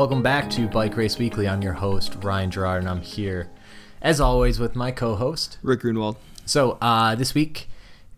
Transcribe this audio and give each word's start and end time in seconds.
Welcome 0.00 0.22
back 0.22 0.48
to 0.52 0.66
Bike 0.66 0.96
Race 0.96 1.18
Weekly. 1.18 1.46
I'm 1.46 1.60
your 1.60 1.74
host, 1.74 2.16
Ryan 2.22 2.50
Gerard, 2.50 2.80
and 2.80 2.88
I'm 2.88 3.02
here, 3.02 3.50
as 4.00 4.18
always, 4.18 4.58
with 4.58 4.74
my 4.74 4.92
co 4.92 5.14
host. 5.14 5.58
Rick 5.62 5.80
Grunwald. 5.80 6.16
So, 6.46 6.78
uh, 6.80 7.14
this 7.16 7.34
week, 7.34 7.68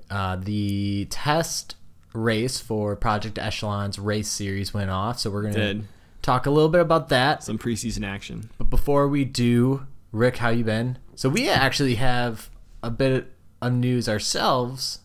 uh, 0.09 0.37
the 0.37 1.09
test 1.11 1.75
race 2.13 2.61
for 2.61 2.95
Project 2.95 3.37
Echelon's 3.37 3.99
race 3.99 4.29
series 4.29 4.73
went 4.73 4.91
off. 4.91 5.19
So, 5.19 5.29
we're 5.29 5.43
going 5.43 5.55
to 5.55 5.83
talk 6.23 6.47
a 6.47 6.53
little 6.53 6.69
bit 6.69 6.83
about 6.83 7.09
that. 7.09 7.43
Some 7.43 7.59
preseason 7.59 8.07
action. 8.07 8.51
But 8.59 8.71
before 8.71 9.09
we 9.09 9.25
do, 9.25 9.89
Rick, 10.13 10.37
how 10.37 10.51
you 10.51 10.63
been? 10.63 10.99
So, 11.17 11.29
we 11.29 11.49
actually 11.49 11.97
have 11.97 12.49
a 12.85 12.91
bit 12.91 13.33
of 13.61 13.73
news 13.73 14.09
ourselves 14.09 15.01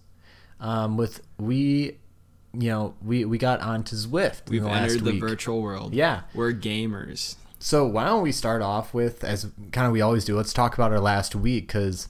um, 0.60 0.96
with 0.96 1.24
we. 1.40 1.98
You 2.54 2.70
know, 2.70 2.94
we, 3.04 3.26
we 3.26 3.38
got 3.38 3.60
onto 3.62 3.96
Zwift. 3.96 4.50
We've 4.50 4.64
the 4.64 4.70
entered 4.70 5.04
the 5.04 5.12
week. 5.12 5.20
virtual 5.20 5.62
world. 5.62 5.94
Yeah. 5.94 6.22
We're 6.34 6.54
gamers. 6.54 7.36
So 7.60 7.86
why 7.86 8.06
don't 8.06 8.22
we 8.24 8.32
start 8.32 8.62
off 8.62 8.94
with, 8.94 9.24
as 9.24 9.52
kind 9.72 9.88
of 9.88 9.94
we 9.94 10.02
always 10.02 10.26
do, 10.26 10.36
let's 10.36 10.54
talk 10.54 10.74
about 10.76 10.92
our 10.92 11.00
last 11.00 11.36
week 11.36 11.68
because, 11.68 12.08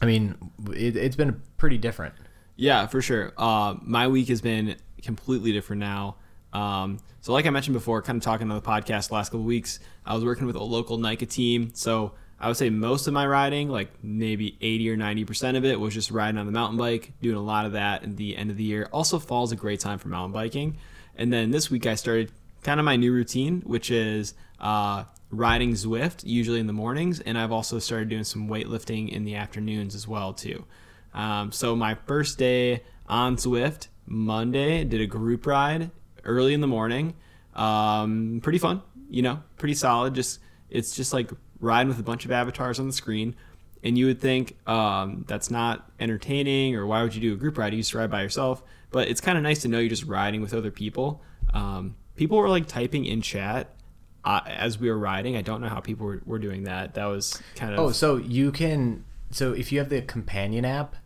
I 0.00 0.06
mean, 0.06 0.36
it, 0.72 0.96
it's 0.96 1.16
been 1.16 1.42
pretty 1.56 1.78
different. 1.78 2.14
Yeah, 2.56 2.86
for 2.86 3.02
sure. 3.02 3.32
Uh, 3.36 3.76
my 3.82 4.08
week 4.08 4.28
has 4.28 4.40
been 4.40 4.76
completely 5.02 5.52
different 5.52 5.80
now. 5.80 6.16
Um, 6.52 6.98
so, 7.20 7.32
like 7.32 7.44
I 7.44 7.50
mentioned 7.50 7.74
before, 7.74 8.00
kind 8.02 8.16
of 8.16 8.22
talking 8.22 8.50
on 8.50 8.56
the 8.56 8.62
podcast 8.62 9.08
the 9.08 9.14
last 9.14 9.30
couple 9.30 9.44
weeks, 9.44 9.78
I 10.06 10.14
was 10.14 10.24
working 10.24 10.46
with 10.46 10.56
a 10.56 10.62
local 10.62 10.96
NICA 10.96 11.26
team. 11.26 11.70
So, 11.74 12.12
I 12.38 12.48
would 12.48 12.56
say 12.56 12.68
most 12.68 13.06
of 13.06 13.14
my 13.14 13.26
riding, 13.26 13.70
like 13.70 13.88
maybe 14.02 14.58
80 14.60 14.90
or 14.90 14.96
90% 14.96 15.56
of 15.56 15.64
it, 15.64 15.80
was 15.80 15.94
just 15.94 16.10
riding 16.10 16.38
on 16.38 16.46
the 16.46 16.52
mountain 16.52 16.76
bike, 16.76 17.12
doing 17.22 17.36
a 17.36 17.42
lot 17.42 17.64
of 17.64 17.72
that 17.72 18.02
at 18.02 18.16
the 18.16 18.36
end 18.36 18.50
of 18.50 18.56
the 18.56 18.64
year. 18.64 18.88
Also, 18.92 19.18
fall's 19.18 19.52
a 19.52 19.56
great 19.56 19.80
time 19.80 19.98
for 19.98 20.08
mountain 20.08 20.32
biking. 20.32 20.76
And 21.16 21.32
then 21.32 21.50
this 21.50 21.70
week, 21.70 21.86
I 21.86 21.94
started 21.94 22.30
kind 22.62 22.78
of 22.78 22.84
my 22.84 22.96
new 22.96 23.12
routine, 23.12 23.62
which 23.64 23.90
is 23.90 24.34
uh, 24.60 25.04
riding 25.30 25.72
Zwift, 25.72 26.24
usually 26.24 26.60
in 26.60 26.66
the 26.66 26.74
mornings. 26.74 27.20
And 27.20 27.38
I've 27.38 27.52
also 27.52 27.78
started 27.78 28.10
doing 28.10 28.24
some 28.24 28.48
weightlifting 28.48 29.10
in 29.10 29.24
the 29.24 29.36
afternoons 29.36 29.94
as 29.94 30.06
well, 30.06 30.34
too. 30.34 30.66
Um, 31.14 31.52
so 31.52 31.74
my 31.74 31.94
first 32.06 32.38
day 32.38 32.82
on 33.08 33.36
Zwift, 33.36 33.88
Monday, 34.04 34.84
did 34.84 35.00
a 35.00 35.06
group 35.06 35.46
ride 35.46 35.90
early 36.24 36.52
in 36.52 36.60
the 36.60 36.66
morning. 36.66 37.14
Um, 37.54 38.40
pretty 38.42 38.58
fun, 38.58 38.82
you 39.08 39.22
know, 39.22 39.42
pretty 39.56 39.74
solid. 39.74 40.14
Just 40.14 40.40
it's 40.68 40.94
just 40.94 41.14
like 41.14 41.30
riding 41.60 41.88
with 41.88 41.98
a 41.98 42.02
bunch 42.02 42.24
of 42.24 42.30
avatars 42.30 42.78
on 42.78 42.86
the 42.86 42.92
screen. 42.92 43.34
And 43.82 43.96
you 43.96 44.06
would 44.06 44.20
think 44.20 44.56
um, 44.68 45.24
that's 45.28 45.50
not 45.50 45.90
entertaining, 46.00 46.74
or 46.74 46.86
why 46.86 47.02
would 47.02 47.14
you 47.14 47.20
do 47.20 47.34
a 47.34 47.36
group 47.36 47.56
ride? 47.58 47.72
You 47.74 47.82
to 47.82 47.98
ride 47.98 48.10
by 48.10 48.22
yourself, 48.22 48.62
but 48.90 49.08
it's 49.08 49.20
kind 49.20 49.38
of 49.38 49.44
nice 49.44 49.62
to 49.62 49.68
know 49.68 49.78
you're 49.78 49.88
just 49.88 50.04
riding 50.04 50.40
with 50.40 50.54
other 50.54 50.70
people. 50.70 51.22
Um, 51.52 51.94
people 52.16 52.38
were 52.38 52.48
like 52.48 52.66
typing 52.66 53.04
in 53.04 53.20
chat 53.20 53.76
uh, 54.24 54.40
as 54.46 54.78
we 54.78 54.90
were 54.90 54.98
riding. 54.98 55.36
I 55.36 55.42
don't 55.42 55.60
know 55.60 55.68
how 55.68 55.80
people 55.80 56.06
were, 56.06 56.22
were 56.24 56.38
doing 56.38 56.64
that. 56.64 56.94
That 56.94 57.04
was 57.04 57.40
kind 57.54 57.74
of 57.74 57.78
Oh, 57.78 57.92
so 57.92 58.16
you 58.16 58.50
can, 58.50 59.04
so 59.30 59.52
if 59.52 59.70
you 59.70 59.78
have 59.78 59.88
the 59.88 60.02
companion 60.02 60.64
app, 60.64 60.96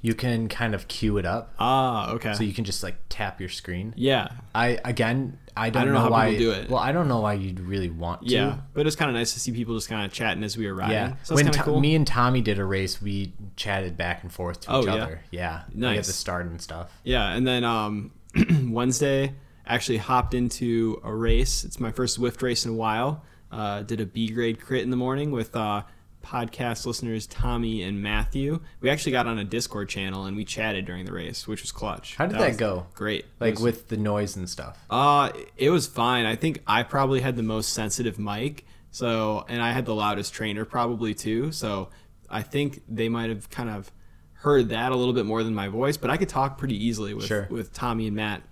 you 0.00 0.14
can 0.14 0.48
kind 0.48 0.74
of 0.74 0.86
queue 0.88 1.18
it 1.18 1.26
up. 1.26 1.54
ah 1.58 2.12
okay. 2.12 2.34
So 2.34 2.44
you 2.44 2.52
can 2.52 2.64
just 2.64 2.82
like 2.82 2.96
tap 3.08 3.40
your 3.40 3.48
screen. 3.48 3.94
yeah, 3.96 4.28
I 4.54 4.78
again, 4.84 5.38
I 5.56 5.70
don't, 5.70 5.84
don't 5.86 5.92
know, 5.94 5.98
know 5.98 6.04
how 6.04 6.10
why. 6.10 6.30
people 6.30 6.44
do 6.46 6.50
it. 6.60 6.70
Well, 6.70 6.78
I 6.80 6.92
don't 6.92 7.08
know 7.08 7.20
why 7.20 7.32
you'd 7.34 7.58
really 7.60 7.90
want 7.90 8.22
to. 8.22 8.28
Yeah, 8.32 8.58
but 8.74 8.86
it's 8.86 8.94
kind 8.96 9.10
of 9.10 9.16
nice 9.16 9.32
to 9.34 9.40
see 9.40 9.50
people 9.52 9.74
just 9.74 9.88
kind 9.88 10.06
of 10.06 10.12
chatting 10.12 10.44
as 10.44 10.56
we 10.56 10.66
were 10.68 10.74
riding. 10.74 10.94
Yeah. 10.94 11.14
so 11.24 11.34
when 11.34 11.46
To- 11.46 11.58
of 11.58 11.64
cool. 11.64 11.80
me 11.80 11.94
and 11.96 12.06
Tommy 12.06 12.40
did 12.40 12.58
a 12.58 12.64
race, 12.64 13.02
we 13.02 13.32
chatted 13.56 13.96
back 13.96 14.22
and 14.22 14.32
forth 14.32 14.60
to 14.60 14.72
Oh, 14.72 14.80
each 14.80 14.86
yeah? 14.86 14.94
other. 14.94 15.20
Yeah. 15.32 15.62
At 15.66 15.74
Nice. 15.74 16.06
the 16.06 16.12
start 16.12 16.46
and 16.46 16.60
stuff. 16.60 16.92
yeah, 17.02 17.32
and 17.34 17.46
then 17.46 17.64
um, 17.64 18.12
Wednesday 18.70 19.34
actually 19.66 19.98
hopped 19.98 20.32
into 20.34 21.00
a 21.04 21.12
race. 21.14 21.64
It's 21.64 21.78
my 21.80 21.90
first 21.90 22.18
Zwift 22.18 22.40
race 22.42 22.64
in 22.64 22.72
a 22.72 22.74
while. 22.74 23.24
Uh, 23.50 23.82
did 23.82 24.00
a 24.00 24.06
B 24.06 24.28
grade 24.30 24.60
crit 24.60 24.82
in 24.82 24.90
the 24.90 24.96
morning 24.96 25.30
with 25.30 25.56
uh, 25.56 25.82
podcast 26.28 26.84
listeners 26.84 27.26
Tommy 27.26 27.82
and 27.82 28.02
Matthew. 28.02 28.60
We 28.80 28.90
actually 28.90 29.12
got 29.12 29.26
on 29.26 29.38
a 29.38 29.44
Discord 29.44 29.88
channel 29.88 30.26
and 30.26 30.36
we 30.36 30.44
chatted 30.44 30.84
during 30.84 31.04
the 31.06 31.12
race, 31.12 31.48
which 31.48 31.62
was 31.62 31.72
clutch. 31.72 32.16
How 32.16 32.26
did 32.26 32.38
that 32.38 32.48
was 32.48 32.56
go? 32.58 32.86
Great. 32.94 33.24
Like 33.40 33.54
was- 33.54 33.62
with 33.62 33.88
the 33.88 33.96
noise 33.96 34.36
and 34.36 34.48
stuff. 34.48 34.78
Uh, 34.90 35.30
it 35.56 35.70
was 35.70 35.86
fine. 35.86 36.26
I 36.26 36.36
think 36.36 36.62
I 36.66 36.82
probably 36.82 37.20
had 37.20 37.36
the 37.36 37.42
most 37.42 37.72
sensitive 37.72 38.18
mic. 38.18 38.66
So, 38.90 39.44
and 39.48 39.62
I 39.62 39.72
had 39.72 39.86
the 39.86 39.94
loudest 39.94 40.32
trainer 40.34 40.64
probably 40.64 41.14
too. 41.14 41.52
So, 41.52 41.88
I 42.30 42.42
think 42.42 42.82
they 42.88 43.08
might 43.08 43.30
have 43.30 43.48
kind 43.48 43.70
of 43.70 43.90
heard 44.34 44.68
that 44.68 44.92
a 44.92 44.96
little 44.96 45.14
bit 45.14 45.24
more 45.26 45.42
than 45.42 45.54
my 45.54 45.68
voice, 45.68 45.96
but 45.96 46.10
I 46.10 46.16
could 46.18 46.28
talk 46.28 46.58
pretty 46.58 46.76
easily 46.86 47.14
with 47.14 47.24
Sure. 47.26 47.46
with 47.50 47.72
Tommy 47.72 48.06
and 48.06 48.14
Matt. 48.14 48.42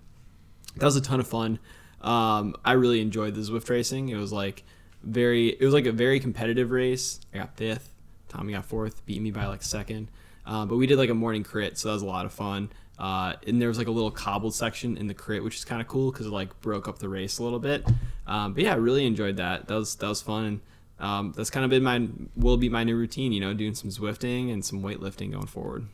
That 0.77 0.85
was 0.87 0.97
a 0.97 1.01
ton 1.01 1.21
of 1.21 1.27
fun. 1.29 1.59
Um, 2.01 2.55
I 2.65 2.73
really 2.73 3.01
enjoyed 3.01 3.35
the 3.35 3.41
Zwift 3.43 3.69
racing. 3.71 4.09
It 4.09 4.17
was 4.17 4.33
like 4.33 4.65
very, 5.07 5.49
it 5.49 5.61
was 5.61 5.73
like 5.75 5.87
a 5.87 5.93
very 5.93 6.21
competitive 6.21 6.71
race. 6.71 7.21
I 7.33 7.39
got 7.39 7.57
fifth. 7.57 7.93
Tommy 8.29 8.53
got 8.53 8.65
fourth, 8.67 9.05
beat 9.07 9.23
me 9.23 9.31
by 9.31 9.47
like 9.47 9.63
second. 9.63 10.09
Uh, 10.45 10.67
but 10.67 10.77
we 10.77 10.87
did 10.87 10.99
like 10.99 11.11
a 11.11 11.15
morning 11.15 11.43
crit, 11.43 11.79
so 11.79 11.89
that 11.89 11.95
was 11.95 12.03
a 12.03 12.07
lot 12.07 12.27
of 12.27 12.33
fun. 12.33 12.71
Uh, 12.99 13.35
and 13.47 13.61
there 13.61 13.69
was 13.69 13.79
like 13.79 13.89
a 13.89 13.91
little 13.91 14.11
cobbled 14.11 14.55
section 14.55 14.97
in 14.97 15.07
the 15.07 15.15
crit, 15.15 15.45
which 15.45 15.57
is 15.57 15.65
kind 15.65 15.81
of 15.83 15.89
cool 15.89 16.11
because 16.11 16.27
it 16.27 16.33
like 16.33 16.59
broke 16.61 16.89
up 16.89 16.99
the 16.99 17.09
race 17.09 17.39
a 17.39 17.43
little 17.43 17.59
bit. 17.59 17.85
Um, 18.27 18.55
but 18.55 18.63
yeah, 18.65 18.73
I 18.73 18.77
really 18.77 19.05
enjoyed 19.07 19.37
that. 19.37 19.69
That 19.69 19.75
was 19.75 19.97
that 19.97 20.09
was 20.09 20.23
fun. 20.23 20.45
And 20.45 20.61
um, 20.99 21.33
that's 21.37 21.51
kind 21.51 21.65
of 21.65 21.71
been 21.71 21.83
my 21.83 22.09
will 22.37 22.57
be 22.57 22.69
my 22.69 22.85
new 22.85 22.97
routine. 22.97 23.33
You 23.33 23.41
know, 23.41 23.53
doing 23.55 23.75
some 23.75 23.91
Zwifting 23.91 24.53
and 24.53 24.65
some 24.65 24.83
weightlifting 24.83 25.33
going 25.33 25.47
forward. 25.47 25.87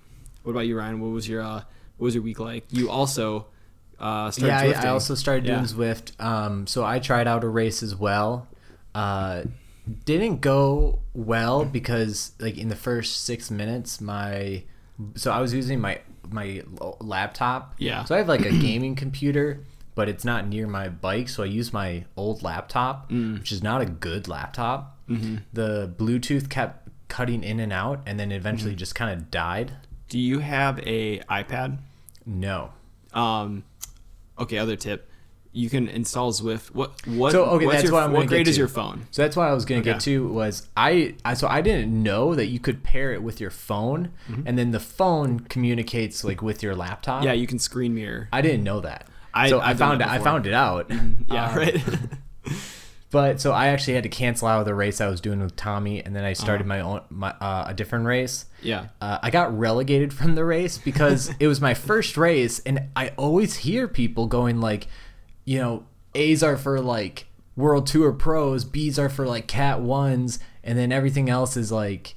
What 0.44 0.52
about 0.52 0.66
you, 0.66 0.78
Ryan? 0.78 1.00
What 1.00 1.08
was 1.10 1.28
your 1.28 1.42
uh, 1.42 1.62
what 1.96 2.04
was 2.06 2.14
your 2.14 2.22
week 2.22 2.38
like? 2.38 2.64
You 2.70 2.88
also 2.88 3.46
uh, 3.98 4.30
started 4.30 4.70
yeah, 4.70 4.80
I, 4.82 4.86
I 4.86 4.90
also 4.90 5.14
started 5.16 5.44
doing 5.44 5.58
Yeah. 5.60 5.64
Zwift. 5.64 6.20
Um, 6.20 6.66
so 6.66 6.84
I 6.84 6.98
tried 7.00 7.26
out 7.26 7.42
a 7.42 7.48
race 7.48 7.82
as 7.82 7.96
well. 7.96 8.46
Uh, 8.94 9.42
didn't 10.04 10.40
go 10.40 11.00
well 11.14 11.64
because 11.64 12.32
like 12.38 12.56
in 12.56 12.68
the 12.68 12.76
first 12.76 13.24
six 13.24 13.50
minutes, 13.50 14.00
my 14.00 14.62
so 15.16 15.32
I 15.32 15.40
was 15.40 15.52
using 15.52 15.80
my 15.80 16.00
my 16.30 16.62
laptop. 17.00 17.74
Yeah. 17.78 18.04
So 18.04 18.14
I 18.14 18.18
have 18.18 18.28
like 18.28 18.44
a 18.46 18.50
gaming 18.52 18.94
computer, 18.94 19.64
but 19.94 20.08
it's 20.08 20.24
not 20.24 20.46
near 20.46 20.66
my 20.66 20.88
bike. 20.88 21.28
So 21.28 21.42
I 21.42 21.46
use 21.46 21.72
my 21.72 22.04
old 22.16 22.42
laptop, 22.42 23.10
Mm. 23.10 23.38
which 23.40 23.50
is 23.52 23.62
not 23.62 23.80
a 23.80 23.86
good 23.86 24.28
laptop. 24.28 24.98
Mm-hmm. 25.08 25.36
The 25.52 25.92
Bluetooth 25.96 26.48
kept 26.48 26.88
cutting 27.08 27.42
in 27.42 27.58
and 27.60 27.72
out, 27.72 28.00
and 28.06 28.18
then 28.20 28.28
Mm-hmm. 28.28 28.36
eventually 28.36 28.74
just 28.76 28.94
kind 28.94 29.10
of 29.12 29.30
died. 29.30 29.72
Do 30.08 30.18
you 30.18 30.38
have 30.38 30.78
a 30.80 31.18
iPad? 31.20 31.78
No. 32.24 32.70
Um, 33.12 33.64
okay, 34.38 34.58
other 34.58 34.76
tip. 34.76 35.08
You 35.54 35.68
can 35.68 35.88
install 35.88 36.32
Zwift. 36.32 36.74
What 36.74 37.06
what? 37.06 37.32
So, 37.32 37.44
okay, 37.44 37.66
what's 37.66 37.78
that's 37.78 37.90
your, 37.90 37.92
what 38.00 38.10
What 38.10 38.26
grade 38.26 38.48
is 38.48 38.56
your 38.56 38.68
phone? 38.68 39.06
So 39.10 39.20
that's 39.22 39.36
what 39.36 39.48
I 39.48 39.52
was 39.52 39.64
gonna 39.66 39.82
get 39.82 40.00
to 40.00 40.26
was 40.28 40.66
I, 40.76 41.14
I 41.24 41.34
so 41.34 41.46
I 41.46 41.60
didn't 41.60 41.90
know 42.02 42.34
that 42.34 42.46
you 42.46 42.58
could 42.58 42.82
pair 42.82 43.12
it 43.12 43.22
with 43.22 43.38
your 43.40 43.50
phone 43.50 44.12
and 44.46 44.58
then 44.58 44.70
the 44.70 44.80
phone 44.80 45.40
communicates 45.40 46.24
like 46.24 46.40
with 46.42 46.62
your 46.62 46.74
laptop. 46.74 47.18
Mm-hmm. 47.18 47.26
Yeah, 47.26 47.32
you 47.34 47.46
can 47.46 47.58
screen 47.58 47.94
mirror. 47.94 48.28
I 48.32 48.40
didn't 48.40 48.64
know 48.64 48.80
that. 48.80 49.06
I- 49.34 49.50
so 49.50 49.60
I've 49.60 49.76
I 49.80 49.86
found 49.86 50.00
it. 50.00 50.08
I 50.08 50.18
found 50.20 50.46
it 50.46 50.54
out. 50.54 50.90
Yeah, 50.90 51.50
Um, 51.50 51.56
right. 51.56 51.76
But 53.10 53.42
so 53.42 53.52
I 53.52 53.66
actually 53.66 53.92
had 53.92 54.04
to 54.04 54.08
cancel 54.08 54.48
out 54.48 54.60
of 54.60 54.64
the 54.64 54.74
race 54.74 54.98
I 54.98 55.08
was 55.08 55.20
doing 55.20 55.40
with 55.40 55.54
Tommy, 55.54 56.02
and 56.02 56.16
then 56.16 56.24
I 56.24 56.32
started 56.32 56.62
Uh-huh. 56.62 56.68
my 56.68 56.80
own 56.80 57.00
my 57.10 57.30
uh, 57.42 57.66
a 57.68 57.74
different 57.74 58.06
race. 58.06 58.46
yeah. 58.62 58.86
Uh, 59.02 59.18
I 59.22 59.28
got 59.28 59.56
relegated 59.56 60.14
from 60.18 60.34
the 60.34 60.46
race 60.46 60.78
because 60.78 61.30
it 61.38 61.46
was 61.46 61.60
my 61.60 61.74
first 61.74 62.16
race, 62.16 62.60
and 62.64 62.88
I 62.96 63.08
always 63.18 63.56
hear 63.56 63.86
people 63.86 64.26
going 64.28 64.62
like, 64.62 64.86
you 65.44 65.58
know, 65.58 65.84
A's 66.14 66.42
are 66.42 66.56
for 66.56 66.80
like 66.80 67.26
World 67.56 67.86
Tour 67.86 68.12
pros, 68.12 68.64
B's 68.64 68.98
are 68.98 69.08
for 69.08 69.26
like 69.26 69.46
Cat 69.46 69.80
ones, 69.80 70.38
and 70.64 70.78
then 70.78 70.92
everything 70.92 71.28
else 71.28 71.56
is 71.56 71.70
like 71.72 72.14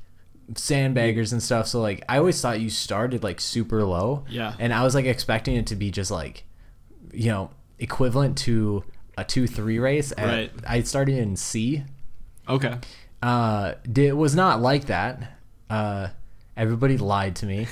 sandbaggers 0.54 1.31
and 1.31 1.42
stuff. 1.42 1.68
So 1.68 1.81
like, 1.81 2.04
I 2.07 2.18
always 2.18 2.39
thought 2.42 2.60
you 2.60 2.69
started 2.69 3.24
like 3.24 3.42
super 3.42 3.83
low, 3.83 4.25
Yeah. 4.30 4.54
and 4.60 4.74
I 4.74 4.83
was 4.83 4.95
like 4.95 5.06
expecting 5.06 5.56
it 5.56 5.68
to 5.68 5.75
be 5.75 5.92
just 5.92 6.12
like, 6.12 6.44
you 7.12 7.30
know, 7.31 7.50
equivalent 7.80 8.38
to 8.39 8.83
a 9.18 9.24
two 9.24 9.48
three 9.48 9.80
race. 9.80 10.12
And 10.12 10.30
Right. 10.30 10.51
I 10.68 10.81
started 10.83 11.18
in 11.18 11.36
C 11.36 11.83
Okay. 12.48 12.77
uh 13.24 13.74
did 13.92 14.13
was 14.13 14.36
not 14.36 14.62
like 14.62 14.86
that 14.86 15.31
uh 15.69 16.10
everybody 16.56 16.98
lied 16.98 17.36
to 17.38 17.45
me 17.48 17.66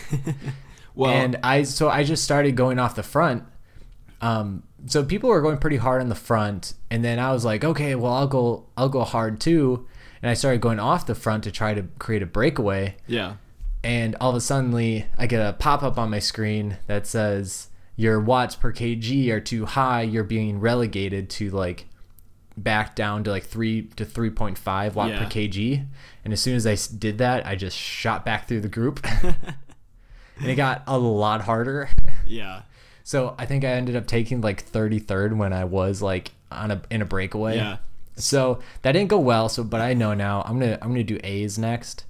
Well, 0.95 1.11
and 1.11 1.37
i 1.43 1.61
so 1.63 1.89
i 1.89 2.03
just 2.03 2.23
started 2.23 2.55
going 2.55 2.79
off 2.79 2.95
the 2.95 3.03
front 3.03 3.43
um 4.23 4.63
so 4.85 5.03
people 5.03 5.29
were 5.29 5.41
going 5.41 5.57
pretty 5.57 5.77
hard 5.77 6.01
on 6.01 6.09
the 6.09 6.15
front 6.15 6.73
and 6.89 7.03
then 7.03 7.19
i 7.19 7.31
was 7.31 7.43
like 7.45 7.63
okay 7.63 7.93
well 7.95 8.13
i'll 8.13 8.27
go 8.27 8.65
i'll 8.77 8.89
go 8.89 9.03
hard 9.03 9.39
too 9.39 9.85
and 10.21 10.29
i 10.29 10.33
started 10.33 10.61
going 10.61 10.79
off 10.79 11.05
the 11.05 11.15
front 11.15 11.43
to 11.43 11.51
try 11.51 11.73
to 11.73 11.83
create 11.99 12.21
a 12.23 12.25
breakaway 12.25 12.95
yeah. 13.07 13.35
and 13.83 14.15
all 14.21 14.29
of 14.29 14.35
a 14.35 14.41
sudden 14.41 14.73
i 15.17 15.27
get 15.27 15.41
a 15.45 15.53
pop-up 15.53 15.97
on 15.97 16.09
my 16.09 16.19
screen 16.19 16.77
that 16.87 17.05
says 17.05 17.67
your 17.95 18.19
watts 18.19 18.55
per 18.55 18.71
kg 18.71 19.29
are 19.29 19.39
too 19.41 19.65
high 19.65 20.01
you're 20.01 20.23
being 20.23 20.59
relegated 20.59 21.29
to 21.29 21.49
like 21.49 21.85
back 22.55 22.95
down 22.95 23.23
to 23.23 23.31
like 23.31 23.43
3 23.45 23.83
to 23.95 24.05
3.5 24.05 24.93
watt 24.93 25.09
per 25.11 25.15
Yeah. 25.23 25.25
kg 25.29 25.85
and 26.23 26.31
as 26.31 26.39
soon 26.39 26.55
as 26.55 26.65
I 26.67 26.77
did 26.97 27.17
that 27.17 27.45
i 27.47 27.55
just 27.55 27.75
shot 27.77 28.23
back 28.23 28.47
through 28.47 28.61
the 28.61 28.69
group 28.69 28.99
and 29.23 30.49
it 30.49 30.55
got 30.55 30.83
a 30.87 30.97
lot 30.97 31.41
harder 31.41 31.89
Yeah. 32.25 32.61
So 33.03 33.35
i 33.37 33.45
think 33.45 33.63
i 33.63 33.67
ended 33.67 33.95
up 33.95 34.07
taking 34.07 34.41
like 34.41 34.65
33rd 34.71 35.35
when 35.37 35.53
i 35.53 35.63
was 35.65 36.01
like 36.01 36.31
on 36.51 36.71
a 36.71 36.81
in 36.89 37.01
a 37.01 37.05
breakaway 37.05 37.55
Yeah. 37.57 37.77
So 38.15 38.59
that 38.83 38.91
didn't 38.91 39.09
go 39.09 39.17
well. 39.17 39.49
So, 39.49 39.63
but 39.63 39.81
I 39.81 39.95
know 39.95 40.13
now. 40.13 40.43
I'm 40.45 40.59
gonna 40.59 40.77
I'm 40.83 40.89
gonna 40.89 41.03
do 41.03 41.19
A's 41.23 41.57
next. 41.57 42.05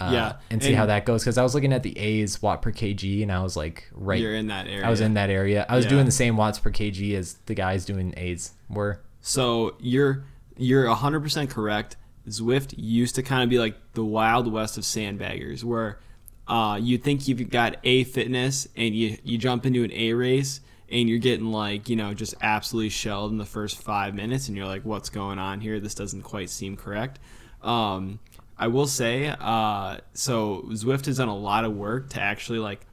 Uh, 0.00 0.08
Yeah, 0.10 0.32
and 0.50 0.62
see 0.62 0.68
and- 0.68 0.78
how 0.78 0.86
that 0.86 1.04
goes 1.04 1.22
because 1.24 1.36
I 1.36 1.42
was 1.42 1.54
looking 1.54 1.74
at 1.74 1.82
the 1.82 1.98
A's 1.98 2.40
watt 2.40 2.62
per 2.62 2.72
kg 2.72 3.20
and 3.22 3.30
I 3.30 3.42
was 3.42 3.54
like 3.54 3.86
right. 3.92 4.18
You're 4.18 4.34
in 4.34 4.46
that 4.46 4.66
area. 4.66 4.86
I 4.86 4.88
was 4.88 5.02
in 5.02 5.12
that 5.12 5.28
area. 5.28 5.66
I 5.68 5.76
was 5.76 5.84
Yeah. 5.84 5.90
doing 5.90 6.06
the 6.06 6.10
same 6.12 6.38
watts 6.38 6.58
per 6.58 6.70
kg 6.70 7.14
as 7.18 7.34
the 7.44 7.54
guys 7.54 7.84
doing 7.84 8.14
A's 8.16 8.52
were. 8.70 9.02
So 9.20 9.74
you're 9.78 10.24
you're 10.56 10.86
100% 10.86 11.50
correct. 11.50 11.96
Zwift 12.26 12.72
used 12.78 13.14
to 13.16 13.22
kind 13.22 13.42
of 13.42 13.50
be 13.50 13.58
like 13.58 13.74
the 13.92 14.04
wild 14.06 14.50
west 14.50 14.78
of 14.78 14.84
sandbaggers, 14.84 15.62
where 15.64 15.98
uh, 16.48 16.78
you 16.80 16.98
think 16.98 17.28
you've 17.28 17.50
got 17.50 17.76
a 17.84 18.04
fitness 18.04 18.68
and 18.76 18.94
you 18.94 19.18
you 19.24 19.38
jump 19.38 19.66
into 19.66 19.84
an 19.84 19.92
A 19.92 20.12
race 20.12 20.60
and 20.88 21.08
you're 21.08 21.18
getting 21.18 21.50
like 21.50 21.88
you 21.88 21.96
know 21.96 22.14
just 22.14 22.34
absolutely 22.40 22.90
shelled 22.90 23.32
in 23.32 23.38
the 23.38 23.44
first 23.44 23.78
five 23.78 24.14
minutes, 24.14 24.48
and 24.48 24.56
you're 24.56 24.66
like, 24.66 24.82
what's 24.84 25.10
going 25.10 25.38
on 25.38 25.60
here? 25.60 25.80
This 25.80 25.94
doesn't 25.94 26.22
quite 26.22 26.50
seem 26.50 26.76
correct. 26.76 27.18
Um, 27.62 28.20
I 28.58 28.68
will 28.68 28.86
say, 28.86 29.34
uh, 29.38 29.98
so 30.14 30.62
Zwift 30.68 31.06
has 31.06 31.18
done 31.18 31.28
a 31.28 31.36
lot 31.36 31.64
of 31.64 31.74
work 31.76 32.10
to 32.10 32.20
actually 32.20 32.58
like 32.58 32.86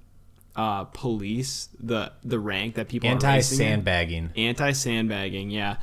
uh, 0.55 0.83
police 0.85 1.69
the 1.79 2.11
the 2.23 2.39
rank 2.39 2.75
that 2.75 2.87
people 2.87 3.09
are 3.09 3.13
Anti 3.13 3.39
sandbagging. 3.41 4.31
anti 4.35 4.71
sandbagging 4.71 5.49
yeah 5.49 5.77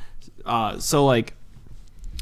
uh, 0.45 0.79
so 0.79 1.05
like 1.05 1.33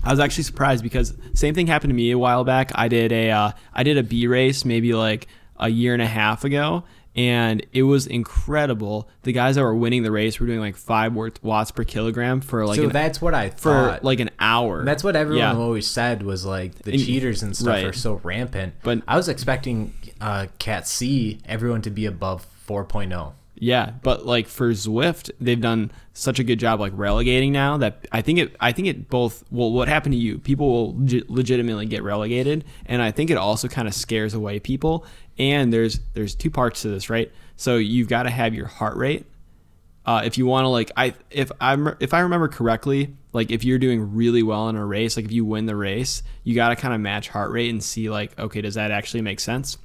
i 0.03 0.09
was 0.09 0.19
actually 0.19 0.43
surprised 0.43 0.81
because 0.81 1.13
same 1.33 1.53
thing 1.53 1.67
happened 1.67 1.91
to 1.91 1.95
me 1.95 2.09
a 2.11 2.17
while 2.17 2.43
back 2.43 2.71
i 2.73 2.87
did 2.87 3.11
a 3.11 3.29
uh, 3.29 3.51
i 3.73 3.83
did 3.83 3.97
a 3.97 4.03
b 4.03 4.25
race 4.25 4.65
maybe 4.65 4.93
like 4.93 5.27
a 5.59 5.69
year 5.69 5.93
and 5.93 6.01
a 6.01 6.07
half 6.07 6.43
ago 6.43 6.83
and 7.15 7.65
it 7.73 7.83
was 7.83 8.07
incredible 8.07 9.09
the 9.23 9.33
guys 9.33 9.55
that 9.55 9.63
were 9.63 9.75
winning 9.75 10.03
the 10.03 10.11
race 10.11 10.39
were 10.39 10.45
doing 10.45 10.59
like 10.59 10.75
five 10.75 11.13
watts 11.41 11.71
per 11.71 11.83
kilogram 11.83 12.39
for 12.39 12.65
like 12.65 12.77
so 12.77 12.85
an, 12.85 12.89
that's 12.91 13.21
what 13.21 13.33
I 13.33 13.49
for 13.49 13.71
thought. 13.71 14.03
like 14.03 14.19
an 14.19 14.29
hour 14.39 14.85
That's 14.85 15.03
what 15.03 15.15
everyone 15.15 15.55
yeah. 15.55 15.61
always 15.61 15.87
said 15.87 16.23
was 16.23 16.45
like 16.45 16.75
the 16.83 16.91
And- 16.93 17.03
cheaters 17.03 17.43
and 17.43 17.55
stuff 17.57 17.67
right. 17.73 17.85
are 17.85 17.93
so 17.93 18.21
rampant. 18.23 18.75
But- 18.83 19.01
I 19.07 19.17
was 19.17 19.27
expecting 19.27 19.93
uh, 20.21 20.47
Cat 20.59 20.87
C 20.87 21.39
everyone 21.45 21.81
to 21.83 21.89
be 21.89 22.05
above 22.05 22.45
oh. 22.69 22.73
4.0. 22.73 23.33
Yeah, 23.61 23.91
but 24.03 24.25
like 24.25 24.47
for 24.47 24.71
Zwift, 24.71 25.31
they've 25.41 25.59
done 25.59 25.91
such 26.13 26.39
a 26.39 26.43
good 26.45 26.59
job 26.59 26.79
like 26.79 26.93
relegating 26.95 27.51
now 27.51 27.77
that 27.77 28.07
I 28.11 28.21
think 28.21 28.39
it 28.39 28.55
I 28.59 28.71
think 28.71 28.87
it 28.87 29.09
both 29.09 29.43
well 29.51 29.71
what 29.71 29.87
happened 29.87 30.13
to 30.13 30.17
you 30.19 30.37
people 30.37 30.67
will 30.69 30.93
legi- 30.95 31.23
legitimately 31.29 31.85
get 31.85 32.03
relegated 32.03 32.65
and 32.85 33.01
I 33.01 33.11
think 33.11 33.29
it 33.29 33.37
also 33.37 33.67
kind 33.69 33.87
of 33.87 33.93
scares 33.93 34.33
away 34.33 34.59
people 34.59 35.05
and 35.39 35.73
there's 35.73 35.99
there's 36.13 36.35
two 36.35 36.51
parts 36.51 36.83
to 36.83 36.89
this, 36.89 37.09
right? 37.09 37.31
So 37.55 37.77
you've 37.77 38.09
got 38.09 38.23
to 38.23 38.29
have 38.29 38.53
your 38.53 38.67
heart 38.67 38.97
rate 38.97 39.25
uh, 40.09 40.21
if 40.23 40.39
you 40.39 40.45
want 40.47 40.65
to 40.65 40.69
like 40.69 40.91
I 40.97 41.13
if 41.29 41.51
I'm 41.61 41.95
if 41.99 42.15
I 42.15 42.21
remember 42.21 42.47
correctly, 42.47 43.15
like 43.31 43.51
if 43.51 43.63
you're 43.63 43.77
doing 43.77 44.15
really 44.15 44.41
well 44.41 44.67
in 44.67 44.75
a 44.75 44.83
race, 44.83 45.15
like 45.15 45.25
if 45.25 45.31
you 45.31 45.45
win 45.45 45.67
the 45.67 45.75
race, 45.75 46.23
you 46.43 46.55
got 46.55 46.69
to 46.69 46.75
kind 46.75 46.95
of 46.95 46.99
match 46.99 47.29
heart 47.29 47.51
rate 47.51 47.69
and 47.69 47.83
see 47.83 48.09
like 48.09 48.37
okay, 48.39 48.61
does 48.61 48.73
that 48.73 48.89
actually 48.89 49.21
make 49.21 49.39
sense? 49.39 49.77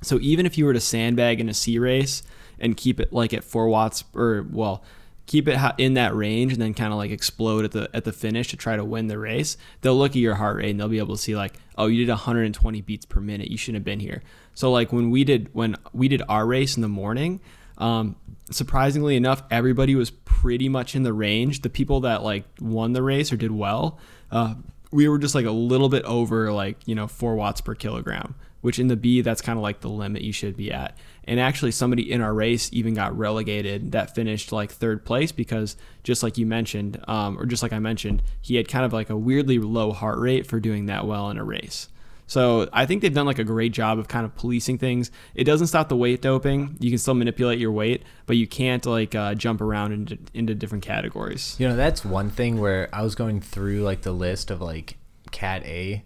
So 0.00 0.20
even 0.20 0.46
if 0.46 0.56
you 0.56 0.64
were 0.64 0.74
to 0.74 0.80
sandbag 0.80 1.40
in 1.40 1.48
a 1.48 1.54
C 1.54 1.78
race 1.80 2.22
and 2.60 2.76
keep 2.76 3.00
it 3.00 3.12
like 3.12 3.34
at 3.34 3.42
four 3.42 3.68
watts 3.68 4.04
or 4.14 4.46
well, 4.52 4.84
keep 5.26 5.48
it 5.48 5.58
in 5.78 5.94
that 5.94 6.14
range 6.14 6.52
and 6.52 6.62
then 6.62 6.72
kind 6.72 6.92
of 6.92 6.98
like 6.98 7.10
explode 7.10 7.64
at 7.64 7.72
the 7.72 7.90
at 7.92 8.04
the 8.04 8.12
finish 8.12 8.46
to 8.50 8.56
try 8.56 8.76
to 8.76 8.84
win 8.84 9.08
the 9.08 9.18
race, 9.18 9.56
they'll 9.80 9.98
look 9.98 10.12
at 10.12 10.18
your 10.18 10.36
heart 10.36 10.58
rate 10.58 10.70
and 10.70 10.78
they'll 10.78 10.88
be 10.88 10.98
able 10.98 11.16
to 11.16 11.20
see 11.20 11.34
like, 11.34 11.54
oh, 11.76 11.86
you 11.86 12.04
did 12.04 12.10
120 12.10 12.80
beats 12.82 13.06
per 13.06 13.20
minute. 13.20 13.50
You 13.50 13.56
shouldn't 13.56 13.80
have 13.80 13.84
been 13.84 13.98
here. 13.98 14.22
So 14.58 14.72
like 14.72 14.92
when 14.92 15.10
we 15.10 15.22
did 15.22 15.50
when 15.52 15.76
we 15.92 16.08
did 16.08 16.20
our 16.28 16.44
race 16.44 16.74
in 16.74 16.82
the 16.82 16.88
morning, 16.88 17.38
um, 17.76 18.16
surprisingly 18.50 19.14
enough, 19.14 19.44
everybody 19.52 19.94
was 19.94 20.10
pretty 20.10 20.68
much 20.68 20.96
in 20.96 21.04
the 21.04 21.12
range. 21.12 21.62
The 21.62 21.70
people 21.70 22.00
that 22.00 22.24
like 22.24 22.42
won 22.60 22.92
the 22.92 23.00
race 23.00 23.32
or 23.32 23.36
did 23.36 23.52
well, 23.52 24.00
uh, 24.32 24.56
we 24.90 25.08
were 25.08 25.20
just 25.20 25.36
like 25.36 25.46
a 25.46 25.52
little 25.52 25.88
bit 25.88 26.04
over 26.06 26.50
like 26.50 26.88
you 26.88 26.96
know 26.96 27.06
four 27.06 27.36
watts 27.36 27.60
per 27.60 27.76
kilogram, 27.76 28.34
which 28.60 28.80
in 28.80 28.88
the 28.88 28.96
B 28.96 29.20
that's 29.20 29.40
kind 29.40 29.56
of 29.56 29.62
like 29.62 29.78
the 29.78 29.88
limit 29.88 30.22
you 30.22 30.32
should 30.32 30.56
be 30.56 30.72
at. 30.72 30.98
And 31.22 31.38
actually, 31.38 31.70
somebody 31.70 32.10
in 32.10 32.20
our 32.20 32.34
race 32.34 32.68
even 32.72 32.94
got 32.94 33.16
relegated 33.16 33.92
that 33.92 34.16
finished 34.16 34.50
like 34.50 34.72
third 34.72 35.04
place 35.04 35.30
because 35.30 35.76
just 36.02 36.24
like 36.24 36.36
you 36.36 36.46
mentioned, 36.46 37.00
um, 37.06 37.38
or 37.38 37.46
just 37.46 37.62
like 37.62 37.72
I 37.72 37.78
mentioned, 37.78 38.24
he 38.42 38.56
had 38.56 38.66
kind 38.66 38.84
of 38.84 38.92
like 38.92 39.08
a 39.08 39.16
weirdly 39.16 39.60
low 39.60 39.92
heart 39.92 40.18
rate 40.18 40.48
for 40.48 40.58
doing 40.58 40.86
that 40.86 41.06
well 41.06 41.30
in 41.30 41.38
a 41.38 41.44
race. 41.44 41.88
So 42.28 42.68
I 42.72 42.86
think 42.86 43.02
they've 43.02 43.12
done 43.12 43.26
like 43.26 43.40
a 43.40 43.44
great 43.44 43.72
job 43.72 43.98
of 43.98 44.06
kind 44.06 44.24
of 44.24 44.36
policing 44.36 44.78
things. 44.78 45.10
It 45.34 45.44
doesn't 45.44 45.66
stop 45.66 45.88
the 45.88 45.96
weight 45.96 46.22
doping. 46.22 46.76
You 46.78 46.90
can 46.90 46.98
still 46.98 47.14
manipulate 47.14 47.58
your 47.58 47.72
weight, 47.72 48.04
but 48.26 48.36
you 48.36 48.46
can't 48.46 48.84
like 48.86 49.14
uh, 49.16 49.34
jump 49.34 49.60
around 49.60 49.92
into, 49.92 50.18
into 50.34 50.54
different 50.54 50.84
categories. 50.84 51.56
You 51.58 51.68
know, 51.68 51.74
that's 51.74 52.04
one 52.04 52.30
thing 52.30 52.60
where 52.60 52.88
I 52.92 53.02
was 53.02 53.14
going 53.16 53.40
through 53.40 53.80
like 53.80 54.02
the 54.02 54.12
list 54.12 54.50
of 54.50 54.60
like 54.60 54.98
Cat 55.32 55.64
A, 55.64 56.04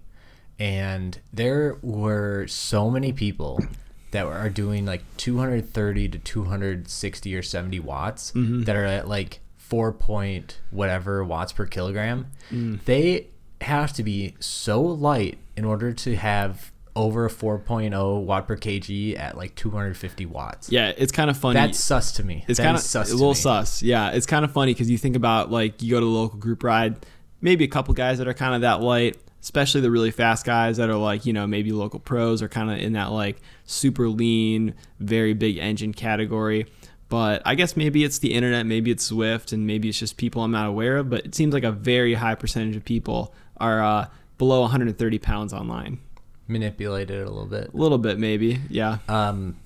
and 0.59 1.19
there 1.33 1.77
were 1.83 2.47
so 2.47 2.89
many 2.89 3.13
people 3.13 3.61
that 4.13 4.25
are 4.27 4.49
doing 4.51 4.87
like 4.87 5.03
230 5.17 6.09
to 6.11 6.19
260 6.19 7.35
or 7.35 7.43
70 7.43 7.81
watts 7.81 8.33
that 8.65 8.77
are 8.77 8.85
at 8.85 9.09
like 9.09 9.41
4 9.57 9.93
point 9.93 10.61
whatever 10.71 11.25
watts 11.25 11.53
per 11.53 11.67
kilogram. 11.67 12.27
They 12.85 13.29
have 13.63 13.93
to 13.95 14.03
be 14.03 14.35
so 14.41 14.81
light 14.81 15.39
in 15.57 15.65
order 15.65 15.93
to 15.93 16.17
have 16.17 16.73
over 16.95 17.25
a 17.25 17.31
4.0 17.31 18.23
watt 18.25 18.47
per 18.47 18.57
kg 18.57 19.19
at 19.19 19.37
like 19.37 19.55
250 19.55 20.27
watts. 20.27 20.71
Yeah, 20.71 20.93
it's 20.97 21.13
kind 21.13 21.31
of 21.31 21.37
funny. 21.37 21.55
That's 21.55 21.79
sus 21.79 22.13
to 22.13 22.25
me. 22.25 22.45
It's 22.49 22.61
kind 22.61 22.77
of 22.77 22.83
sus 22.83 23.09
a 23.09 23.13
to 23.13 23.17
little 23.17 23.35
sus. 23.35 23.83
Yeah, 23.83 24.11
it's 24.11 24.27
kind 24.27 24.45
of 24.45 24.53
funny 24.53 24.75
because 24.75 24.91
you 24.91 24.99
think 24.99 25.17
about 25.17 25.51
like 25.51 25.83
you 25.83 25.91
go 25.91 26.01
to 26.01 26.07
the 26.07 26.13
local 26.13 26.39
group 26.39 26.63
ride, 26.63 27.07
maybe 27.41 27.65
a 27.65 27.69
couple 27.69 27.95
guys 27.95 28.19
that 28.19 28.29
are 28.29 28.35
kind 28.35 28.55
of 28.55 28.61
that 28.61 28.83
light, 28.83 29.17
especially 29.41 29.81
the 29.81 29.91
really 29.91 30.11
fast 30.11 30.45
guys 30.45 30.77
that 30.77 30.91
are 30.91 30.97
like 30.97 31.25
you 31.25 31.33
know 31.33 31.47
maybe 31.47 31.73
local 31.73 31.99
pros 31.99 32.43
are 32.43 32.49
kind 32.49 32.71
of 32.71 32.79
in 32.79 32.93
that 32.93 33.11
like 33.11 33.41
super 33.65 34.09
lean, 34.09 34.75
very 35.01 35.33
big 35.33 35.59
engine 35.59 35.95
category. 35.95 36.67
But 37.09 37.43
I 37.45 37.57
guess 37.57 37.77
maybe 37.77 38.05
it's 38.05 38.21
the 38.21 38.33
internet, 38.33 38.65
maybe 38.65 38.91
it's 38.91 39.13
Zwift, 39.13 39.53
and 39.53 39.67
maybe 39.67 39.91
it's 39.91 39.99
just 39.99 40.17
people 40.17 40.43
I'm 40.43 40.51
not 40.51 40.67
aware 40.67 40.97
of. 40.97 41.11
But 41.11 41.27
it 41.27 41.35
seems 41.35 41.53
like 41.53 41.65
a 41.65 41.73
very 41.73 42.15
high 42.15 42.35
percentage 42.35 42.75
of 42.75 42.87
people 42.87 43.35
are 43.63 43.83
uh, 43.83 44.07
below 44.39 44.61
130 44.63 45.19
pounds 45.19 45.53
online. 45.55 46.01
Manipulated 46.49 47.23
a 47.27 47.31
little 47.31 47.47
bit. 47.47 47.71
A 47.73 47.77
little 47.77 47.99
bit, 47.99 48.19
maybe. 48.19 48.61
Yeah. 48.69 48.99
Um, 49.09 49.57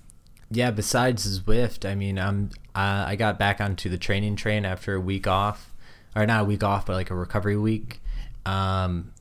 yeah. 0.51 0.71
Besides 0.71 1.41
Zwift, 1.41 1.89
I 1.89 1.95
mean, 1.95 2.19
I'm 2.19 2.51
uh, 2.75 3.05
I 3.09 3.17
got 3.17 3.39
back 3.39 3.61
onto 3.61 3.89
the 3.89 3.99
training 3.99 4.37
train 4.37 4.65
after 4.65 4.95
a 4.95 5.01
week 5.01 5.27
off, 5.27 5.73
or 6.15 6.27
not 6.27 6.43
a 6.43 6.45
week 6.45 6.63
off, 6.63 6.87
but 6.87 6.93
like 6.93 7.11
a 7.11 7.15
recovery 7.15 7.57
week, 7.57 8.01
um, 8.45 9.13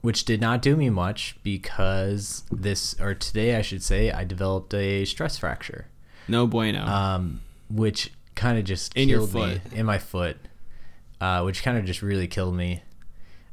which 0.00 0.24
did 0.24 0.40
not 0.40 0.62
do 0.62 0.74
me 0.76 0.88
much 0.90 1.36
because 1.42 2.44
this 2.50 2.98
or 3.00 3.14
today 3.14 3.56
I 3.56 3.62
should 3.62 3.82
say 3.82 4.10
I 4.10 4.24
developed 4.24 4.72
a 4.74 5.04
stress 5.04 5.38
fracture, 5.38 5.86
No 6.26 6.46
bueno. 6.46 6.84
um, 6.84 7.40
which 7.70 8.10
kind 8.34 8.58
of 8.58 8.64
just 8.64 8.96
In 8.96 9.08
your 9.08 9.18
killed 9.26 9.34
me 9.34 9.58
foot. 9.58 9.72
in 9.74 9.86
my 9.86 9.98
foot, 9.98 10.38
uh, 11.20 11.42
which 11.42 11.62
kind 11.62 11.76
of 11.76 11.84
just 11.84 12.00
really 12.02 12.26
killed 12.26 12.56
me. 12.56 12.82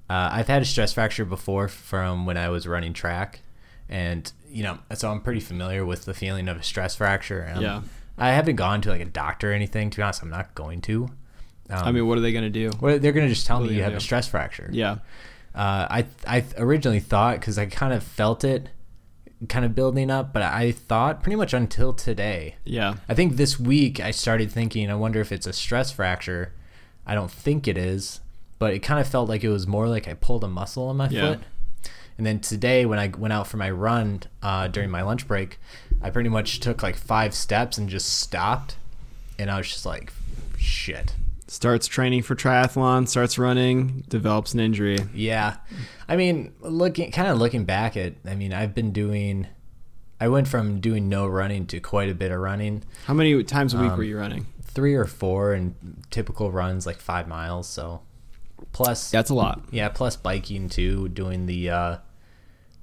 Uh, 0.09 0.29
I've 0.33 0.47
had 0.47 0.62
a 0.62 0.65
stress 0.65 0.93
fracture 0.93 1.25
before 1.25 1.67
from 1.67 2.25
when 2.25 2.38
I 2.38 2.50
was 2.50 2.67
running 2.67 2.93
track, 2.93 3.41
and 3.89 4.31
you 4.50 4.63
know, 4.63 4.77
so 4.93 5.09
I'm 5.12 5.21
pretty 5.21 5.39
familiar 5.41 5.85
with 5.85 6.05
the 6.05 6.13
feeling 6.13 6.47
of 6.47 6.57
a 6.57 6.63
stress 6.63 6.95
fracture. 6.95 7.51
Um, 7.55 7.62
Yeah. 7.63 7.81
I 8.17 8.29
haven't 8.31 8.55
gone 8.55 8.79
to 8.81 8.89
like 8.89 9.01
a 9.01 9.05
doctor 9.05 9.51
or 9.51 9.53
anything. 9.53 9.89
To 9.89 9.97
be 9.97 10.03
honest, 10.03 10.21
I'm 10.24 10.29
not 10.29 10.55
going 10.55 10.79
to. 10.81 11.05
Um, 11.69 11.83
I 11.83 11.91
mean, 11.91 12.07
what 12.07 12.17
are 12.17 12.21
they 12.21 12.31
gonna 12.31 12.50
do? 12.50 12.71
well, 12.79 12.97
they're 13.00 13.12
gonna 13.12 13.27
just 13.27 13.45
tell 13.47 13.59
what 13.59 13.69
me 13.69 13.75
you 13.75 13.83
have 13.83 13.93
a 13.93 14.00
stress 14.00 14.27
fracture. 14.27 14.69
Yeah. 14.71 14.97
Uh, 15.53 15.88
I 15.89 16.05
I 16.27 16.43
originally 16.57 17.00
thought 17.00 17.39
because 17.39 17.57
I 17.57 17.65
kind 17.65 17.91
of 17.93 18.03
felt 18.03 18.43
it, 18.43 18.69
kind 19.50 19.65
of 19.65 19.74
building 19.75 20.12
up, 20.12 20.31
but 20.33 20.43
I 20.43 20.71
thought 20.71 21.24
pretty 21.24 21.35
much 21.38 21.53
until 21.53 21.91
today. 21.93 22.55
Yeah. 22.63 22.95
I 23.09 23.13
think 23.15 23.35
this 23.38 23.59
week 23.59 24.00
I 24.00 24.12
started 24.12 24.51
thinking, 24.51 24.89
I 24.91 24.95
wonder 24.95 25.19
if 25.19 25.31
it's 25.31 25.47
a 25.47 25.53
stress 25.53 25.91
fracture. 25.91 26.53
I 27.05 27.15
don't 27.15 27.31
think 27.31 27.67
it 27.67 27.77
is, 27.77 28.19
but 28.59 28.74
it 28.74 28.79
kind 28.79 29.00
of 29.00 29.07
felt 29.07 29.29
like 29.29 29.43
it 29.43 29.50
was 29.50 29.67
more 29.67 29.88
like 29.88 30.07
I 30.07 30.13
pulled 30.13 30.43
a 30.43 30.47
muscle 30.47 30.89
in 30.91 30.97
my 30.97 31.09
Yeah. 31.09 31.29
foot. 31.35 31.39
And 32.17 32.25
then 32.25 32.39
today, 32.39 32.85
when 32.85 32.97
I 32.97 33.07
went 33.09 33.33
out 33.33 33.45
for 33.47 33.57
my 33.57 33.69
run 33.69 34.21
uh, 34.41 34.67
during 34.69 34.89
my 34.89 35.01
lunch 35.01 35.27
break, 35.27 35.59
I 36.01 36.09
pretty 36.09 36.29
much 36.29 36.62
took 36.62 36.81
like 36.81 36.95
five 36.95 37.33
steps 37.33 37.77
and 37.77 37.89
just 37.89 38.19
stopped. 38.19 38.77
And 39.38 39.51
I 39.51 39.57
was 39.57 39.67
just 39.67 39.85
like, 39.85 40.13
shit. 40.57 41.13
starts 41.47 41.88
training 41.88 42.21
for 42.24 42.33
triathlon, 42.35 43.07
starts 43.07 43.38
running, 43.38 44.03
develops 44.09 44.53
an 44.53 44.62
injury. 44.62 44.97
Yeah. 45.13 45.57
I 46.07 46.15
mean, 46.15 46.53
looking 46.62 47.12
kind 47.12 47.27
of 47.27 47.38
looking 47.38 47.65
back 47.65 47.97
at, 47.97 48.13
I 48.25 48.33
mean, 48.33 48.53
I've 48.53 48.74
been 48.74 48.91
doing, 48.93 49.47
I 50.19 50.29
went 50.29 50.47
from 50.47 50.79
doing 50.79 51.09
no 51.09 51.27
running 51.27 51.67
to 51.67 51.79
quite 51.81 52.09
a 52.09 52.15
bit 52.15 52.31
of 52.31 52.39
running. 52.39 52.83
How 53.07 53.13
many 53.13 53.43
times 53.43 53.74
a 53.74 53.77
week 53.77 53.91
Um, 53.91 53.97
were 53.97 54.03
you 54.05 54.17
running? 54.17 54.47
three 54.63 54.95
or 54.95 55.05
four 55.05 55.53
and 55.53 55.75
typical 56.12 56.50
runs 56.51 56.85
like 56.85 56.97
five 57.00 57.27
miles 57.27 57.67
so 57.67 58.01
plus 58.71 59.12
That's 59.12 59.29
a 59.29 59.33
lot. 59.33 59.62
yeah 59.71 59.89
plus 59.89 60.15
biking 60.15 60.69
too 60.69 61.09
doing 61.09 61.45
the 61.45 61.69
uh 61.69 61.97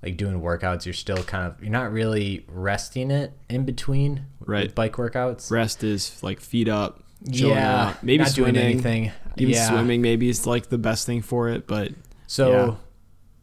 like 0.02 0.16
doing 0.16 0.40
workouts 0.40 0.84
you're 0.84 0.92
still 0.94 1.22
kind 1.22 1.46
of 1.46 1.62
you're 1.62 1.70
not 1.72 1.92
really 1.92 2.44
resting 2.48 3.10
it 3.10 3.32
in 3.48 3.64
between 3.64 4.26
Right. 4.40 4.64
with 4.66 4.74
bike 4.74 4.94
workouts 4.94 5.50
Rest 5.50 5.84
is 5.84 6.20
like 6.22 6.40
feet 6.40 6.68
up. 6.68 7.02
yeah, 7.22 7.88
out. 7.90 8.02
maybe 8.02 8.18
not 8.18 8.28
swimming. 8.28 8.54
doing 8.54 8.66
anything. 8.66 9.12
Even 9.36 9.54
yeah. 9.54 9.68
swimming 9.68 10.02
maybe 10.02 10.28
is 10.28 10.46
like 10.46 10.68
the 10.68 10.78
best 10.78 11.06
thing 11.06 11.22
for 11.22 11.48
it, 11.48 11.66
but 11.66 11.92
So, 12.26 12.50
Yeah. 12.50 12.74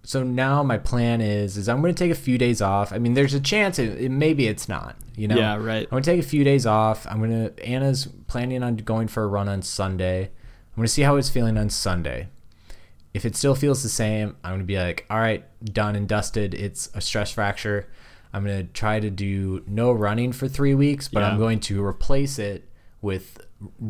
so 0.03 0.24
now 0.24 0.62
my 0.63 0.77
plan 0.77 1.21
is 1.21 1.55
is 1.57 1.69
I'm 1.69 1.81
going 1.81 1.95
to 1.95 1.98
take 2.03 2.12
a 2.12 2.15
few 2.15 2.38
days 2.38 2.62
off. 2.62 2.91
I 2.91 2.98
mean, 3.00 3.13
there's 3.13 3.33
a 3.33 3.39
chance 3.39 3.79
it, 3.79 4.00
it 4.01 4.09
maybe 4.09 4.48
it's 4.48 4.67
not. 4.67 4.98
You 5.15 5.27
know. 5.29 5.36
yeah, 5.38 5.55
right. 5.55 5.83
I'm 5.83 5.89
gonna 5.89 6.01
take 6.03 6.19
a 6.19 6.24
few 6.27 6.43
days 6.45 6.65
off. 6.65 7.05
I'm 7.09 7.19
gonna 7.21 7.51
Anna's 7.63 8.07
planning 8.27 8.63
on 8.63 8.75
going 8.77 9.07
for 9.07 9.24
a 9.24 9.27
run 9.27 9.48
on 9.50 9.62
Sunday. 9.62 10.31
I'm 10.79 10.83
gonna 10.83 10.88
see 10.88 11.01
how 11.01 11.17
it's 11.17 11.29
feeling 11.29 11.57
on 11.57 11.69
Sunday. 11.69 12.29
If 13.13 13.25
it 13.25 13.36
still 13.36 13.53
feels 13.53 13.83
the 13.83 13.89
same, 13.89 14.38
I'm 14.45 14.53
gonna 14.53 14.63
be 14.63 14.77
like, 14.77 15.05
all 15.09 15.19
right, 15.19 15.43
done 15.62 15.98
and 15.98 16.07
dusted. 16.07 16.53
It's 16.53 16.89
a 16.93 17.01
stress 17.01 17.31
fracture. 17.33 17.89
I'm 18.31 18.45
gonna 18.45 18.63
try 18.63 19.01
to 19.01 19.09
do 19.09 19.62
no 19.67 19.91
running 19.91 20.31
for 20.31 20.48
three 20.48 20.74
weeks, 20.74 21.09
but 21.09 21.19
Yeah. 21.19 21.31
I'm 21.31 21.38
going 21.38 21.59
to 21.59 21.83
replace 21.83 22.39
it 22.39 22.63
with 23.01 23.45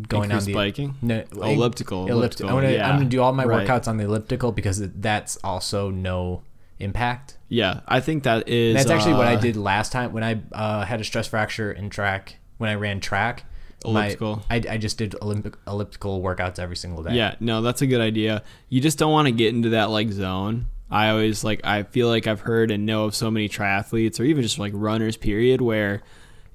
going 0.08 0.32
Increased 0.32 0.48
on 0.48 0.52
the 0.52 0.54
biking? 0.56 0.96
no, 1.04 1.24
Elliptical, 1.32 2.08
elliptical. 2.08 2.10
elliptical, 2.10 2.50
I'm 2.50 2.56
gonna, 2.56 2.74
yeah. 2.74 2.90
I'm 2.90 2.98
gonna 2.98 3.08
do 3.08 3.22
all 3.22 3.34
my 3.34 3.46
Right. 3.46 3.68
workouts 3.68 3.88
on 3.88 3.98
the 3.98 4.06
elliptical 4.06 4.52
because 4.52 4.80
that's 4.96 5.38
also 5.44 5.92
no 5.92 6.42
impact. 6.80 7.38
Yeah, 7.50 7.82
I 7.88 8.00
think 8.00 8.24
that 8.24 8.50
is. 8.50 8.74
That's 8.76 8.90
actually 8.90 9.14
what 9.14 9.28
I 9.28 9.36
uh, 9.36 9.40
did 9.40 9.56
last 9.58 9.92
time 9.92 10.12
when 10.12 10.24
I 10.24 10.42
uh, 10.54 10.86
had 10.86 11.00
a 11.02 11.04
stress 11.04 11.28
fracture 11.28 11.72
in 11.72 11.92
track. 11.92 12.38
When 12.58 12.68
I 12.68 12.74
ran 12.74 13.00
track, 13.00 13.44
my- 13.86 14.06
Elliptical. 14.08 14.44
I, 14.50 14.56
I 14.70 14.78
just 14.78 14.98
did 14.98 15.16
Olympic, 15.22 15.56
elliptical 15.68 16.22
workouts 16.22 16.60
every 16.60 16.76
single 16.76 17.04
day. 17.04 17.16
Yeah, 17.16 17.36
no, 17.40 17.62
that's 17.62 17.82
a 17.82 17.88
good 17.88 18.02
idea. 18.02 18.44
You 18.70 18.82
just 18.82 18.98
don't 18.98 19.12
want 19.12 19.28
to 19.28 19.32
get 19.32 19.54
into 19.54 19.70
that 19.70 19.90
like 19.90 20.12
zone. 20.12 20.68
I 20.92 21.10
always 21.10 21.44
like 21.44 21.62
I 21.64 21.84
feel 21.84 22.08
like 22.08 22.26
I've 22.28 22.42
heard 22.42 22.72
and 22.72 22.86
know 22.86 23.06
of 23.06 23.16
so 23.16 23.30
many 23.30 23.48
triathletes 23.48 24.20
or 24.20 24.24
even 24.24 24.42
just 24.44 24.58
like 24.60 24.74
runners 24.76 25.18
period 25.18 25.62
where 25.62 26.02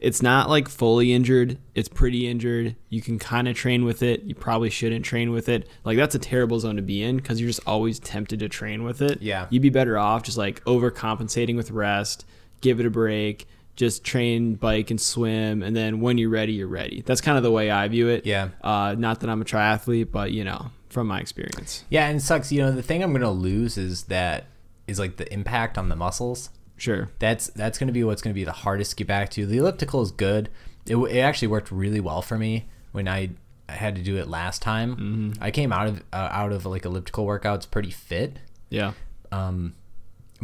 it's 0.01 0.21
not 0.23 0.51
like 0.51 0.69
fully 0.69 1.13
injured, 1.15 1.57
it's 1.75 1.89
pretty 1.89 2.27
injured. 2.29 2.75
You 2.91 3.01
can 3.01 3.19
kind 3.19 3.49
of 3.49 3.57
train 3.57 3.85
with 3.85 4.03
it. 4.03 4.25
You 4.25 4.35
probably 4.35 4.69
shouldn't 4.71 5.05
train 5.05 5.31
with 5.31 5.49
it. 5.49 5.67
Like 5.85 5.97
that's 5.97 6.15
a 6.17 6.19
terrible 6.19 6.59
zone 6.61 6.77
to 6.77 6.83
be 6.83 7.03
in 7.03 7.21
cuz 7.21 7.41
you're 7.41 7.49
just 7.49 7.61
always 7.67 8.01
tempted 8.01 8.41
to 8.41 8.49
train 8.49 8.83
with 8.83 9.01
it. 9.01 9.23
Yeah. 9.23 9.47
You'd 9.51 9.63
be 9.63 9.71
better 9.71 9.97
off 9.97 10.25
just 10.25 10.37
like 10.37 10.63
overcompensating 10.65 11.57
with 11.57 11.71
rest, 11.71 12.27
give 12.61 12.81
it 12.81 12.87
a 12.87 12.91
break, 12.91 13.47
just 13.77 14.05
train, 14.05 14.55
bike 14.55 14.91
and 14.91 15.01
swim 15.01 15.63
and 15.63 15.75
then 15.75 16.01
when 16.01 16.19
you're 16.19 16.31
ready, 16.31 16.53
you're 16.53 16.69
ready. 16.69 17.03
That's 17.05 17.21
kind 17.21 17.37
of 17.37 17.43
the 17.43 17.51
way 17.51 17.71
I 17.71 17.89
view 17.89 18.09
it. 18.09 18.27
Yeah. 18.27 18.51
Uh, 18.63 18.95
not 18.97 19.21
that 19.21 19.31
I'm 19.31 19.43
a 19.43 19.45
triathlete, 19.45 20.11
but 20.11 20.33
you 20.33 20.45
know, 20.45 20.71
from 20.89 21.09
my 21.09 21.21
experience. 21.21 21.85
Yeah, 21.91 22.07
and 22.07 22.19
it 22.19 22.21
sucks. 22.21 22.53
You 22.53 22.63
know, 22.63 22.73
the 22.73 22.83
thing 22.83 23.03
I'm 23.03 23.13
gonna 23.13 23.31
lose 23.31 23.77
is 23.77 24.05
that 24.05 24.47
is 24.87 24.99
like 24.99 25.17
the 25.17 25.33
impact 25.33 25.77
on 25.77 25.89
the 25.89 25.97
muscles. 25.97 26.51
Sure. 26.77 27.11
That's 27.19 27.49
that's 27.49 27.79
gonna 27.79 27.93
be 27.93 28.05
what's 28.05 28.23
gonna 28.23 28.35
be 28.35 28.45
the 28.45 28.53
hardest 28.53 28.93
to 28.93 28.97
get 28.97 29.07
back 29.07 29.31
to. 29.31 29.47
The 29.47 29.59
elliptical 29.59 30.03
is 30.03 30.11
good. 30.11 30.51
It, 30.87 30.97
it 30.97 31.21
actually 31.21 31.49
worked 31.49 31.71
really 31.71 32.01
well 32.01 32.23
for 32.23 32.39
me 32.39 32.67
when 32.93 33.09
I, 33.09 33.31
I 33.69 33.73
had 33.73 33.97
to 33.97 34.03
do 34.03 34.17
it 34.17 34.29
last 34.29 34.63
time. 34.63 34.97
Mm-hmm. 34.97 35.43
I 35.43 35.51
came 35.51 35.73
out 35.73 35.87
of 35.89 36.03
uh, 36.13 36.29
out 36.31 36.53
of 36.53 36.67
like 36.67 36.85
elliptical 36.85 37.27
workouts 37.27 37.71
pretty 37.71 37.91
fit. 37.91 38.39
Yeah. 38.71 38.93
Um, 39.33 39.75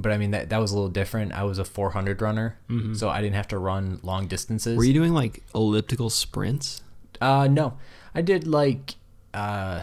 but 0.00 0.12
I 0.12 0.18
mean 0.18 0.30
that 0.32 0.48
that 0.50 0.58
was 0.58 0.72
a 0.72 0.74
little 0.74 0.90
different. 0.90 1.32
I 1.32 1.44
was 1.44 1.58
a 1.58 1.64
400 1.64 2.20
runner, 2.22 2.56
so 2.94 3.08
I 3.08 3.20
didn't 3.20 3.36
have 3.36 3.48
to 3.48 3.58
run 3.58 4.00
long 4.02 4.26
distances. 4.26 4.72
Mm-hmm. 4.72 4.78
Were 4.78 4.84
you 4.84 4.94
doing 4.94 5.12
like 5.14 5.42
elliptical 5.54 6.10
sprints? 6.10 6.82
Uh, 7.20 7.46
no, 7.50 7.74
I 8.14 8.22
did 8.22 8.46
like 8.46 8.94
uh, 9.34 9.82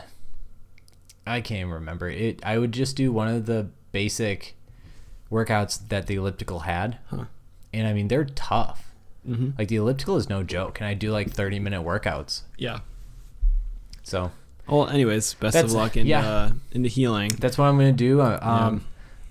I 1.25 1.41
can't 1.41 1.59
even 1.61 1.71
remember 1.73 2.09
it. 2.09 2.39
I 2.45 2.57
would 2.57 2.71
just 2.71 2.95
do 2.95 3.11
one 3.11 3.27
of 3.27 3.45
the 3.45 3.67
basic 3.91 4.55
workouts 5.31 5.87
that 5.89 6.07
the 6.07 6.15
elliptical 6.15 6.59
had, 6.59 6.97
Huh. 7.09 7.25
and 7.73 7.87
I 7.87 7.93
mean 7.93 8.07
they're 8.07 8.25
tough. 8.25 8.91
Mm-hmm. 9.27 9.51
Like 9.57 9.67
the 9.67 9.75
elliptical 9.75 10.15
is 10.17 10.29
no 10.29 10.41
joke, 10.43 10.79
and 10.79 10.87
I 10.87 10.93
do 10.93 11.11
like 11.11 11.29
30 11.31 11.59
minute 11.59 11.83
workouts. 11.83 12.41
Yeah. 12.57 12.79
So 14.03 14.31
Well, 14.67 14.87
anyways, 14.87 15.33
best 15.35 15.57
of 15.57 15.71
luck 15.73 15.97
in 15.97 16.07
yeah. 16.07 16.25
uh, 16.27 16.51
into 16.71 16.87
healing. 16.89 17.31
that's 17.39 17.57
what 17.57 17.65
I'm 17.65 17.77
gonna 17.77 17.91
do. 17.91 18.21
Uh, 18.21 18.39
Um, 18.41 18.85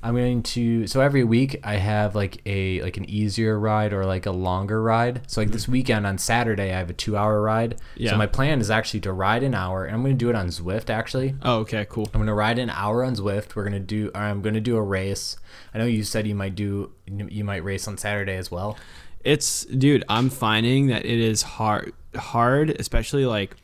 I'm 0.06 0.14
going 0.14 0.44
to 0.44 0.86
so 0.86 1.00
every 1.00 1.24
week 1.24 1.58
I 1.64 1.74
have 1.74 2.14
like 2.14 2.40
a 2.46 2.80
like 2.80 2.96
an 2.96 3.10
easier 3.10 3.58
ride 3.58 3.92
or 3.92 4.06
like 4.06 4.26
a 4.26 4.30
longer 4.30 4.80
ride. 4.80 5.22
So 5.26 5.40
like 5.40 5.50
this 5.50 5.66
weekend 5.66 6.06
on 6.06 6.16
Saturday 6.16 6.72
I 6.72 6.78
have 6.78 6.90
a 6.90 6.92
two 6.92 7.16
hour 7.16 7.42
ride. 7.42 7.80
Yeah. 7.96 8.12
So 8.12 8.16
my 8.16 8.26
plan 8.28 8.60
is 8.60 8.70
actually 8.70 9.00
to 9.00 9.12
ride 9.12 9.42
an 9.42 9.52
hour, 9.52 9.84
and 9.84 9.96
I'm 9.96 10.02
gonna 10.02 10.14
do 10.14 10.30
it 10.30 10.36
on 10.36 10.46
Zwift 10.46 10.90
actually. 10.90 11.34
Oh, 11.42 11.58
okay, 11.58 11.84
cool. 11.90 12.08
I'm 12.14 12.20
gonna 12.20 12.36
ride 12.36 12.60
an 12.60 12.70
hour 12.70 13.02
on 13.02 13.16
Zwift. 13.16 13.56
We're 13.56 13.64
gonna 13.64 13.80
do. 13.80 14.12
Or 14.14 14.20
I'm 14.20 14.42
gonna 14.42 14.60
do 14.60 14.76
a 14.76 14.82
race. 14.82 15.38
I 15.74 15.78
know 15.78 15.86
you 15.86 16.04
said 16.04 16.24
you 16.28 16.36
might 16.36 16.54
do. 16.54 16.92
You 17.06 17.42
might 17.42 17.64
race 17.64 17.88
on 17.88 17.98
Saturday 17.98 18.36
as 18.36 18.48
well. 18.48 18.78
It's 19.24 19.64
dude, 19.64 20.04
I'm 20.08 20.30
finding 20.30 20.86
that 20.86 21.04
it 21.04 21.18
is 21.18 21.42
hard 21.42 21.94
hard, 22.14 22.70
especially 22.78 23.26
like 23.26 23.56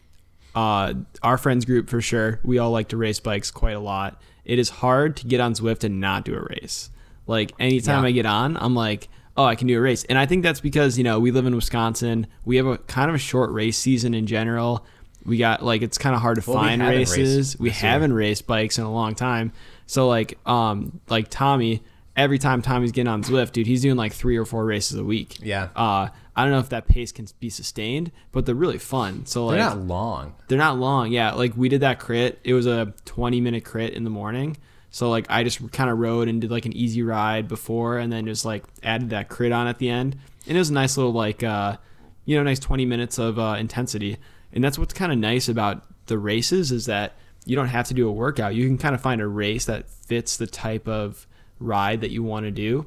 uh 0.57 0.95
our 1.23 1.39
friends 1.39 1.65
group 1.65 1.89
for 1.89 2.01
sure. 2.01 2.41
We 2.43 2.59
all 2.59 2.73
like 2.73 2.89
to 2.89 2.97
race 2.97 3.21
bikes 3.21 3.53
quite 3.53 3.77
a 3.77 3.81
lot. 3.81 4.21
It 4.45 4.59
is 4.59 4.69
hard 4.71 5.17
to 5.19 5.27
get 5.27 5.41
on 5.41 5.55
Zwift 5.55 5.85
and 5.85 6.01
not 6.01 6.25
do 6.25 6.35
a 6.35 6.41
race. 6.43 6.91
Like 7.27 7.53
anytime 7.59 8.03
Yeah. 8.05 8.09
I 8.09 8.13
get 8.13 8.27
on, 8.27 8.57
I'm 8.57 8.75
like, 8.75 9.09
oh, 9.37 9.45
I 9.45 9.55
can 9.55 9.69
do 9.69 9.79
a 9.79 9.81
race. 9.81 10.05
And 10.05 10.19
I 10.19 10.27
think 10.27 10.43
that's 10.43 10.61
because, 10.61 10.99
you 10.99 11.05
know, 11.05 11.21
we 11.21 11.31
live 11.31 11.47
in 11.47 11.55
Wisconsin. 11.55 12.27
We 12.45 12.57
have 12.57 12.67
a 12.67 12.79
kind 12.79 13.09
of 13.09 13.15
a 13.15 13.19
short 13.19 13.51
race 13.53 13.79
season 13.79 14.15
in 14.15 14.27
general. 14.27 14.85
We 15.25 15.37
got 15.39 15.65
like 15.65 15.83
it's 15.83 15.99
kind 15.99 16.15
of 16.17 16.21
hard 16.21 16.43
to 16.43 16.51
Well, 16.51 16.59
find 16.59 16.83
haven't 16.83 16.99
races. 16.99 17.57
We 17.59 17.69
year. 17.69 17.75
haven't 17.75 18.13
raced 18.13 18.47
bikes 18.47 18.79
in 18.79 18.85
a 18.85 18.93
long 18.93 19.15
time. 19.15 19.53
So 19.87 20.09
like 20.09 20.37
um 20.47 21.01
like 21.09 21.29
Tommy, 21.31 21.83
every 22.17 22.39
time 22.41 22.61
Tommy's 22.61 22.91
getting 22.93 23.09
on 23.09 23.23
Zwift, 23.23 23.53
dude, 23.53 23.67
he's 23.69 23.83
doing 23.83 23.97
like 23.97 24.13
three 24.13 24.37
or 24.37 24.45
four 24.45 24.65
races 24.65 24.99
a 24.99 25.05
week. 25.05 25.39
Yeah. 25.41 25.69
Uh, 25.77 26.09
I 26.35 26.43
don't 26.45 26.53
know 26.53 26.59
if 26.61 26.71
that 26.71 26.89
pace 26.89 27.13
can 27.13 27.27
be 27.41 27.51
sustained, 27.51 28.11
but 28.33 28.47
they're 28.47 28.55
really 28.55 28.79
fun. 28.79 29.27
So 29.27 29.47
like 29.47 29.57
They're 29.59 29.67
not 29.67 29.79
long. 29.81 30.35
they're 30.49 30.59
not 30.59 30.79
long. 30.79 31.13
Yeah, 31.13 31.33
like 31.33 31.57
we 31.57 31.69
did 31.69 31.81
that 31.83 31.99
crit. 31.99 32.41
It 32.43 32.55
was 32.55 32.67
a 32.67 32.95
20 33.05 33.41
minute 33.41 33.65
crit 33.65 33.93
in 33.93 34.05
the 34.05 34.11
morning. 34.11 34.57
So 34.91 35.11
like 35.11 35.27
I 35.29 35.45
just 35.45 35.73
kind 35.73 35.91
of 35.91 35.99
rode 35.99 36.29
and 36.29 36.41
did 36.41 36.51
like 36.51 36.67
an 36.67 36.73
easy 36.75 37.03
ride 37.03 37.49
before, 37.49 37.99
and 37.99 38.13
then 38.13 38.27
just 38.27 38.45
like 38.45 38.65
added 38.83 39.11
that 39.11 39.29
crit 39.29 39.53
on 39.53 39.67
at 39.67 39.79
the 39.79 39.89
end. 39.91 40.17
And 40.47 40.57
it 40.57 40.61
was 40.61 40.71
a 40.71 40.75
nice 40.75 40.97
little 40.97 41.13
like 41.13 41.43
uh, 41.43 41.77
you 42.25 42.37
know 42.37 42.43
nice 42.43 42.59
20 42.59 42.85
minutes 42.87 43.19
of 43.19 43.39
uh, 43.39 43.57
intensity. 43.59 44.17
And 44.53 44.63
that's 44.63 44.79
what's 44.79 44.93
kind 44.95 45.13
of 45.13 45.19
nice 45.19 45.49
about 45.49 45.85
the 46.07 46.19
races 46.19 46.73
is 46.73 46.87
that 46.87 47.15
you 47.47 47.57
don't 47.57 47.69
have 47.69 47.89
to 47.89 47.95
do 47.95 48.09
a 48.09 48.13
workout. 48.13 48.55
You 48.55 48.67
can 48.67 48.79
kind 48.79 48.95
of 48.95 49.01
find 49.01 49.21
a 49.21 49.27
race 49.27 49.65
that 49.65 49.89
fits 49.89 50.37
the 50.37 50.47
type 50.47 50.87
of 50.87 51.27
ride 51.59 52.03
that 52.03 52.11
you 52.11 52.23
want 52.23 52.45
to 52.45 52.51
do. 52.51 52.87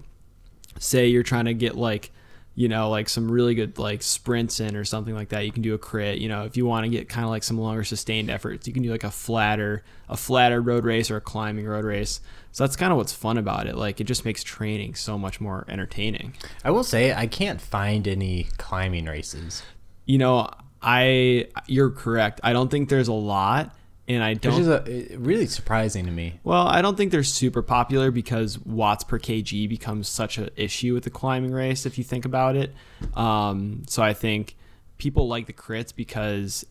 Say 0.80 1.08
you're 1.08 1.24
trying 1.24 1.46
to 1.46 1.54
get 1.54 1.76
like 1.76 2.12
you 2.56 2.70
know, 2.70 2.90
like 2.90 3.10
some 3.10 3.30
really 3.30 3.54
good 3.54 3.78
like 3.78 4.02
sprints 4.02 4.62
in 4.62 4.78
or 4.78 4.86
something 4.86 5.14
like 5.14 5.30
that. 5.30 5.46
You 5.46 5.52
can 5.52 5.62
do 5.62 5.74
a 5.74 5.78
crit. 5.78 6.20
You 6.20 6.30
know, 6.30 6.46
if 6.46 6.56
you 6.56 6.66
want 6.66 6.86
to 6.86 6.90
get 6.90 7.10
kind 7.10 7.26
of 7.26 7.30
like 7.30 7.44
some 7.44 7.60
longer 7.60 7.84
sustained 7.84 8.30
efforts, 8.30 8.66
you 8.66 8.74
can 8.74 8.82
do 8.82 8.92
like 8.92 9.04
a 9.04 9.12
flatter, 9.12 9.84
a 10.08 10.16
flatter 10.16 10.62
road 10.62 10.86
race 10.86 11.12
or 11.12 11.18
a 11.18 11.22
climbing 11.22 11.66
road 11.66 11.84
race. 11.84 12.22
So 12.54 12.64
that's 12.64 12.78
kind 12.78 12.94
of 12.94 12.98
what's 12.98 13.12
fun 13.12 13.38
about 13.38 13.68
it. 13.68 13.76
Like 13.76 14.00
it 14.00 14.06
just 14.06 14.24
makes 14.24 14.42
training 14.42 14.96
so 14.96 15.18
much 15.18 15.42
more 15.42 15.66
entertaining. 15.68 16.34
I 16.64 16.72
will 16.72 16.86
say 16.86 17.14
I 17.14 17.28
can't 17.28 17.60
find 17.60 18.08
any 18.08 18.48
climbing 18.58 19.06
races. 19.06 19.62
You 20.06 20.18
know, 20.18 20.50
I 20.82 21.50
you're 21.68 21.90
correct. 21.90 22.40
I 22.42 22.54
don't 22.54 22.72
think 22.72 22.88
there's 22.88 23.10
a 23.10 23.14
lot, 23.14 23.76
and 24.08 24.24
I 24.24 24.34
Which 24.34 24.42
don't. 24.42 24.62
is 24.62 24.68
a, 24.68 25.18
really 25.18 25.48
surprising 25.48 26.06
to 26.06 26.12
me. 26.12 26.40
Well, 26.44 26.68
I 26.68 26.82
don't 26.82 26.96
think 26.96 27.12
they're 27.12 27.24
super 27.24 27.62
popular 27.62 28.12
because 28.12 28.60
watts 28.60 29.04
per 29.04 29.20
kg 29.20 29.68
becomes 29.68 30.08
such 30.08 30.38
an 30.38 30.50
issue 30.56 30.94
with 30.94 31.04
the 31.04 31.10
climbing 31.10 31.52
race 31.52 31.86
if 31.86 31.98
you 31.98 32.04
think 32.04 32.26
about 32.26 32.56
it. 32.56 32.74
Um, 33.16 33.84
so 33.88 34.04
I 34.04 34.14
think 34.14 34.56
people 34.98 35.28
like 35.28 35.48
the 35.48 35.54
crits 35.54 35.96
because 35.96 36.66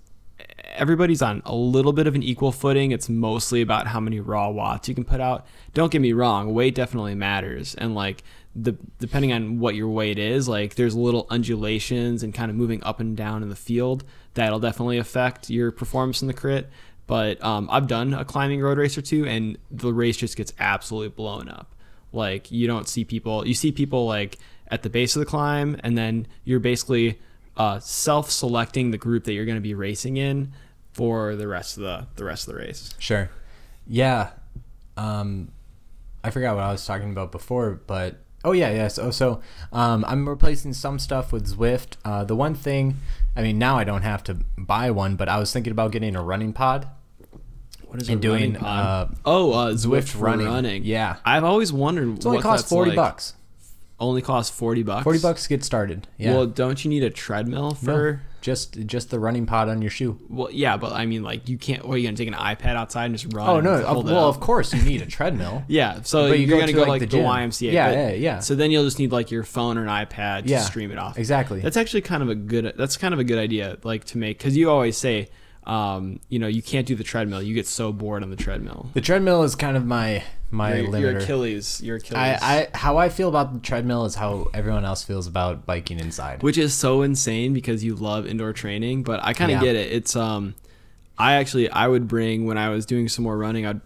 everybody's 0.75 1.23
on 1.23 1.43
a 1.45 1.55
little 1.55 1.93
bit 1.93 2.07
of 2.07 2.15
an 2.15 2.23
equal 2.23 2.53
footing. 2.53 2.93
It's 2.93 3.09
mostly 3.09 3.63
about 3.63 3.87
how 3.87 4.01
many 4.01 4.21
raw 4.21 4.51
watts 4.51 4.89
you 4.89 4.95
can 4.95 5.05
put 5.05 5.21
out. 5.21 5.47
Don't 5.73 5.91
get 5.91 6.01
me 6.01 6.13
wrong, 6.13 6.55
weight 6.55 6.75
definitely 6.75 7.15
matters, 7.15 7.75
and 7.75 7.95
like 7.95 8.23
the 8.57 8.77
depending 9.01 9.33
on 9.33 9.59
what 9.59 9.75
your 9.75 9.89
weight 9.89 10.19
is, 10.19 10.49
like 10.49 10.77
there's 10.77 10.95
little 10.95 11.27
undulations 11.31 12.23
and 12.23 12.33
kind 12.33 12.51
of 12.51 12.57
moving 12.57 12.83
up 12.85 13.01
and 13.01 13.17
down 13.17 13.43
in 13.43 13.49
the 13.49 13.57
field 13.57 14.05
that'll 14.35 14.61
definitely 14.61 14.99
affect 14.99 15.51
your 15.51 15.71
performance 15.71 16.23
in 16.23 16.29
the 16.29 16.35
crit. 16.35 16.69
But 17.07 17.43
um, 17.45 17.69
I've 17.71 17.87
done 17.87 18.15
a 18.15 18.25
climbing 18.25 18.63
road 18.63 18.79
race 18.79 18.97
or 18.97 19.03
two, 19.03 19.27
and 19.27 19.59
the 19.71 19.93
race 19.93 20.17
just 20.17 20.37
gets 20.37 20.53
absolutely 20.59 21.11
blown 21.11 21.49
up. 21.49 21.75
Like 22.13 22.51
you 22.51 22.67
don't 22.67 22.89
see 22.89 23.05
people, 23.05 23.47
you 23.47 23.55
see 23.55 23.73
people 23.73 24.07
like 24.07 24.39
at 24.69 24.83
the 24.83 24.91
base 24.91 25.15
of 25.17 25.21
the 25.21 25.27
climb, 25.27 25.79
and 25.85 25.99
then 25.99 26.27
you're 26.45 26.61
basically 26.61 27.19
uh, 27.57 27.79
self-selecting 27.81 28.91
the 28.91 28.99
group 28.99 29.25
that 29.25 29.33
you're 29.35 29.45
going 29.45 29.57
to 29.57 29.61
be 29.61 29.75
racing 29.75 30.17
in 30.17 30.53
for 30.93 31.37
the 31.37 31.47
rest 31.47 31.77
of 31.77 31.83
the 31.83 32.07
the 32.17 32.25
rest 32.25 32.49
of 32.49 32.55
the 32.55 32.61
race. 32.61 32.95
Sure. 32.99 33.29
Yeah. 33.87 34.31
Um, 34.97 35.51
I 36.23 36.31
forgot 36.31 36.55
what 36.55 36.65
I 36.65 36.73
was 36.73 36.87
talking 36.87 37.11
about 37.11 37.33
before, 37.33 37.81
but 37.87 38.24
oh 38.45 38.53
yeah, 38.53 38.71
yeah. 38.71 38.89
So, 38.89 39.11
so 39.11 39.41
um, 39.73 40.05
I'm 40.07 40.29
replacing 40.29 40.73
some 40.75 40.99
stuff 40.99 41.33
with 41.33 41.47
Zwift. 41.57 41.97
Uh, 42.05 42.25
the 42.25 42.37
one 42.37 42.55
thing, 42.55 42.97
I 43.35 43.43
mean, 43.43 43.59
now 43.59 43.77
I 43.79 43.85
don't 43.85 44.03
have 44.03 44.23
to 44.25 44.35
buy 44.59 44.91
one, 44.91 45.17
but 45.17 45.29
I 45.29 45.39
was 45.39 45.53
thinking 45.53 45.71
about 45.71 45.93
getting 45.93 46.15
a 46.15 46.23
running 46.23 46.53
pod. 46.53 46.87
What 47.87 48.03
is 48.03 48.09
And 48.09 48.21
doing, 48.21 48.57
uh, 48.57 49.09
oh, 49.25 49.53
uh, 49.53 49.73
Zwift, 49.75 50.15
Zwift 50.15 50.21
running. 50.21 50.47
running. 50.47 50.85
Yeah. 50.85 51.17
I've 51.25 51.45
always 51.45 51.73
wondered 51.73 52.17
It's 52.17 52.27
only 52.27 52.37
what 52.39 52.43
costs 52.43 52.69
forty 52.69 52.91
like. 52.91 52.97
bucks. 52.97 53.35
Only 54.01 54.21
costs 54.21 54.57
forty 54.57 54.83
bucks. 54.83 55.05
Forty 55.05 55.21
bucks 55.21 55.45
to 55.45 55.49
get 55.49 55.63
started. 55.65 56.09
Yeah. 56.19 56.35
Well, 56.35 56.47
don't 56.47 56.85
you 56.85 56.89
need 56.91 57.05
a 57.05 57.11
treadmill 57.11 57.75
for 57.75 58.23
just 58.45 58.79
just 58.87 59.09
the 59.09 59.19
running 59.19 59.47
pod 59.47 59.71
on 59.71 59.81
your 59.81 59.91
shoe. 59.91 60.19
Well, 60.29 60.51
yeah, 60.53 60.77
but 60.77 60.93
I 60.93 61.07
mean, 61.07 61.23
like, 61.23 61.49
you 61.49 61.57
can't. 61.57 61.83
What 61.83 61.95
are 61.95 61.97
you 61.97 62.07
gonna 62.07 62.15
take 62.19 62.29
an 62.29 62.35
iPad 62.35 62.77
outside 62.77 63.07
and 63.07 63.15
just 63.19 63.33
run? 63.33 63.49
Oh 63.49 63.61
no! 63.61 63.83
Of, 63.83 64.05
well, 64.05 64.29
of 64.29 64.39
course 64.39 64.75
you 64.75 64.83
need 64.83 65.01
a 65.01 65.07
treadmill. 65.07 65.65
Yeah, 65.69 66.03
so 66.03 66.29
But 66.29 66.39
you 66.39 66.47
you're 66.47 66.57
go 66.59 66.61
gonna 66.61 66.73
to, 66.73 66.79
go 66.79 66.85
like, 66.85 67.01
the 67.01 67.07
the. 67.07 67.17
YMCA. 67.17 67.73
Yeah, 67.73 67.89
but- 67.89 67.97
yeah, 67.97 68.11
yeah. 68.11 68.39
So 68.41 68.55
then 68.55 68.71
you'll 68.71 68.85
just 68.85 68.99
need 68.99 69.13
like 69.13 69.31
your 69.31 69.45
phone 69.45 69.79
or 69.79 69.83
an 69.83 69.89
iPad 69.89 70.43
Yeah, 70.45 70.59
to 70.59 70.65
stream 70.65 70.91
it 70.91 70.99
off. 70.99 71.17
exactly. 71.19 71.61
That's 71.61 71.79
actually 71.79 72.03
kind 72.03 72.23
of 72.23 72.29
a 72.29 72.35
good. 72.35 72.75
That's 72.77 72.99
kind 72.99 73.15
of 73.15 73.19
a 73.21 73.25
good 73.25 73.39
idea, 73.39 73.79
like 73.83 74.05
to 74.07 74.19
make 74.19 74.37
because 74.37 74.55
you 74.59 74.69
always 74.71 74.99
say, 74.99 75.31
um, 75.65 76.21
you 76.29 76.39
know, 76.39 76.47
you 76.47 76.61
can't 76.63 76.87
do 76.87 76.95
the 76.95 77.05
treadmill. 77.05 77.43
You 77.43 77.55
get 77.55 77.67
so 77.67 77.93
bored 77.95 78.23
on 78.23 78.29
the 78.29 78.37
treadmill. 78.37 78.91
The 78.93 79.01
treadmill 79.01 79.43
is 79.45 79.55
kind 79.55 79.77
of 79.79 79.87
my 79.87 80.23
my 80.55 80.77
Your, 80.77 80.89
limiter. 80.89 81.01
your 81.01 81.19
Achilles. 81.19 81.81
Your 81.83 81.97
Achilles. 81.97 82.39
I, 82.43 82.69
I 82.73 82.77
how 82.77 82.97
I 82.97 83.09
feel 83.09 83.29
about 83.29 83.53
the 83.53 83.59
treadmill 83.61 84.05
is 84.05 84.15
how 84.15 84.49
everyone 84.55 84.85
else 84.85 85.03
feels 85.03 85.27
about 85.27 85.67
biking 85.67 85.99
inside. 86.01 86.43
which 86.43 86.57
is 86.59 86.73
so 86.73 87.03
insane 87.03 87.53
because 87.53 87.83
you 87.85 87.95
love 87.97 88.27
indoor 88.27 88.53
training 88.53 89.03
but 89.03 89.23
i 89.25 89.33
kind 89.33 89.51
of 89.53 89.57
Yeah. 89.63 89.73
get 89.73 89.77
it 89.77 89.93
it's 89.93 90.15
um 90.17 90.55
i 91.19 91.35
actually 91.35 91.69
i 91.71 91.87
would 91.89 92.07
bring 92.09 92.47
when 92.47 92.57
i 92.59 92.69
was 92.71 92.87
doing 92.87 93.09
some 93.09 93.23
more 93.25 93.37
running 93.37 93.67
i'd 93.67 93.81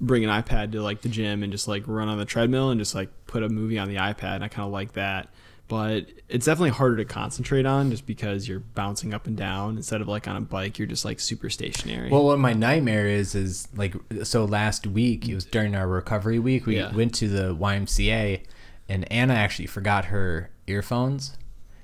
bring 0.00 0.24
an 0.24 0.30
ipad 0.42 0.72
to 0.72 0.82
like 0.82 1.00
the 1.02 1.08
gym 1.08 1.42
and 1.42 1.50
just 1.52 1.66
like 1.68 1.82
run 1.86 2.08
on 2.08 2.18
the 2.18 2.24
treadmill 2.24 2.70
and 2.70 2.78
just 2.80 2.94
like 2.94 3.08
put 3.26 3.42
a 3.42 3.48
movie 3.48 3.78
on 3.78 3.88
the 3.88 3.96
ipad 3.96 4.34
and 4.36 4.44
i 4.44 4.48
kind 4.48 4.66
of 4.66 4.72
like 4.72 4.92
that 4.92 5.28
but 5.68 6.06
it's 6.28 6.46
definitely 6.46 6.70
harder 6.70 6.96
to 6.96 7.04
concentrate 7.04 7.66
on 7.66 7.90
just 7.90 8.06
because 8.06 8.46
you're 8.48 8.60
bouncing 8.60 9.12
up 9.12 9.26
and 9.26 9.36
down 9.36 9.76
instead 9.76 10.00
of 10.00 10.06
like 10.08 10.28
on 10.28 10.36
a 10.36 10.40
bike 10.40 10.78
you're 10.78 10.86
just 10.86 11.04
like 11.04 11.18
super 11.18 11.50
stationary 11.50 12.10
Well, 12.10 12.24
what 12.24 12.38
my 12.38 12.52
nightmare 12.52 13.06
is 13.06 13.34
is 13.34 13.66
like 13.74 13.94
so 14.22 14.44
last 14.44 14.86
week 14.86 15.28
it 15.28 15.34
was 15.34 15.44
during 15.44 15.74
our 15.74 15.88
recovery 15.88 16.38
week 16.38 16.66
we 16.66 16.76
Yeah. 16.76 16.94
went 16.94 17.14
to 17.16 17.28
the 17.28 17.54
YMCA 17.54 18.42
and 18.88 19.10
Anna 19.12 19.34
actually 19.34 19.66
forgot 19.66 20.06
her 20.06 20.50
earphones. 20.68 21.36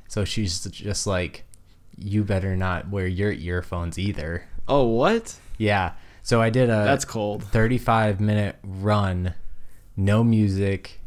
So 0.08 0.24
she's 0.24 0.64
just 0.64 1.06
like 1.06 1.44
you 1.96 2.22
better 2.24 2.54
not 2.56 2.88
wear 2.90 3.06
your 3.06 3.32
earphones 3.32 3.98
either. 3.98 4.44
oh 4.68 4.84
what 4.84 5.36
Yeah. 5.58 5.92
So 6.22 6.40
I 6.40 6.50
did 6.50 6.70
a 6.70 6.84
that's 6.84 7.04
cold 7.04 7.42
35 7.42 8.20
minute 8.20 8.56
run, 8.62 9.34
no 9.96 10.22
music, 10.22 11.00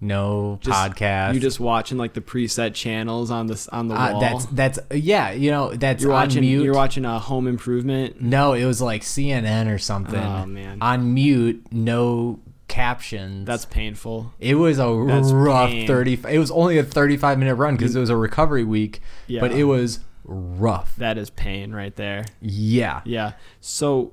no 0.00 0.58
Just- 0.60 0.76
podcast. 0.96 1.34
you 1.34 1.40
just 1.40 1.58
watching 1.60 1.98
like 1.98 2.12
the 2.14 2.20
preset 2.20 2.74
channels 2.74 3.30
on 3.30 3.46
this 3.48 3.66
on 3.68 3.88
the 3.88 3.94
uh, 3.94 4.12
wall 4.12 4.20
that's 4.20 4.46
that's 4.46 4.78
yeah, 4.94 5.32
you 5.32 5.50
know, 5.50 5.74
that's 5.74 6.02
you're 6.02 6.12
on 6.12 6.22
watching 6.28 6.42
mute. 6.42 6.62
you're 6.64 6.74
watching 6.74 7.04
a 7.04 7.18
home 7.18 7.46
improvement 7.48 8.20
no, 8.22 8.52
it 8.52 8.64
was 8.64 8.80
like 8.80 9.02
CNN 9.02 9.72
or 9.72 9.78
something. 9.78 10.22
Oh, 10.22 10.46
man. 10.46 10.78
On 10.80 11.12
mute, 11.14 11.66
no 11.72 12.38
captions. 12.68 13.46
that's 13.46 13.64
painful 13.64 14.32
it 14.38 14.54
was 14.54 14.78
a 14.78 15.04
That's 15.06 15.32
rough 15.32 15.70
pain. 15.70 15.86
30 15.86 16.20
it 16.30 16.38
was 16.38 16.50
only 16.50 16.76
a 16.78 16.84
35 16.84 17.38
minute 17.38 17.54
run 17.54 17.76
because 17.76 17.96
it 17.96 18.00
was 18.00 18.10
a 18.10 18.16
recovery 18.16 18.62
week 18.64 19.00
Yeah. 19.26 19.40
but 19.40 19.52
it 19.52 19.64
was 19.64 20.00
rough 20.24 20.94
That 20.96 21.16
is 21.16 21.30
pain 21.30 21.72
right 21.72 21.96
there. 21.96 22.26
yeah 22.42 23.00
Yeah. 23.06 23.32
So 23.60 24.12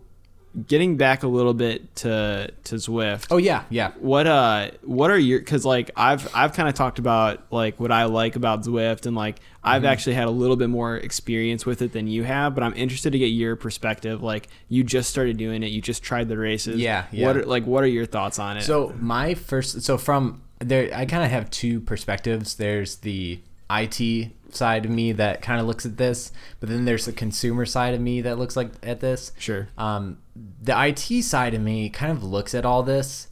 getting 0.68 0.96
back 0.98 1.24
a 1.24 1.28
little 1.28 1.54
bit 1.54 1.96
to 1.98 2.52
to 2.66 2.76
Zwift. 2.76 3.28
oh 3.32 3.38
yeah 3.38 3.64
yeah 3.70 3.92
What 4.00 4.26
uh 4.28 4.72
what 4.84 5.12
are 5.12 5.18
your 5.18 5.42
cuz 5.42 5.66
like 5.66 5.92
I've 5.96 6.34
I've 6.36 6.54
kind 6.54 6.70
of 6.70 6.76
talked 6.76 6.98
about 7.00 7.44
like 7.52 7.80
what 7.80 7.92
I 7.92 8.06
like 8.06 8.36
about 8.36 8.64
Zwift 8.64 9.06
and 9.06 9.16
like 9.16 9.38
I've 9.64 9.82
Mm-hmm. 9.82 9.92
actually 9.92 10.14
had 10.16 10.28
a 10.28 10.32
little 10.32 10.56
bit 10.56 10.70
more 10.70 10.96
experience 10.98 11.66
with 11.66 11.82
it 11.82 11.92
than 11.92 12.08
you 12.08 12.24
have, 12.24 12.54
but 12.56 12.64
I'm 12.64 12.74
interested 12.76 13.12
to 13.12 13.20
get 13.20 13.28
your 13.28 13.56
perspective. 13.56 14.22
Like 14.24 14.48
you 14.70 14.84
just 14.84 15.10
started 15.10 15.38
doing 15.38 15.64
it, 15.64 15.72
you 15.72 15.82
just 15.82 16.04
tried 16.04 16.30
the 16.30 16.38
races. 16.38 16.78
Yeah, 16.80 17.06
yeah. 17.12 17.26
What 17.28 17.38
are, 17.38 17.46
like 17.46 17.66
what 17.66 17.84
are 17.84 17.88
your 17.88 18.06
thoughts 18.06 18.38
on 18.40 18.58
it? 18.58 18.62
So 18.62 18.94
my 19.00 19.34
first, 19.34 19.82
so 19.82 19.98
from 19.98 20.42
there, 20.60 20.90
I 20.96 21.06
kind 21.06 21.24
of 21.24 21.32
have 21.32 21.50
two 21.50 21.82
perspectives. 21.82 22.56
There's 22.56 22.98
the 22.98 23.40
IT 23.70 24.32
side 24.52 24.86
of 24.86 24.92
me 24.92 25.12
that 25.12 25.42
kind 25.42 25.60
of 25.60 25.68
looks 25.68 25.86
at 25.86 25.98
this, 25.98 26.32
but 26.60 26.70
then 26.70 26.86
there's 26.86 27.06
the 27.06 27.12
consumer 27.12 27.66
side 27.66 27.94
of 27.94 28.02
me 28.02 28.22
that 28.22 28.38
looks 28.38 28.56
like 28.56 28.72
at 28.84 29.00
this. 29.00 29.32
sure. 29.38 29.68
Um, 29.78 30.20
the 30.62 30.74
IT 30.88 31.24
side 31.24 31.54
of 31.54 31.62
me 31.62 31.90
kind 31.90 32.12
of 32.12 32.24
looks 32.24 32.54
at 32.54 32.66
all 32.66 32.84
this, 32.84 33.28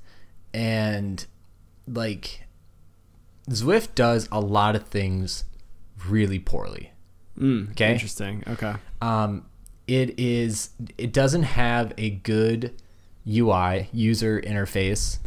and 0.53 1.25
like 1.87 2.41
Zwift 3.49 3.95
does 3.95 4.27
a 4.31 4.39
lot 4.39 4.75
of 4.75 4.83
things 4.87 5.43
really 6.07 6.39
poorly. 6.39 6.91
Mm, 7.37 7.71
Okay. 7.71 7.91
Interesting. 7.91 8.43
Okay. 8.47 8.73
Um, 9.01 9.45
it 9.87 10.17
is 10.17 10.69
it 10.97 11.11
doesn't 11.11 11.43
have 11.43 11.93
a 11.97 12.09
good 12.11 12.73
UI 13.27 13.89
user 13.91 14.39
interface. 14.41 15.17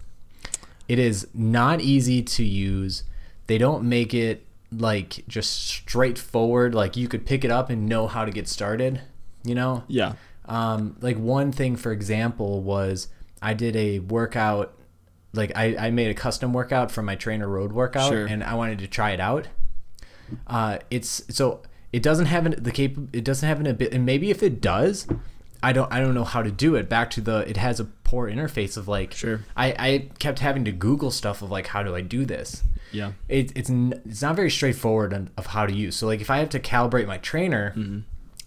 It 0.89 0.99
is 0.99 1.27
not 1.35 1.81
easy 1.81 2.23
to 2.23 2.45
use. 2.45 3.03
They 3.49 3.59
don't 3.59 3.85
make 3.85 4.15
it 4.15 4.46
like 4.73 5.25
just 5.29 5.67
straightforward. 5.67 6.75
Like 6.75 6.97
you 6.97 7.09
could 7.09 7.25
pick 7.27 7.45
it 7.45 7.51
up 7.51 7.71
and 7.71 7.87
know 7.89 8.07
how 8.07 8.25
to 8.25 8.31
get 8.31 8.49
started. 8.49 9.01
You 9.45 9.55
know, 9.55 9.85
Yeah. 9.89 10.15
um, 10.47 10.97
like 11.01 11.17
one 11.17 11.53
thing 11.53 11.77
for 11.77 11.93
example 11.93 12.63
was 12.63 13.09
I 13.41 13.55
did 13.55 13.77
a 13.77 14.01
workout. 14.01 14.73
Like 15.33 15.53
I, 15.55 15.77
I 15.77 15.91
made 15.91 16.11
a 16.11 16.15
custom 16.15 16.53
workout 16.53 16.91
from 16.91 17.05
my 17.05 17.15
Trainer 17.15 17.47
Road 17.49 17.73
workout, 17.73 18.11
Sure. 18.11 18.27
and 18.27 18.43
I 18.43 18.55
wanted 18.55 18.79
to 18.81 18.89
try 18.89 19.11
it 19.11 19.21
out. 19.21 19.49
Uh, 20.47 20.79
it's 20.91 21.23
so 21.29 21.63
it 21.93 22.03
doesn't 22.03 22.27
have 22.27 22.47
an, 22.47 22.55
the 22.63 22.73
cap. 22.73 22.93
It 23.13 23.23
doesn't 23.23 23.47
have 23.49 23.61
an 23.61 23.67
ability, 23.67 23.95
and 23.97 24.05
maybe 24.05 24.31
if 24.31 24.43
it 24.43 24.61
does, 24.61 25.07
I 25.63 25.73
don't 25.73 25.93
I 25.93 26.01
don't 26.01 26.15
know 26.15 26.25
how 26.25 26.43
to 26.43 26.51
do 26.51 26.75
it. 26.75 26.89
Back 26.89 27.11
to 27.11 27.21
the 27.21 27.49
it 27.49 27.57
has 27.59 27.79
a 27.79 27.85
poor 27.85 28.29
interface 28.31 28.77
of 28.77 28.89
like 28.89 29.13
Sure. 29.15 29.43
I 29.57 29.75
I 29.79 30.09
kept 30.19 30.41
having 30.41 30.65
to 30.65 30.73
Google 30.73 31.11
stuff 31.13 31.43
of 31.43 31.51
like 31.51 31.69
how 31.69 31.83
do 31.85 31.95
I 31.95 32.01
do 32.01 32.25
this. 32.25 32.63
Yeah. 32.97 33.13
It, 33.29 33.53
it's 33.57 33.71
n- 33.71 34.01
it's 34.07 34.23
not 34.23 34.37
very 34.37 34.51
straightforward 34.51 35.13
on, 35.15 35.31
of 35.37 35.47
how 35.47 35.67
to 35.67 35.73
use. 35.73 35.97
So 35.97 36.07
like 36.07 36.21
if 36.21 36.31
I 36.31 36.39
have 36.39 36.49
to 36.51 36.61
calibrate 36.61 37.07
my 37.07 37.19
trainer, 37.19 37.75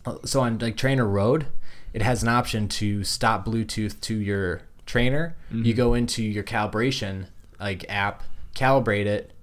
uh, 0.05 0.17
so 0.25 0.41
on 0.41 0.57
like 0.59 0.75
Trainer 0.77 1.05
Road, 1.07 1.47
it 1.93 2.01
has 2.01 2.23
an 2.23 2.29
option 2.29 2.67
to 2.79 3.03
stop 3.03 3.45
Bluetooth 3.45 3.99
to 4.01 4.15
your 4.15 4.62
trainer. 4.85 5.35
You 5.51 5.73
go 5.73 5.93
into 5.93 6.23
your 6.23 6.43
calibration 6.43 7.27
like 7.59 7.85
app, 7.89 8.23
calibrate 8.55 9.05
it, 9.05 9.33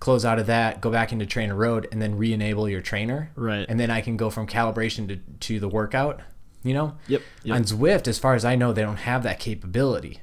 close 0.00 0.24
out 0.24 0.38
of 0.38 0.46
that, 0.46 0.80
go 0.80 0.90
back 0.90 1.12
into 1.12 1.26
Trainer 1.26 1.54
Road, 1.54 1.86
and 1.92 2.00
then 2.00 2.16
re-enable 2.16 2.68
your 2.68 2.80
trainer. 2.80 3.30
Right. 3.34 3.66
And 3.68 3.78
then 3.80 3.90
I 3.90 4.00
can 4.00 4.16
go 4.16 4.30
from 4.30 4.46
calibration 4.46 5.08
to 5.08 5.16
to 5.48 5.60
the 5.60 5.68
workout. 5.68 6.20
You 6.64 6.74
know. 6.74 6.96
Yep. 7.06 7.22
Yep. 7.44 7.54
On 7.56 7.62
Zwift, 7.64 8.08
as 8.08 8.18
far 8.18 8.34
as 8.34 8.44
I 8.44 8.56
know, 8.56 8.72
they 8.72 8.82
don't 8.82 8.96
have 8.96 9.22
that 9.22 9.38
capability. 9.38 10.20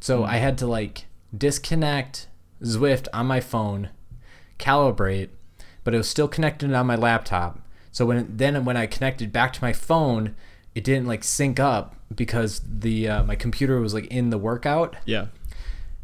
So 0.00 0.18
Hmm. 0.18 0.24
I 0.30 0.36
had 0.38 0.58
to 0.58 0.66
like 0.66 1.06
disconnect 1.36 2.26
Zwift 2.62 3.08
on 3.12 3.26
my 3.26 3.40
phone, 3.40 3.90
calibrate, 4.58 5.28
but 5.84 5.94
it 5.94 5.98
was 5.98 6.08
still 6.08 6.28
connected 6.28 6.72
on 6.72 6.86
my 6.86 6.96
laptop. 6.96 7.60
So 7.92 8.06
when 8.06 8.36
then 8.36 8.64
when 8.64 8.76
I 8.76 8.86
connected 8.86 9.32
back 9.32 9.52
to 9.54 9.62
my 9.62 9.72
phone, 9.72 10.34
it 10.74 10.84
didn't 10.84 11.06
like 11.06 11.24
sync 11.24 11.58
up 11.58 11.96
because 12.14 12.60
the 12.68 13.08
uh, 13.08 13.22
my 13.24 13.36
computer 13.36 13.80
was 13.80 13.94
like 13.94 14.06
in 14.08 14.30
the 14.30 14.38
workout, 14.38 14.96
yeah. 15.04 15.26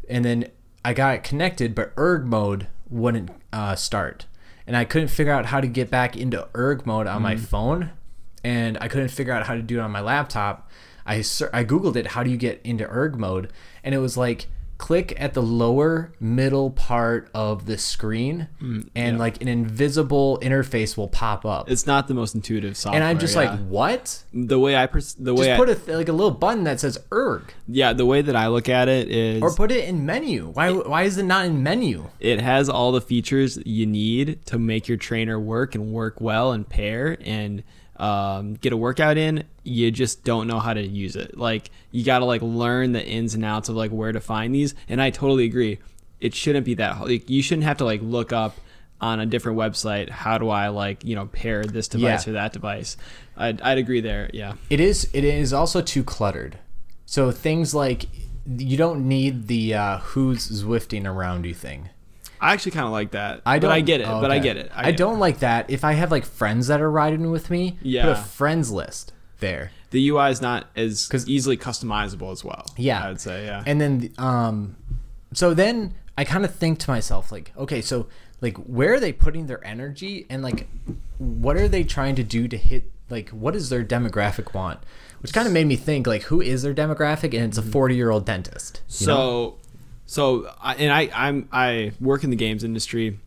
and 0.09 0.25
then 0.25 0.47
I 0.83 0.93
got 0.93 1.15
it 1.15 1.23
connected, 1.23 1.75
but 1.75 1.93
erg 1.97 2.25
mode 2.25 2.67
wouldn't 2.89 3.29
uh, 3.51 3.75
start, 3.75 4.25
and 4.65 4.75
I 4.75 4.85
couldn't 4.85 5.09
figure 5.09 5.31
out 5.31 5.47
how 5.47 5.61
to 5.61 5.67
get 5.67 5.89
back 5.89 6.17
into 6.17 6.47
erg 6.55 6.85
mode 6.85 7.07
on 7.07 7.21
my 7.21 7.35
phone, 7.37 7.91
and 8.43 8.77
I 8.81 8.87
couldn't 8.87 9.09
figure 9.09 9.33
out 9.33 9.45
how 9.45 9.55
to 9.55 9.61
do 9.61 9.79
it 9.79 9.81
on 9.81 9.91
my 9.91 10.01
laptop. 10.01 10.69
I 11.05 11.17
I 11.17 11.63
googled 11.63 11.95
it. 11.95 12.07
How 12.07 12.23
do 12.23 12.31
you 12.31 12.37
get 12.37 12.61
into 12.63 12.87
erg 12.89 13.17
mode? 13.17 13.51
And 13.83 13.93
it 13.93 13.99
was 13.99 14.17
like 14.17 14.47
click 14.77 15.13
at 15.17 15.33
the 15.33 15.41
lower 15.41 16.13
middle 16.19 16.71
part 16.71 17.29
of 17.33 17.65
the 17.65 17.77
screen, 17.77 18.47
mm, 18.61 18.87
and 18.95 19.19
like 19.19 19.41
an 19.41 19.47
invisible 19.47 20.39
interface 20.41 20.97
will 20.97 21.07
pop 21.07 21.45
up. 21.45 21.69
It's 21.69 21.85
not 21.87 22.07
the 22.07 22.13
most 22.13 22.35
intuitive 22.35 22.75
software. 22.75 23.01
and 23.01 23.07
I'm 23.07 23.19
just 23.19 23.35
yeah. 23.35 23.51
like, 23.51 23.59
what? 23.67 24.23
the 24.33 24.59
way 24.59 24.75
I 24.75 24.87
pers- 24.87 25.13
the 25.13 25.33
way 25.33 25.47
Just 25.47 25.51
I, 25.51 25.57
put 25.57 25.69
a 25.69 25.75
th- 25.75 25.97
like 25.97 26.09
a 26.09 26.13
little 26.13 26.31
button 26.31 26.63
that 26.65 26.79
says 26.79 26.97
erg, 27.11 27.53
yeah 27.67 27.93
the 27.93 28.05
way 28.05 28.21
that 28.21 28.35
I 28.35 28.47
look 28.47 28.67
at 28.67 28.87
it 28.87 29.09
is 29.09 29.41
or 29.41 29.53
put 29.53 29.71
it 29.71 29.87
in 29.87 30.05
menu. 30.05 30.47
Why 30.47 30.71
why 30.71 31.03
is 31.03 31.17
it 31.17 31.23
not 31.23 31.45
in 31.45 31.63
menu? 31.63 32.09
it 32.19 32.41
has 32.41 32.69
all 32.69 32.91
the 32.91 33.01
features 33.01 33.59
you 33.65 33.85
need 33.85 34.45
to 34.47 34.57
make 34.57 34.87
your 34.87 34.97
trainer 34.97 35.39
work 35.39 35.75
and 35.75 35.91
work 35.93 36.19
well 36.19 36.51
and 36.51 36.67
pair 36.67 37.17
and 37.21 37.63
um, 38.03 38.53
get 38.55 38.73
a 38.73 38.77
workout 38.77 39.17
in 39.17 39.43
you 39.63 39.89
just 39.91 40.23
don't 40.23 40.47
know 40.47 40.59
how 40.59 40.73
to 40.73 40.81
use 40.85 41.15
it 41.15 41.37
like 41.37 41.69
you 41.91 42.03
got 42.03 42.19
to 42.19 42.25
like 42.25 42.41
learn 42.41 42.91
the 42.91 43.05
ins 43.05 43.33
and 43.35 43.45
outs 43.45 43.69
of 43.69 43.75
like 43.75 43.91
where 43.91 44.11
to 44.11 44.19
find 44.19 44.53
these 44.53 44.75
and 44.89 45.01
i 45.01 45.09
totally 45.09 45.45
agree 45.45 45.79
it 46.19 46.33
shouldn't 46.33 46.65
be 46.65 46.73
that 46.73 46.93
hard. 46.95 47.09
like 47.09 47.29
you 47.29 47.41
shouldn't 47.41 47.63
have 47.65 47.77
to 47.77 47.85
like 47.85 48.01
look 48.01 48.33
up 48.33 48.57
on 48.99 49.19
a 49.19 49.25
different 49.25 49.57
website 49.57 50.09
how 50.09 50.37
do 50.37 50.49
i 50.49 50.67
like 50.67 51.03
you 51.05 51.15
know 51.15 51.27
pair 51.27 51.63
this 51.63 51.87
device 51.87 52.25
Yeah. 52.25 52.31
or 52.31 52.33
that 52.33 52.51
device 52.53 52.97
I'd, 53.37 53.61
I'd 53.61 53.77
agree 53.77 54.01
there 54.01 54.29
yeah 54.33 54.53
It 54.69 54.79
is. 54.79 55.09
It 55.13 55.23
is 55.23 55.53
also 55.53 55.81
too 55.81 56.03
cluttered. 56.03 56.57
So 57.05 57.31
things 57.31 57.73
like 57.73 58.05
you 58.45 58.77
don't 58.77 59.07
need 59.07 59.47
the 59.47 59.73
uh, 59.73 59.97
who's 59.99 60.47
Zwifting 60.63 61.05
around 61.05 61.45
you 61.45 61.53
thing. 61.53 61.89
I 62.43 62.53
actually 62.53 62.71
kind 62.71 62.85
of 62.85 62.91
like 62.91 63.11
that 63.11 63.41
I 63.45 63.57
don't. 63.59 63.69
but 63.69 63.73
i 63.75 63.81
get 63.81 64.01
it 64.01 64.07
oh, 64.07 64.21
but 64.21 64.31
i 64.31 64.39
get 64.39 64.57
it 64.57 64.71
I, 64.75 64.83
get 64.85 64.93
it. 64.93 64.97
don't 64.97 65.19
like 65.19 65.39
that. 65.39 65.69
If 65.69 65.83
I 65.83 65.93
have 65.93 66.11
like 66.11 66.25
friends 66.25 66.67
that 66.67 66.81
are 66.81 66.91
riding 66.91 67.31
with 67.31 67.49
me, 67.49 67.77
yeah. 67.81 68.03
put 68.03 68.11
a 68.11 68.15
friends 68.23 68.71
list 68.71 69.13
there. 69.39 69.71
the 69.91 70.07
ui 70.09 70.29
is 70.29 70.41
not 70.41 70.67
as 70.75 71.09
easily 71.27 71.57
customizable 71.57 72.31
as 72.31 72.43
well 72.43 72.65
Yeah. 72.77 73.03
i 73.05 73.07
would 73.09 73.19
say 73.21 73.45
yeah 73.45 73.63
And 73.65 73.79
then 73.81 74.13
um, 74.17 74.75
so 75.33 75.53
then 75.53 75.93
I 76.17 76.23
kind 76.25 76.45
of 76.45 76.53
think 76.53 76.77
to 76.79 76.91
myself 76.91 77.31
like, 77.31 77.51
okay, 77.57 77.81
so 77.81 78.07
like 78.39 78.55
where 78.57 78.93
are 78.93 78.99
they 78.99 79.11
putting 79.13 79.47
their 79.47 79.65
energy 79.65 80.25
and 80.29 80.43
like 80.43 80.67
what 81.17 81.55
are 81.57 81.67
they 81.67 81.83
trying 81.83 82.15
to 82.15 82.23
do 82.23 82.47
to 82.47 82.57
hit 82.57 82.83
like 83.09 83.29
what 83.29 83.53
does 83.53 83.69
their 83.69 83.83
demographic 83.83 84.53
want? 84.53 84.79
Which 85.21 85.33
kind 85.33 85.47
of 85.47 85.53
made 85.53 85.65
me 85.67 85.75
think 85.75 86.05
like 86.05 86.23
who 86.23 86.39
is 86.41 86.61
their 86.61 86.73
demographic 86.73 87.33
and 87.33 87.45
it's 87.45 87.57
a 87.57 87.61
40-year-old 87.63 88.25
dentist. 88.25 88.81
you 88.99 89.07
know? 89.07 89.55
So, 90.05 90.51
I, 90.61 90.75
and 90.75 90.91
I 90.91 91.09
I'm 91.13 91.47
I 91.51 91.91
work 91.99 92.23
in 92.23 92.29
the 92.29 92.35
games 92.35 92.63
industry, 92.63 93.19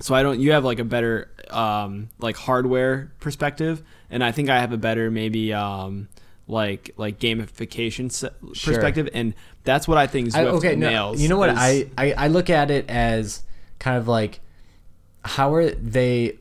so 0.00 0.14
I 0.14 0.22
don't. 0.22 0.40
You 0.40 0.52
have 0.52 0.64
like 0.64 0.78
a 0.78 0.84
better 0.84 1.30
um 1.50 2.08
like 2.18 2.36
hardware 2.36 3.12
perspective, 3.20 3.82
and 4.10 4.22
I 4.22 4.32
think 4.32 4.48
I 4.50 4.60
have 4.60 4.72
a 4.72 4.76
better 4.76 5.10
maybe 5.10 5.52
um 5.54 6.08
like 6.48 6.90
like 6.96 7.18
gamification 7.20 8.10
se- 8.10 8.30
Sure. 8.54 8.74
perspective, 8.74 9.08
and 9.14 9.34
that's 9.64 9.86
what 9.86 9.98
I 9.98 10.06
think 10.08 10.34
I, 10.34 10.44
Zwift 10.44 10.52
okay, 10.54 10.74
no, 10.74 10.88
nails. 10.90 11.20
you 11.22 11.28
know 11.28 11.38
what 11.38 11.50
is- 11.50 11.58
I, 11.58 11.88
I 11.96 12.12
I 12.12 12.26
look 12.28 12.50
at 12.50 12.70
it 12.70 12.90
as 12.90 13.42
kind 13.78 13.96
of 13.96 14.08
like 14.08 14.40
how 15.24 15.54
are 15.54 15.70
they 15.70 16.38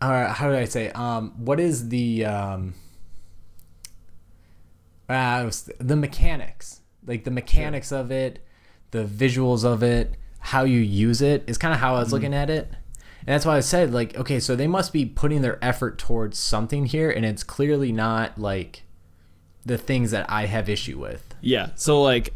uh, 0.00 0.32
how 0.32 0.48
do 0.48 0.54
I 0.56 0.64
say 0.66 0.90
um 0.90 1.32
what 1.38 1.58
is 1.58 1.88
the 1.88 2.24
um 2.26 2.74
uh, 5.08 5.50
the 5.78 5.96
mechanics 5.96 6.80
like 7.08 7.24
the 7.24 7.30
mechanics 7.30 7.90
of 7.90 8.12
it 8.12 8.44
the 8.92 9.04
visuals 9.04 9.64
of 9.64 9.82
it 9.82 10.14
how 10.38 10.62
you 10.62 10.78
use 10.78 11.20
it 11.20 11.42
is 11.48 11.58
kind 11.58 11.74
of 11.74 11.80
how 11.80 11.96
I 11.96 11.98
was 11.98 12.12
looking 12.12 12.32
at 12.34 12.48
it 12.48 12.68
and 13.20 13.34
that's 13.34 13.44
why 13.44 13.56
I 13.56 13.60
said 13.60 13.92
like 13.92 14.16
okay 14.16 14.38
so 14.38 14.54
they 14.54 14.68
must 14.68 14.92
be 14.92 15.04
putting 15.04 15.42
their 15.42 15.58
effort 15.62 15.98
towards 15.98 16.38
something 16.38 16.86
here 16.86 17.10
and 17.10 17.26
it's 17.26 17.42
clearly 17.42 17.90
not 17.90 18.38
like 18.38 18.84
the 19.66 19.76
things 19.76 20.12
that 20.12 20.30
I 20.30 20.46
have 20.46 20.68
issue 20.68 20.98
with 20.98 21.24
Yeah. 21.40 21.70
So 21.76 22.02
like 22.02 22.34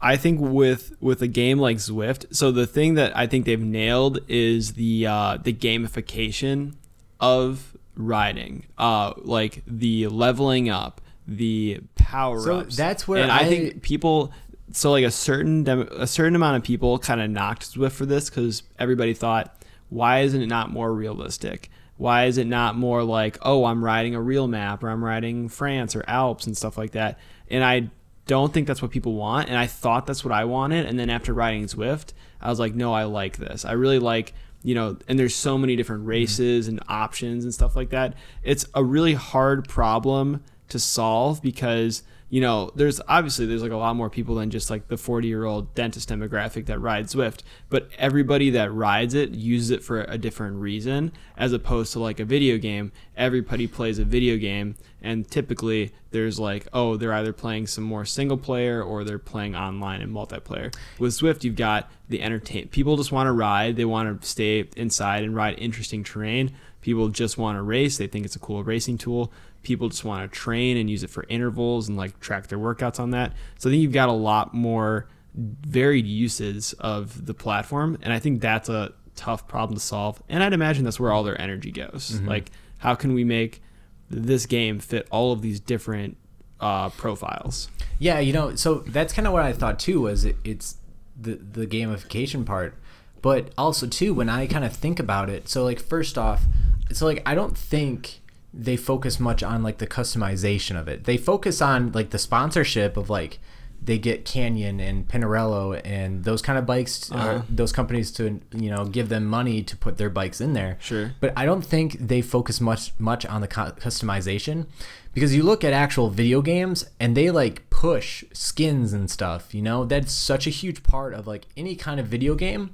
I 0.00 0.16
think 0.16 0.40
with 0.40 0.94
with 1.00 1.22
a 1.22 1.26
game 1.26 1.58
like 1.58 1.78
Zwift, 1.78 2.34
so 2.34 2.52
the 2.52 2.66
thing 2.66 2.94
that 2.94 3.16
I 3.16 3.26
think 3.26 3.46
they've 3.46 3.60
nailed 3.60 4.20
is 4.28 4.74
the 4.74 5.06
uh 5.06 5.38
the 5.42 5.52
gamification 5.52 6.74
of 7.20 7.76
riding. 7.96 8.66
Uh 8.76 9.14
like 9.16 9.62
the 9.66 10.08
leveling 10.08 10.68
up, 10.68 11.00
the 11.26 11.80
power 11.94 12.40
So 12.40 12.58
ups. 12.60 12.76
that's 12.76 13.08
where 13.08 13.22
and 13.22 13.32
I, 13.32 13.40
I- 13.40 13.48
think 13.48 13.82
people 13.82 14.32
so 14.72 14.90
like 14.90 15.04
a 15.04 15.10
certain 15.10 15.62
dem- 15.62 15.88
a 15.92 16.06
certain 16.06 16.34
amount 16.34 16.56
of 16.56 16.64
people 16.64 16.98
kind 16.98 17.20
of 17.20 17.30
knocked 17.30 17.74
Zwift 17.74 17.92
for 17.92 18.06
this 18.06 18.30
cuz 18.30 18.62
everybody 18.78 19.14
thought 19.14 19.56
why 19.88 20.20
isn't 20.20 20.40
it 20.40 20.48
not 20.48 20.70
more 20.70 20.92
realistic? 20.92 21.70
Why 21.96 22.24
is 22.24 22.38
it 22.38 22.46
not 22.46 22.76
more 22.76 23.04
like, 23.04 23.38
oh, 23.42 23.64
I'm 23.64 23.84
riding 23.84 24.14
a 24.14 24.20
real 24.20 24.48
map 24.48 24.82
or 24.82 24.90
I'm 24.90 25.04
riding 25.04 25.48
France 25.48 25.94
or 25.94 26.04
Alps 26.08 26.46
and 26.46 26.56
stuff 26.56 26.76
like 26.76 26.92
that? 26.92 27.18
And 27.48 27.62
I 27.62 27.90
don't 28.26 28.52
think 28.52 28.66
that's 28.66 28.82
what 28.82 28.90
people 28.90 29.14
want. 29.14 29.48
And 29.48 29.56
I 29.56 29.66
thought 29.66 30.06
that's 30.06 30.24
what 30.24 30.32
I 30.32 30.44
wanted. 30.44 30.86
And 30.86 30.98
then 30.98 31.10
after 31.10 31.32
riding 31.32 31.66
Zwift, 31.66 32.12
I 32.40 32.48
was 32.48 32.58
like, 32.58 32.74
no, 32.74 32.92
I 32.92 33.04
like 33.04 33.36
this. 33.36 33.64
I 33.64 33.72
really 33.72 34.00
like, 34.00 34.32
you 34.62 34.74
know, 34.74 34.96
and 35.06 35.18
there's 35.18 35.34
so 35.34 35.56
many 35.56 35.76
different 35.76 36.02
mm-hmm. 36.02 36.10
races 36.10 36.68
and 36.68 36.80
options 36.88 37.44
and 37.44 37.54
stuff 37.54 37.76
like 37.76 37.90
that. 37.90 38.14
It's 38.42 38.66
a 38.74 38.82
really 38.82 39.14
hard 39.14 39.68
problem 39.68 40.42
to 40.68 40.78
solve 40.78 41.42
because 41.42 42.02
you 42.30 42.40
know 42.40 42.70
there's 42.74 43.00
obviously 43.06 43.46
there's 43.46 43.62
like 43.62 43.70
a 43.70 43.76
lot 43.76 43.94
more 43.94 44.10
people 44.10 44.34
than 44.34 44.50
just 44.50 44.70
like 44.70 44.88
the 44.88 44.96
40 44.96 45.28
year 45.28 45.44
old 45.44 45.72
dentist 45.74 46.08
demographic 46.08 46.66
that 46.66 46.80
rides 46.80 47.14
Zwift 47.14 47.42
but 47.68 47.88
everybody 47.98 48.50
that 48.50 48.72
rides 48.72 49.14
it 49.14 49.30
uses 49.30 49.70
it 49.70 49.84
for 49.84 50.02
a 50.02 50.18
different 50.18 50.56
reason 50.56 51.12
as 51.36 51.52
opposed 51.52 51.92
to 51.92 52.00
like 52.00 52.20
a 52.20 52.24
video 52.24 52.58
game. 52.58 52.92
Everybody 53.16 53.66
plays 53.66 53.98
a 53.98 54.04
video 54.04 54.36
game 54.36 54.76
and 55.02 55.30
typically 55.30 55.92
there's 56.10 56.40
like 56.40 56.66
oh 56.72 56.96
they're 56.96 57.12
either 57.12 57.32
playing 57.32 57.66
some 57.66 57.84
more 57.84 58.04
single 58.04 58.38
player 58.38 58.82
or 58.82 59.04
they're 59.04 59.18
playing 59.18 59.54
online 59.54 60.00
and 60.00 60.12
multiplayer. 60.12 60.74
With 60.98 61.12
Zwift 61.12 61.44
you've 61.44 61.56
got 61.56 61.90
the 62.08 62.22
entertain 62.22 62.68
people 62.68 62.96
just 62.96 63.12
want 63.12 63.28
to 63.28 63.32
ride. 63.32 63.76
They 63.76 63.84
want 63.84 64.20
to 64.20 64.26
stay 64.26 64.68
inside 64.76 65.24
and 65.24 65.36
ride 65.36 65.58
interesting 65.58 66.02
terrain. 66.02 66.52
People 66.80 67.08
just 67.08 67.38
want 67.38 67.56
to 67.56 67.62
race. 67.62 67.96
They 67.96 68.06
think 68.06 68.24
it's 68.24 68.36
a 68.36 68.40
cool 68.40 68.64
racing 68.64 68.98
tool 68.98 69.32
people 69.64 69.88
just 69.88 70.04
want 70.04 70.30
to 70.30 70.38
train 70.38 70.76
and 70.76 70.88
use 70.88 71.02
it 71.02 71.10
for 71.10 71.24
intervals 71.28 71.88
and 71.88 71.96
like 71.96 72.18
track 72.20 72.46
their 72.48 72.58
workouts 72.58 73.00
on 73.00 73.10
that 73.10 73.32
so 73.58 73.68
i 73.68 73.72
think 73.72 73.82
you've 73.82 73.92
got 73.92 74.08
a 74.08 74.12
lot 74.12 74.54
more 74.54 75.08
varied 75.34 76.06
uses 76.06 76.72
of 76.74 77.26
the 77.26 77.34
platform 77.34 77.98
and 78.02 78.12
i 78.12 78.18
think 78.18 78.40
that's 78.40 78.68
a 78.68 78.92
tough 79.16 79.46
problem 79.48 79.76
to 79.76 79.82
solve 79.84 80.22
and 80.28 80.42
i'd 80.42 80.52
imagine 80.52 80.84
that's 80.84 81.00
where 81.00 81.12
all 81.12 81.22
their 81.22 81.40
energy 81.40 81.70
goes 81.72 82.20
like 82.26 82.50
how 82.78 82.94
can 82.94 83.14
we 83.14 83.24
make 83.24 83.62
this 84.10 84.46
game 84.46 84.78
fit 84.78 85.08
all 85.10 85.32
of 85.32 85.40
these 85.42 85.58
different 85.58 86.16
uh, 86.60 86.88
profiles 86.90 87.68
Yeah, 87.98 88.20
you 88.20 88.32
know, 88.32 88.54
so 88.54 88.76
that's 88.86 89.12
kind 89.12 89.26
of 89.26 89.32
what 89.32 89.42
I 89.42 89.52
thought 89.52 89.78
too. 89.78 90.00
Was 90.02 90.24
it, 90.24 90.36
it's 90.44 90.76
the 91.20 91.34
the 91.34 91.66
gamification 91.66 92.44
part, 92.46 92.74
but 93.22 93.52
also 93.58 93.86
too 93.86 94.14
when 94.14 94.28
I 94.28 94.46
kind 94.46 94.64
of 94.64 94.74
think 94.74 94.98
about 94.98 95.28
it. 95.30 95.48
So 95.48 95.64
like 95.64 95.80
first 95.80 96.16
off, 96.16 96.44
so 96.92 97.06
like 97.06 97.22
I 97.26 97.34
don't 97.34 97.56
think 97.56 98.20
they 98.56 98.76
focus 98.76 99.18
much 99.18 99.42
on 99.42 99.62
like 99.62 99.78
the 99.78 99.86
customization 99.86 100.78
of 100.78 100.86
it. 100.88 101.04
They 101.04 101.16
focus 101.16 101.60
on 101.60 101.92
like 101.92 102.10
the 102.10 102.18
sponsorship 102.18 102.96
of 102.96 103.10
like 103.10 103.38
they 103.82 103.98
get 103.98 104.24
Canyon 104.24 104.80
and 104.80 105.06
Pinarello 105.06 105.78
and 105.84 106.24
those 106.24 106.40
kind 106.40 106.58
of 106.58 106.64
bikes, 106.64 107.12
Uh-huh. 107.12 107.28
uh, 107.28 107.42
those 107.50 107.70
companies 107.72 108.10
to 108.12 108.40
you 108.52 108.70
know 108.70 108.84
give 108.86 109.08
them 109.08 109.26
money 109.26 109.62
to 109.62 109.76
put 109.76 109.98
their 109.98 110.08
bikes 110.08 110.40
in 110.40 110.52
there. 110.54 110.78
Sure. 110.80 111.12
But 111.20 111.32
I 111.36 111.44
don't 111.44 111.64
think 111.66 111.98
they 111.98 112.22
focus 112.22 112.60
much 112.60 112.92
much 112.98 113.26
on 113.26 113.40
the 113.40 113.48
cu- 113.48 113.72
customization 113.72 114.66
because 115.12 115.34
you 115.34 115.42
look 115.42 115.64
at 115.64 115.72
actual 115.72 116.08
video 116.08 116.40
games 116.40 116.86
and 116.98 117.14
they 117.16 117.30
like 117.30 117.68
push 117.70 118.24
skins 118.32 118.92
and 118.92 119.10
stuff. 119.10 119.52
You 119.54 119.62
know 119.62 119.84
that's 119.84 120.12
such 120.12 120.46
a 120.46 120.50
huge 120.50 120.82
part 120.82 121.12
of 121.12 121.26
like 121.26 121.46
any 121.56 121.74
kind 121.76 121.98
of 122.00 122.06
video 122.06 122.34
game. 122.36 122.70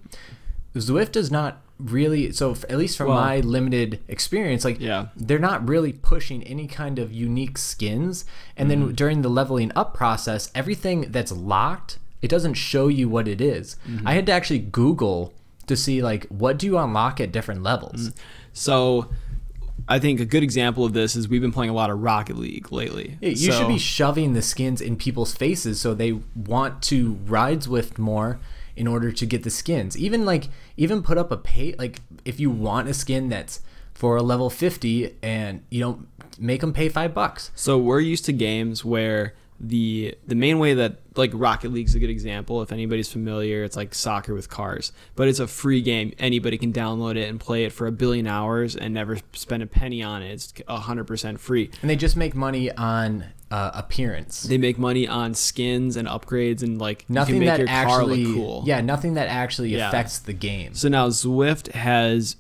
Zwift 0.77 1.13
does 1.13 1.31
not 1.31 1.63
really 1.85 2.33
so 2.33 2.53
f- 2.53 2.65
at 2.69 2.79
least 2.79 2.97
from 2.97 3.09
Well- 3.09 3.21
my 3.21 3.41
limited 3.41 4.01
experience 4.09 4.65
like 4.65 4.81
Yeah. 4.81 5.07
they're 5.17 5.39
not 5.39 5.69
really 5.69 5.93
pushing 5.93 6.43
any 6.45 6.67
kind 6.67 6.99
of 6.99 7.13
unique 7.13 7.59
skins 7.59 8.25
and 8.57 8.71
Mm-hmm. 8.71 8.87
then 8.87 8.95
during 8.95 9.23
the 9.23 9.29
leveling 9.31 9.73
up 9.75 9.95
process 9.95 10.51
everything 10.55 11.07
that's 11.11 11.33
locked 11.33 11.99
it 12.23 12.29
doesn't 12.29 12.55
show 12.55 12.89
you 12.89 13.09
what 13.09 13.27
it 13.29 13.41
is. 13.41 13.77
Mm-hmm. 13.89 14.07
i 14.07 14.13
had 14.15 14.27
to 14.27 14.33
actually 14.33 14.59
google 14.59 15.33
to 15.67 15.77
see 15.77 16.03
like 16.03 16.27
what 16.29 16.59
do 16.59 16.67
you 16.67 16.77
unlock 16.79 17.21
at 17.21 17.33
different 17.33 17.63
levels 17.63 18.11
so 18.53 19.09
i 19.89 19.99
think 19.99 20.21
a 20.21 20.25
good 20.25 20.43
example 20.43 20.85
of 20.85 20.93
this 20.93 21.17
is 21.17 21.29
we've 21.29 21.41
been 21.41 21.53
playing 21.53 21.71
a 21.71 21.75
lot 21.75 21.89
of 21.91 22.01
rocket 22.01 22.37
league 22.37 22.71
lately 22.73 23.17
Yeah, 23.21 23.31
you 23.31 23.37
So- 23.53 23.59
should 23.61 23.69
be 23.69 23.79
shoving 23.79 24.33
the 24.35 24.43
skins 24.43 24.81
in 24.81 24.97
people's 24.97 25.33
faces 25.33 25.81
so 25.81 25.95
they 25.95 26.13
want 26.35 26.83
to 26.83 27.19
ride 27.27 27.61
Zwift 27.63 27.99
more 27.99 28.39
in 28.77 28.87
order 28.87 29.13
to 29.13 29.27
get 29.27 29.43
the 29.43 29.51
skins. 29.51 29.97
Even 29.97 30.25
like 30.25 30.49
even 30.77 31.03
put 31.03 31.19
up 31.19 31.31
a 31.31 31.37
pay 31.37 31.75
like 31.79 32.01
if 32.25 32.41
you 32.41 32.51
want 32.51 32.89
a 32.89 32.95
skin 32.95 33.29
that's 33.29 33.61
for 33.95 34.17
a 34.17 34.23
level 34.23 34.49
50 34.49 35.17
and 35.23 35.63
you 35.71 35.81
know 35.81 36.05
make 36.39 36.61
them 36.63 36.73
pay 36.73 36.89
5 36.89 37.13
bucks. 37.13 37.51
So 37.55 37.79
we're 37.79 38.01
used 38.01 38.25
to 38.27 38.33
games 38.33 38.85
where 38.85 39.35
the 39.61 40.17
the 40.27 40.35
main 40.35 40.59
way 40.59 40.73
that 40.75 41.01
like 41.17 41.31
Rocket 41.35 41.71
League's 41.71 41.95
a 41.95 41.99
good 41.99 42.09
example. 42.09 42.63
If 42.63 42.73
anybody's 42.73 43.13
familiar, 43.13 43.63
it's 43.63 43.77
like 43.77 43.95
soccer 43.95 44.35
with 44.35 44.49
cars, 44.49 44.93
but 45.17 45.29
it's 45.29 45.39
a 45.39 45.47
free 45.47 45.83
game. 45.83 46.15
Anybody 46.19 46.57
can 46.57 46.73
download 46.73 47.17
it 47.17 47.29
and 47.29 47.39
play 47.39 47.65
it 47.65 47.73
for 47.73 47.87
a 47.87 47.93
billion 47.93 48.27
hours 48.27 48.75
and 48.75 48.95
never 48.95 49.19
spend 49.35 49.63
a 49.63 49.67
penny 49.67 50.03
on 50.03 50.23
it. 50.23 50.33
It's 50.33 50.55
hundred 50.67 51.05
percent 51.05 51.41
free. 51.41 51.71
And 51.83 51.91
they 51.91 51.97
just 51.97 52.17
make 52.17 52.35
money 52.35 52.73
on 52.73 53.27
uh, 53.51 53.71
appearance. 53.75 54.43
They 54.45 54.59
make 54.59 54.79
money 54.79 55.09
on 55.09 55.35
skins 55.35 55.97
and 55.97 56.07
upgrades 56.07 56.63
and 56.63 56.81
like 56.81 57.05
nothing 57.09 57.37
you 57.37 57.41
can 57.41 57.47
make 57.49 57.57
that 57.57 57.59
your 57.59 57.67
car 57.69 58.01
actually 58.01 58.25
look 58.25 58.35
cool. 58.37 58.63
Yeah, 58.67 58.81
nothing 58.81 59.15
that 59.15 59.29
actually 59.29 59.71
Yeah. 59.71 59.89
affects 59.89 60.19
the 60.21 60.33
game. 60.33 60.75
So 60.75 60.89
now 60.89 61.09
Zwift 61.09 61.73
has 61.73 62.37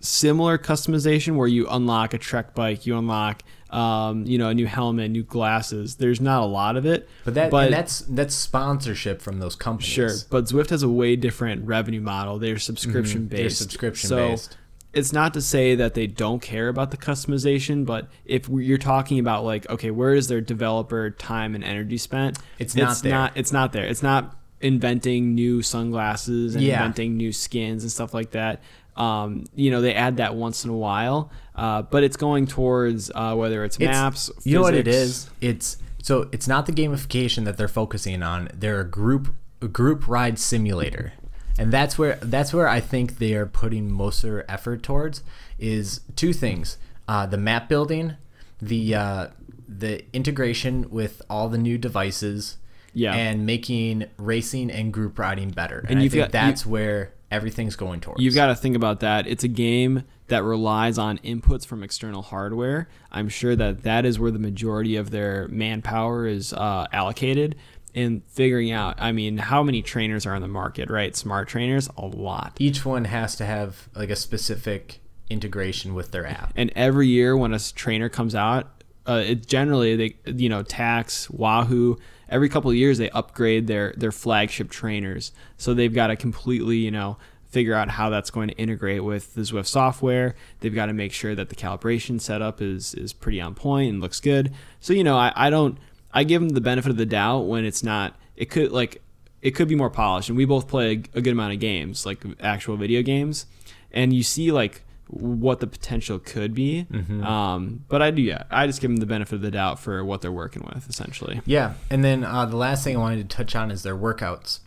similar 0.00 0.58
customization 0.58 1.36
where 1.36 1.48
you 1.48 1.66
unlock 1.68 2.14
a 2.14 2.18
Trek 2.18 2.54
bike, 2.54 2.86
you 2.86 2.96
unlock 2.96 3.42
um, 3.70 4.24
you 4.24 4.38
know 4.38 4.48
a 4.48 4.54
new 4.54 4.66
helmet, 4.66 5.10
new 5.10 5.22
glasses. 5.22 5.96
There's 5.96 6.20
not 6.20 6.42
a 6.42 6.46
lot 6.46 6.76
of 6.76 6.86
it, 6.86 7.06
But 7.26 7.34
that 7.34 7.52
and 7.52 7.72
that's 7.72 8.00
that's 8.00 8.34
sponsorship 8.34 9.20
from 9.20 9.40
those 9.40 9.54
companies. 9.54 9.92
Sure, 9.92 10.10
but 10.30 10.44
Zwift 10.44 10.70
has 10.70 10.82
a 10.82 10.88
way 10.88 11.16
different 11.16 11.66
revenue 11.66 12.00
model. 12.00 12.38
They're 12.38 12.58
subscription 12.58 13.26
based. 13.26 13.32
Mm-hmm. 13.34 13.42
They're 13.42 13.50
subscription 13.50 14.08
so 14.08 14.16
based. 14.16 14.56
It's 14.94 15.12
not 15.12 15.34
to 15.34 15.42
say 15.42 15.74
that 15.74 15.94
they 15.94 16.06
don't 16.06 16.40
care 16.40 16.68
about 16.68 16.90
the 16.90 16.96
customization, 16.96 17.84
but 17.84 18.08
if 18.24 18.48
you're 18.48 18.78
talking 18.78 19.18
about 19.18 19.44
like, 19.44 19.68
okay, 19.68 19.90
where 19.90 20.14
is 20.14 20.28
their 20.28 20.40
developer 20.40 21.10
time 21.10 21.54
and 21.54 21.62
energy 21.62 21.98
spent? 21.98 22.38
It's 22.58 22.74
not 22.74 22.96
there. 23.02 23.12
Not, 23.12 23.32
it's 23.36 23.52
not 23.52 23.72
there. 23.72 23.84
It's 23.84 24.02
not 24.02 24.34
inventing 24.60 25.34
new 25.34 25.62
sunglasses 25.62 26.54
and 26.54 26.64
Yeah. 26.64 26.78
inventing 26.78 27.16
new 27.16 27.32
skins 27.32 27.82
and 27.84 27.92
stuff 27.92 28.12
like 28.14 28.30
that. 28.32 28.62
Um, 28.96 29.44
you 29.54 29.70
know, 29.70 29.80
they 29.80 29.94
add 29.94 30.16
that 30.16 30.34
once 30.34 30.64
in 30.64 30.70
a 30.70 30.76
while, 30.76 31.30
uh, 31.54 31.82
but 31.82 32.02
it's 32.02 32.16
going 32.16 32.46
towards 32.46 33.10
uh, 33.14 33.34
whether 33.34 33.64
it's, 33.64 33.76
It's- 33.76 33.94
maps. 33.94 34.30
You 34.42 34.56
know 34.56 34.62
what 34.62 34.74
it 34.74 34.86
physics. 34.86 35.26
is? 35.26 35.30
It's 35.40 35.76
so 36.02 36.28
it's 36.32 36.48
not 36.48 36.66
the 36.66 36.72
gamification 36.72 37.44
that 37.44 37.56
they're 37.56 37.68
focusing 37.68 38.22
on. 38.22 38.48
They're 38.54 38.80
a 38.80 38.88
group 38.88 39.34
a 39.60 39.68
group 39.68 40.08
ride 40.08 40.38
simulator. 40.38 41.12
And 41.58 41.72
that's 41.72 41.98
where 41.98 42.16
that's 42.22 42.52
where 42.54 42.68
I 42.68 42.80
think 42.80 43.18
they 43.18 43.34
are 43.34 43.46
putting 43.46 43.90
most 43.90 44.22
of 44.24 44.30
their 44.30 44.50
effort 44.50 44.82
towards 44.82 45.22
is 45.58 46.00
two 46.16 46.32
things. 46.32 46.78
Uh, 47.08 47.26
the 47.26 47.38
map 47.38 47.68
building, 47.68 48.14
the 48.60 48.94
uh, 48.94 49.26
the 49.68 50.04
integration 50.14 50.88
with 50.90 51.20
all 51.28 51.48
the 51.48 51.58
new 51.58 51.76
devices, 51.78 52.56
Yeah. 52.94 53.14
and 53.14 53.44
making 53.44 54.06
racing 54.16 54.70
and 54.70 54.92
group 54.92 55.18
riding 55.18 55.50
better. 55.50 55.80
And, 55.80 55.90
And 55.90 55.98
I 56.00 56.08
think 56.08 56.24
got- 56.24 56.32
that's 56.32 56.64
where 56.64 57.12
everything's 57.30 57.76
going 57.76 58.00
towards. 58.00 58.22
You've 58.22 58.34
got 58.34 58.46
to 58.46 58.54
think 58.54 58.74
about 58.76 59.00
that. 59.00 59.26
It's 59.26 59.44
a 59.44 59.48
game 59.48 60.04
that 60.28 60.42
relies 60.44 60.96
on 60.98 61.18
inputs 61.18 61.66
from 61.66 61.82
external 61.82 62.22
hardware. 62.22 62.88
I'm 63.12 63.28
sure 63.28 63.54
that 63.56 63.82
that 63.82 64.06
is 64.06 64.18
where 64.18 64.30
the 64.30 64.38
majority 64.38 64.96
of 64.96 65.10
their 65.10 65.48
manpower 65.48 66.26
is 66.26 66.52
uh, 66.54 66.86
allocated 66.92 67.56
in 67.98 68.20
figuring 68.20 68.70
out. 68.70 68.94
I 68.98 69.10
mean, 69.10 69.38
how 69.38 69.64
many 69.64 69.82
trainers 69.82 70.24
are 70.24 70.34
on 70.34 70.40
the 70.40 70.48
market, 70.48 70.88
right? 70.88 71.16
Smart 71.16 71.48
trainers, 71.48 71.88
a 71.96 72.06
lot. 72.06 72.56
each 72.60 72.84
one 72.84 73.06
has 73.06 73.34
to 73.36 73.44
have 73.44 73.88
like 73.94 74.08
a 74.08 74.16
specific 74.16 75.00
integration 75.28 75.94
with 75.94 76.12
their 76.12 76.24
app. 76.24 76.52
And 76.54 76.72
every 76.76 77.08
year 77.08 77.36
when 77.36 77.52
a 77.52 77.58
trainer 77.58 78.08
comes 78.08 78.36
out, 78.36 78.68
uh, 79.06 79.24
it 79.26 79.46
generally 79.46 79.96
they 79.96 80.16
you 80.30 80.48
know 80.48 80.62
Tacx 80.62 81.28
Wahoo 81.30 81.96
every 82.28 82.48
couple 82.48 82.70
of 82.70 82.76
years 82.76 82.98
they 82.98 83.10
upgrade 83.10 83.66
their 83.66 83.94
their 83.96 84.12
flagship 84.12 84.70
trainers. 84.70 85.32
So 85.56 85.74
they've 85.74 85.92
got 85.92 86.08
to 86.08 86.16
completely 86.16 86.76
you 86.76 86.92
know 86.92 87.16
figure 87.46 87.74
out 87.74 87.88
how 87.88 88.10
that's 88.10 88.30
going 88.30 88.48
to 88.48 88.54
integrate 88.56 89.02
with 89.02 89.34
the 89.34 89.40
Zwift 89.40 89.66
software. 89.66 90.36
They've 90.60 90.74
got 90.74 90.86
to 90.86 90.92
make 90.92 91.12
sure 91.12 91.34
that 91.34 91.48
the 91.48 91.56
calibration 91.56 92.20
setup 92.20 92.62
is 92.62 92.94
is 92.94 93.12
pretty 93.12 93.40
on 93.40 93.54
point 93.56 93.90
and 93.90 94.00
looks 94.00 94.20
good. 94.20 94.52
So 94.78 94.92
you 94.92 95.02
know 95.02 95.16
I, 95.16 95.32
I 95.34 95.50
don't 95.50 95.78
I 96.12 96.24
give 96.24 96.40
them 96.40 96.50
the 96.50 96.60
benefit 96.60 96.90
of 96.90 96.96
the 96.96 97.06
doubt 97.06 97.40
when 97.46 97.64
it's 97.64 97.82
not. 97.82 98.16
It 98.36 98.46
could 98.50 98.72
like 98.72 99.02
it 99.42 99.52
could 99.52 99.68
be 99.68 99.74
more 99.76 99.90
polished, 99.90 100.28
and 100.28 100.36
we 100.38 100.44
both 100.44 100.66
play 100.68 100.86
a, 101.14 101.18
a 101.18 101.20
good 101.20 101.28
amount 101.32 101.52
of 101.54 101.60
games 101.60 102.04
like 102.06 102.24
actual 102.40 102.76
video 102.76 103.02
games, 103.02 103.46
and 103.92 104.12
you 104.12 104.22
see 104.22 104.50
like 104.50 104.82
what 105.10 105.60
the 105.60 105.66
potential 105.66 106.18
could 106.18 106.54
be. 106.54 106.86
Um, 107.22 107.84
but 107.88 108.02
I 108.02 108.10
do, 108.10 108.20
yeah, 108.20 108.42
I 108.50 108.66
just 108.66 108.80
give 108.82 108.90
them 108.90 108.98
the 108.98 109.06
benefit 109.06 109.36
of 109.36 109.40
the 109.40 109.50
doubt 109.50 109.78
for 109.78 110.04
what 110.04 110.20
they're 110.20 110.30
working 110.30 110.68
with, 110.74 110.86
essentially. 110.88 111.40
Yeah, 111.46 111.74
and 111.88 112.04
then 112.04 112.24
uh, 112.24 112.44
the 112.44 112.56
last 112.56 112.84
thing 112.84 112.94
I 112.96 113.00
wanted 113.00 113.28
to 113.30 113.36
touch 113.36 113.56
on 113.56 113.70
is 113.70 113.82
their 113.84 113.96
workouts. 113.96 114.60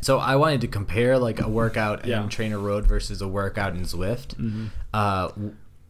So 0.00 0.18
I 0.18 0.36
wanted 0.36 0.60
to 0.62 0.68
compare 0.68 1.18
like 1.18 1.40
a 1.40 1.48
workout 1.48 2.06
Yeah. 2.06 2.22
in 2.22 2.28
Trainer 2.30 2.58
Road 2.58 2.86
versus 2.86 3.20
a 3.20 3.28
workout 3.28 3.74
in 3.74 3.82
Zwift, 3.82 4.70
uh, 4.94 5.30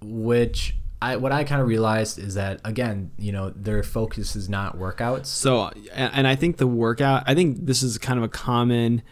which 0.02 0.74
I 1.00 1.16
what 1.16 1.30
I 1.32 1.44
kind 1.44 1.60
of 1.60 1.68
realized 1.68 2.18
is 2.18 2.34
that 2.34 2.60
again, 2.64 3.12
you 3.18 3.32
know, 3.32 3.50
their 3.50 3.82
focus 3.82 4.34
is 4.34 4.48
not 4.48 4.76
workouts. 4.76 5.26
So, 5.26 5.70
and, 5.92 6.26
I 6.26 6.34
think 6.34 6.56
the 6.56 6.66
workout, 6.66 7.22
I 7.26 7.34
think 7.34 7.66
this 7.66 7.82
is 7.82 7.98
kind 7.98 8.18
of 8.18 8.24
a 8.24 8.28
common, 8.28 9.02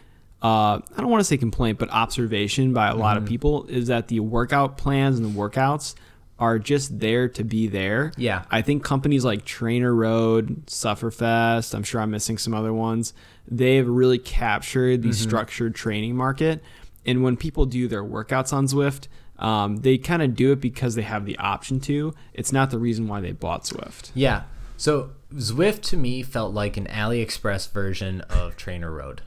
uh, 0.41 0.79
I 0.79 0.97
don't 0.97 1.09
want 1.09 1.21
to 1.21 1.25
say 1.25 1.37
complaint, 1.37 1.79
but 1.79 1.89
observation 1.89 2.73
by 2.73 2.89
a 2.89 2.95
lot 2.95 3.15
of 3.17 3.25
people 3.25 3.65
is 3.67 3.87
that 3.87 4.09
the 4.09 4.19
workout 4.19 4.77
plans 4.77 5.17
and 5.17 5.33
the 5.33 5.39
workouts 5.39 5.95
are 6.39 6.59
just 6.59 6.99
there 6.99 7.27
to 7.29 7.43
be 7.43 7.67
there. 7.67 8.11
Yeah. 8.17 8.43
I 8.51 8.61
think 8.61 8.83
companies 8.83 9.25
like 9.25 9.45
Trainer 9.45 9.93
Road, 9.93 10.67
Sufferfest, 10.67 11.73
I'm 11.73 11.83
sure 11.83 12.01
I'm 12.01 12.11
missing 12.11 12.37
some 12.37 12.53
other 12.53 12.73
ones, 12.73 13.13
they've 13.47 13.87
really 13.87 14.19
captured 14.19 15.01
the 15.01 15.13
structured 15.13 15.73
training 15.73 16.15
market. 16.15 16.61
And 17.05 17.23
when 17.23 17.37
people 17.37 17.65
do 17.65 17.87
their 17.87 18.03
workouts 18.03 18.51
on 18.51 18.67
Zwift, 18.67 19.07
um, 19.39 19.77
they 19.77 19.97
kind 19.97 20.21
of 20.21 20.35
do 20.35 20.51
it 20.51 20.61
because 20.61 20.95
they 20.95 21.01
have 21.03 21.25
the 21.25 21.37
option 21.37 21.79
to. 21.81 22.13
It's 22.33 22.51
not 22.51 22.71
the 22.71 22.79
reason 22.79 23.07
why 23.07 23.21
they 23.21 23.31
bought 23.31 23.63
Zwift. 23.63 24.11
Yeah. 24.13 24.43
So 24.77 25.11
Zwift 25.33 25.81
to 25.81 25.97
me 25.97 26.21
felt 26.23 26.53
like 26.53 26.77
an 26.77 26.85
AliExpress 26.85 27.71
version 27.71 28.21
of 28.21 28.55
Trainer 28.55 28.91
Road. 28.91 29.21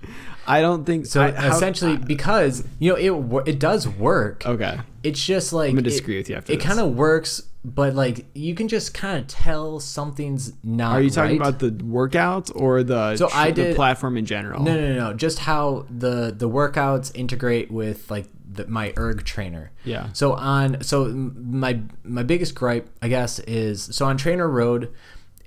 I 0.47 0.61
don't 0.61 0.85
think 0.85 1.07
So 1.07 1.23
I- 1.23 1.33
how- 1.33 1.55
essentially, 1.57 1.97
because 1.97 2.65
you 2.79 2.93
know 2.93 2.97
it 3.45 3.49
it 3.49 3.59
does 3.59 3.87
work. 3.89 4.47
Okay. 4.47 4.81
It's 5.03 5.25
just 5.25 5.53
like 5.53 5.71
I'm 5.71 5.77
gonna 5.77 5.87
it- 5.87 5.91
disagree 5.91 6.17
with 6.19 6.29
you 6.31 6.37
after 6.37 6.53
It 6.53 6.61
kind 6.61 6.79
of 6.81 6.95
works, 6.97 7.43
but 7.65 7.95
like 7.95 8.27
you 8.35 8.55
can 8.55 8.69
just 8.69 8.95
kind 8.95 9.19
of 9.21 9.27
tell 9.27 9.81
something's 9.81 10.53
not. 10.63 10.93
Are 10.93 11.03
you 11.03 11.11
talking 11.11 11.39
right. 11.39 11.49
about 11.49 11.59
the 11.59 11.71
workouts 11.71 12.51
or 12.55 12.83
the 12.83 13.17
So 13.17 13.29
tr- 13.29 13.37
I 13.37 13.51
the 13.51 13.75
platform 13.75 14.17
in 14.17 14.25
general? 14.27 14.63
No, 14.63 14.75
no, 14.75 14.95
no, 14.95 15.11
no. 15.11 15.15
Just 15.15 15.41
how 15.41 15.85
the 15.91 16.33
the 16.37 16.49
workouts 16.49 17.11
integrate 17.15 17.71
with 17.71 18.11
like 18.11 18.27
the, 18.53 18.67
my 18.67 18.93
erg 18.99 19.25
trainer. 19.25 19.71
Yeah. 19.85 20.13
So 20.13 20.33
on 20.35 20.83
so 20.83 21.07
my 21.09 21.81
my 22.05 22.23
biggest 22.23 22.55
gripe, 22.55 22.89
I 23.03 23.09
guess, 23.09 23.39
is 23.41 23.83
so 23.83 24.07
on 24.07 24.17
Trainer 24.17 24.49
Road. 24.49 24.93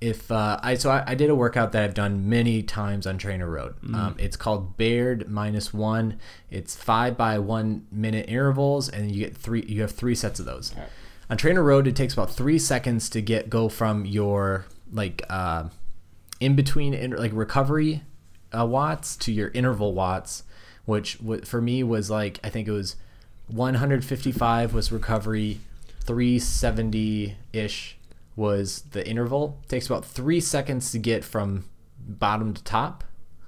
If 0.02 0.32
uh, 0.32 0.60
I 0.62 0.76
so 0.76 0.92
I, 0.92 1.04
I 1.08 1.16
did 1.16 1.30
a 1.30 1.36
workout 1.36 1.72
that 1.72 1.84
I've 1.84 1.94
done 1.94 2.28
many 2.28 2.62
times 2.62 3.08
on 3.08 3.18
Trainer 3.18 3.50
Road. 3.50 3.76
Um, 3.96 4.16
it's 4.20 4.36
called 4.36 4.76
Baird 4.76 5.30
minus 5.30 5.74
one. 5.74 6.20
It's 6.52 6.76
five 6.76 7.16
by 7.16 7.40
one 7.40 7.88
minute 7.90 8.28
intervals, 8.28 8.90
and 8.90 9.12
you 9.12 9.24
get 9.24 9.38
three. 9.38 9.64
You 9.66 9.82
have 9.82 9.92
three 9.92 10.16
sets 10.16 10.40
of 10.40 10.46
those. 10.46 10.76
On 11.30 11.38
Trainer 11.38 11.64
Road, 11.64 11.88
it 11.88 11.96
takes 11.96 12.14
about 12.14 12.32
three 12.32 12.60
seconds 12.60 13.10
to 13.12 13.22
get 13.22 13.50
go 13.50 13.70
from 13.70 14.06
your 14.06 14.66
like 14.92 15.24
uh, 15.30 15.70
in 16.42 16.56
between 16.56 17.16
like 17.16 17.32
recovery 17.34 18.04
uh, 18.58 18.66
watts 18.66 19.16
to 19.18 19.32
your 19.32 19.50
interval 19.50 19.94
watts, 19.94 20.44
which 20.86 21.18
w- 21.20 21.42
for 21.42 21.62
me 21.62 21.84
was 21.84 22.10
like 22.10 22.40
I 22.44 22.50
think 22.50 22.68
it 22.68 22.72
was 22.72 22.96
155 23.48 24.74
was 24.74 24.92
recovery, 24.92 25.60
370 26.02 27.36
ish 27.52 27.98
was 28.36 28.82
the 28.92 29.08
interval. 29.08 29.60
takes 29.68 29.86
about 29.88 30.06
three 30.06 30.40
seconds 30.40 30.92
to 30.92 31.00
get 31.00 31.24
from 31.24 31.66
bottom 32.00 32.54
to 32.54 32.64
top. 32.64 33.04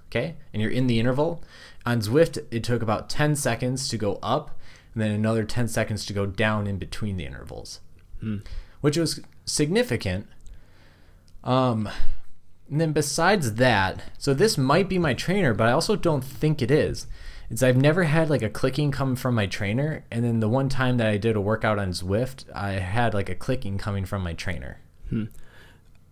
Okay, 0.09 0.35
and 0.53 0.61
you're 0.61 0.71
in 0.71 0.87
the 0.87 0.99
interval. 0.99 1.43
On 1.85 1.99
Zwift, 1.99 2.37
it 2.51 2.63
took 2.63 2.81
about 2.81 3.09
10 3.09 3.35
seconds 3.35 3.89
to 3.89 3.97
go 3.97 4.17
up, 4.23 4.57
and 4.93 5.01
then 5.01 5.11
another 5.11 5.43
10 5.43 5.67
seconds 5.67 6.05
to 6.05 6.13
go 6.13 6.25
down 6.25 6.67
in 6.67 6.77
between 6.77 7.17
the 7.17 7.25
intervals, 7.25 7.79
which 8.81 8.97
was 8.97 9.19
significant. 9.45 10.27
Um, 11.43 11.89
and 12.69 12.81
then 12.81 12.93
besides 12.93 13.55
that, 13.55 14.01
so 14.17 14.33
this 14.33 14.57
might 14.57 14.89
be 14.89 14.97
my 14.97 15.13
trainer, 15.13 15.53
but 15.53 15.67
I 15.67 15.71
also 15.71 15.95
don't 15.95 16.23
think 16.23 16.61
it 16.61 16.71
is. 16.71 17.07
It's 17.49 17.61
I've 17.61 17.77
never 17.77 18.05
had 18.05 18.29
like 18.29 18.41
a 18.41 18.49
clicking 18.49 18.91
come 18.91 19.15
from 19.15 19.35
my 19.35 19.45
trainer, 19.45 20.03
and 20.09 20.25
then 20.25 20.39
the 20.39 20.49
one 20.49 20.67
time 20.67 20.97
that 20.97 21.07
I 21.07 21.17
did 21.17 21.35
a 21.35 21.41
workout 21.41 21.77
on 21.77 21.91
Zwift, 21.91 22.45
I 22.53 22.71
had 22.71 23.13
like 23.13 23.29
a 23.29 23.35
clicking 23.35 23.77
coming 23.77 24.05
from 24.05 24.23
my 24.23 24.33
trainer. 24.33 24.79
Hmm. 25.09 25.25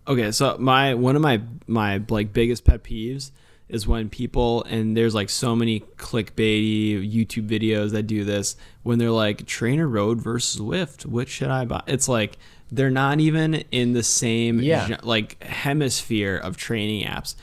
Okay, 0.08 0.32
so 0.32 0.58
my 0.60 0.94
one 0.94 1.16
of 1.16 1.22
my 1.22 1.42
my 1.66 2.02
like 2.10 2.34
biggest 2.34 2.66
pet 2.66 2.84
peeves 2.84 3.32
is 3.70 3.88
when 3.88 4.10
people 4.10 4.64
and 4.66 4.96
there's 4.96 5.16
like 5.16 5.30
so 5.30 5.56
many 5.56 5.80
clickbaity 5.98 7.12
YouTube 7.12 7.48
videos 7.48 7.92
that 7.92 8.04
do 8.04 8.24
this 8.24 8.56
when 8.84 9.00
they're 9.00 9.10
like 9.10 9.48
Trainer 9.48 9.88
Road 9.88 10.22
versus 10.22 10.62
Zwift, 10.62 11.06
which 11.06 11.30
should 11.30 11.50
I 11.50 11.66
buy? 11.66 11.82
It's 11.88 12.08
like 12.08 12.38
they're 12.76 12.90
not 12.90 13.20
even 13.20 13.54
in 13.72 13.94
the 13.94 14.04
same 14.04 14.60
Yeah. 14.60 14.88
gen- 14.88 15.00
like 15.04 15.42
hemisphere 15.44 16.36
of 16.38 16.58
training 16.58 17.06
apps. 17.06 17.36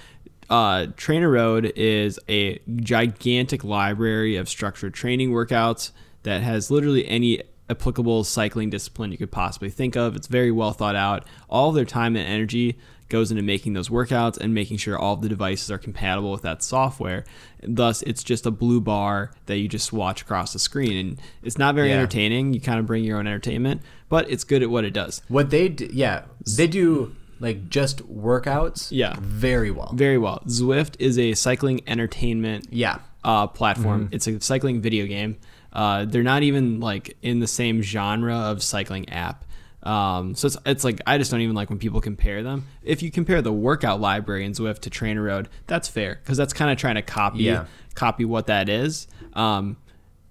Uh, 0.49 0.87
Trainer 0.97 1.31
Road 1.31 1.73
is 1.77 2.19
a 2.29 2.59
gigantic 2.77 3.63
library 3.63 4.35
of 4.37 4.49
structured 4.49 4.93
training 4.95 5.31
workouts 5.31 5.93
that 6.25 6.43
has 6.43 6.71
literally 6.71 7.07
any 7.07 7.41
applicable 7.69 8.25
cycling 8.25 8.69
discipline 8.69 9.13
you 9.13 9.19
could 9.19 9.31
possibly 9.31 9.71
think 9.71 9.97
of. 9.97 10.17
It's 10.17 10.27
very 10.27 10.51
well 10.51 10.73
thought 10.73 10.97
out. 10.97 11.25
All 11.49 11.71
their 11.71 11.85
time 11.85 12.17
and 12.17 12.27
energy 12.27 12.77
goes 13.11 13.31
into 13.31 13.43
making 13.43 13.75
those 13.75 13.89
workouts 13.91 14.39
and 14.39 14.55
making 14.55 14.79
sure 14.79 14.99
all 14.99 15.15
of 15.15 15.21
the 15.21 15.29
devices 15.29 15.71
are 15.71 15.79
compatible 15.79 16.33
with 16.33 16.43
that 16.43 16.63
software. 16.63 17.25
Thus, 17.63 18.01
it's 18.03 18.23
just 18.23 18.47
a 18.47 18.51
blue 18.51 18.81
bar 18.81 19.33
that 19.47 19.59
you 19.59 19.69
just 19.69 19.93
watch 19.93 20.23
across 20.23 20.53
the 20.55 20.59
screen, 20.59 20.97
and 20.97 21.21
it's 21.43 21.59
not 21.59 21.75
very 21.75 21.89
Yeah. 21.89 21.97
entertaining. 21.97 22.55
You 22.55 22.61
kind 22.61 22.79
of 22.81 22.87
bring 22.87 23.05
your 23.05 23.19
own 23.19 23.27
entertainment, 23.27 23.83
but 24.09 24.31
it's 24.31 24.45
good 24.45 24.63
at 24.63 24.71
what 24.71 24.85
it 24.85 24.93
does. 24.95 25.21
What 25.29 25.51
they 25.51 25.69
do, 25.69 25.89
yeah, 25.93 26.23
they 26.57 26.67
do 26.67 27.15
like 27.41 27.69
just 27.71 27.99
workouts, 28.09 28.89
Yeah. 28.91 29.17
very 29.21 29.71
well. 29.71 29.93
Very 29.95 30.19
well. 30.19 30.43
Zwift 30.47 30.95
is 30.99 31.19
a 31.19 31.33
cycling 31.35 31.81
entertainment 31.87 32.69
Yeah, 32.71 32.99
uh, 33.25 33.47
platform. 33.47 34.09
It's 34.13 34.27
a 34.27 34.41
cycling 34.41 34.81
video 34.81 35.07
game. 35.07 35.37
Uh, 35.73 36.05
they're 36.05 36.23
not 36.23 36.43
even 36.43 36.81
like 36.81 37.17
in 37.23 37.39
the 37.41 37.47
same 37.47 37.81
genre 37.83 38.35
of 38.35 38.63
cycling 38.63 39.09
app. 39.09 39.45
Um, 39.83 40.35
so 40.35 40.47
it's, 40.47 40.57
it's 40.67 40.85
like 40.85 41.01
I 41.07 41.17
just 41.19 41.31
don't 41.31 41.41
even 41.41 41.55
like 41.57 41.71
when 41.71 41.79
people 41.79 42.01
compare 42.01 42.43
them. 42.43 42.67
If 42.83 43.03
you 43.03 43.11
compare 43.11 43.41
the 43.41 43.53
workout 43.53 44.01
library 44.01 44.45
in 44.45 44.53
Zwift 44.53 44.81
to 44.81 44.91
Trainer 44.91 45.23
Road, 45.23 45.49
that's 45.67 45.89
fair 45.89 46.21
because 46.23 46.37
that's 46.37 46.53
kind 46.53 46.71
of 46.71 46.77
trying 46.77 46.97
to 46.97 47.03
copy 47.03 47.45
Yeah. 47.45 47.65
copy 47.95 48.25
what 48.27 48.47
that 48.49 48.69
is. 48.69 49.09
Um, 49.33 49.77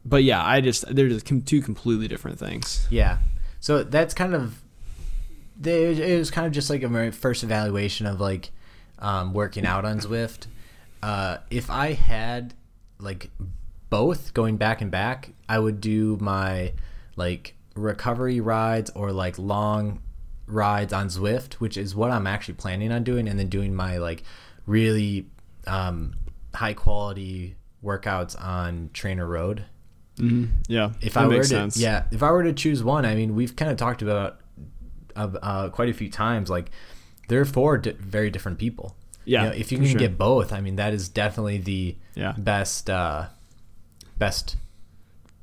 but 0.05 0.23
yeah, 0.23 0.43
I 0.45 0.61
just 0.61 0.85
they're 0.93 1.09
just 1.09 1.25
two 1.45 1.61
completely 1.61 2.07
different 2.07 2.37
things. 2.39 2.87
yeah. 2.89 3.17
So 3.61 3.83
that's 3.83 4.13
kind 4.13 4.33
of, 4.35 4.61
it 5.61 6.17
was 6.17 6.31
kind 6.31 6.47
of 6.47 6.53
just 6.53 6.69
like 6.69 6.81
a 6.83 6.87
very 6.87 7.11
first 7.11 7.43
evaluation 7.43 8.05
of 8.05 8.21
like 8.21 8.51
um, 8.99 9.33
working 9.33 9.65
out 9.65 9.83
on 9.83 9.99
Zwift. 9.99 10.47
Uh, 11.03 11.37
if 11.49 11.69
I 11.69 11.93
had 11.93 12.53
like 12.99 13.29
both 13.89 14.33
going 14.33 14.55
back 14.57 14.81
and 14.81 14.89
back, 14.91 15.31
I 15.49 15.59
would 15.59 15.81
do 15.81 16.17
my 16.21 16.71
like 17.17 17.55
recovery 17.79 18.39
rides 18.39 18.89
or 18.95 19.11
like 19.11 19.37
long 19.39 20.01
rides 20.47 20.93
on 20.93 21.07
Zwift, 21.07 21.53
which 21.55 21.77
is 21.77 21.95
what 21.95 22.11
I'm 22.11 22.27
actually 22.27 22.55
planning 22.55 22.91
on 22.91 23.03
doing, 23.03 23.27
and 23.27 23.37
then 23.39 23.49
doing 23.49 23.73
my 23.75 23.97
like 23.97 24.23
really 24.65 25.27
um, 25.67 26.15
high 26.53 26.73
quality 26.73 27.55
workouts 27.83 28.39
on 28.41 28.89
Trainer 28.93 29.25
Road. 29.25 29.65
Yeah, 30.67 30.91
If 30.99 31.15
I 31.15 31.27
were 31.27 31.37
to, 31.37 31.43
sense. 31.45 31.77
yeah, 31.77 32.03
if 32.11 32.21
I 32.21 32.31
were 32.31 32.43
to 32.43 32.51
choose 32.51 32.83
one, 32.83 33.05
I 33.05 33.15
mean, 33.15 33.35
we've 33.35 33.55
kind 33.55 33.71
of 33.71 33.77
talked 33.77 34.01
about 34.01 34.41
uh, 35.15 35.29
uh, 35.41 35.69
quite 35.69 35.87
a 35.87 35.93
few 35.93 36.09
times. 36.09 36.49
Like, 36.49 36.71
they're 37.29 37.45
for 37.45 37.77
di- 37.77 37.91
very 37.93 38.29
different 38.29 38.57
people. 38.57 38.97
Yeah, 39.23 39.43
you 39.45 39.49
know, 39.51 39.55
if 39.55 39.71
you 39.71 39.77
can 39.77 39.87
sure. 39.87 39.99
get 39.99 40.17
both, 40.17 40.51
I 40.51 40.59
mean, 40.59 40.75
that 40.75 40.93
is 40.93 41.07
definitely 41.07 41.59
the 41.59 41.95
Yeah. 42.15 42.33
best, 42.37 42.89
uh, 42.89 43.27
best. 44.17 44.57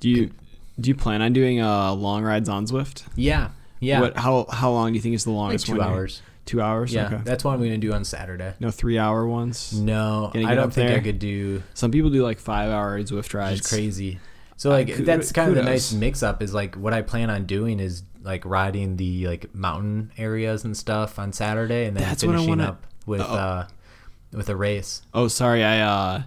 Do 0.01 0.11
you 0.11 0.31
do 0.81 0.89
you 0.91 0.95
plan 0.95 1.23
on 1.23 1.33
doing 1.33 1.61
uh, 1.61 1.93
long 1.95 2.23
rides 2.25 2.49
on 2.49 2.67
Zwift? 2.67 3.05
Yeah, 3.15 3.51
yeah, 3.81 4.01
What? 4.01 4.17
How 4.17 4.47
how 4.51 4.71
long 4.71 4.93
do 4.93 4.97
you 4.97 5.01
think 5.03 5.15
is 5.15 5.25
the 5.25 5.31
like 5.31 5.37
longest 5.37 5.67
two 5.67 5.73
one? 5.77 5.81
here? 5.87 5.91
hours. 5.97 6.23
Two 6.45 6.63
hours. 6.63 6.93
Yeah, 6.95 7.07
Okay. 7.07 7.21
that's 7.25 7.43
what 7.45 7.53
I'm 7.55 7.59
gonna 7.61 7.79
do 7.79 7.93
on 7.93 8.05
Saturday. 8.05 8.55
No 8.61 8.71
three 8.71 8.99
hour 8.99 9.27
ones. 9.27 9.73
No, 9.73 10.31
I 10.35 10.55
don't 10.55 10.73
think 10.73 10.91
I 10.93 11.01
could 11.01 11.19
do. 11.19 11.63
Some 11.75 11.91
people 11.91 12.11
do 12.11 12.23
like 12.23 12.39
five 12.39 12.71
hour 12.71 13.01
Zwift 13.03 13.35
rides. 13.35 13.61
It's 13.61 13.69
crazy. 13.69 14.21
So 14.57 14.71
like 14.71 14.89
Uh, 14.91 14.97
that's 15.01 15.33
kind 15.33 15.51
of 15.51 15.57
the 15.57 15.63
nice 15.63 15.93
mix 15.93 16.23
up 16.23 16.43
is 16.43 16.55
like 16.55 16.77
what 16.77 16.93
I 16.95 17.03
plan 17.03 17.31
on 17.31 17.47
doing 17.47 17.81
is 17.81 18.05
like 18.23 18.45
riding 18.45 18.97
the 18.97 19.27
like 19.27 19.55
mountain 19.55 20.13
areas 20.17 20.65
and 20.65 20.77
stuff 20.77 21.19
on 21.19 21.33
Saturday 21.33 21.87
and 21.87 21.97
then 21.97 22.05
That's 22.05 22.23
finishing 22.23 22.49
wanna- 22.49 22.65
up 22.69 22.87
with 23.07 23.21
Uh-oh. 23.21 23.35
uh 23.35 23.67
with 24.33 24.49
a 24.49 24.57
race. 24.57 25.03
Oh, 25.15 25.29
sorry. 25.29 25.63
I 25.65 25.81
uh, 25.81 26.23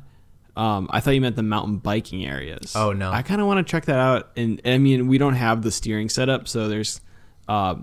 um, 0.60 0.88
I 0.92 1.00
thought 1.00 1.12
you 1.12 1.22
meant 1.22 1.36
the 1.38 1.44
mountain 1.44 1.78
biking 1.78 2.26
areas. 2.26 2.74
Oh, 2.76 2.92
no. 2.92 3.12
I 3.12 3.22
kind 3.22 3.40
of 3.40 3.48
want 3.48 3.66
to 3.66 3.70
check 3.72 3.86
that 3.86 4.00
out. 4.00 4.32
And 4.36 4.62
I 4.66 4.78
mean, 4.78 5.08
we 5.08 5.18
don't 5.18 5.36
have 5.36 5.62
the 5.62 5.72
steering 5.72 6.10
setup, 6.10 6.48
so 6.48 6.68
there's, 6.68 7.00
uh, 7.48 7.76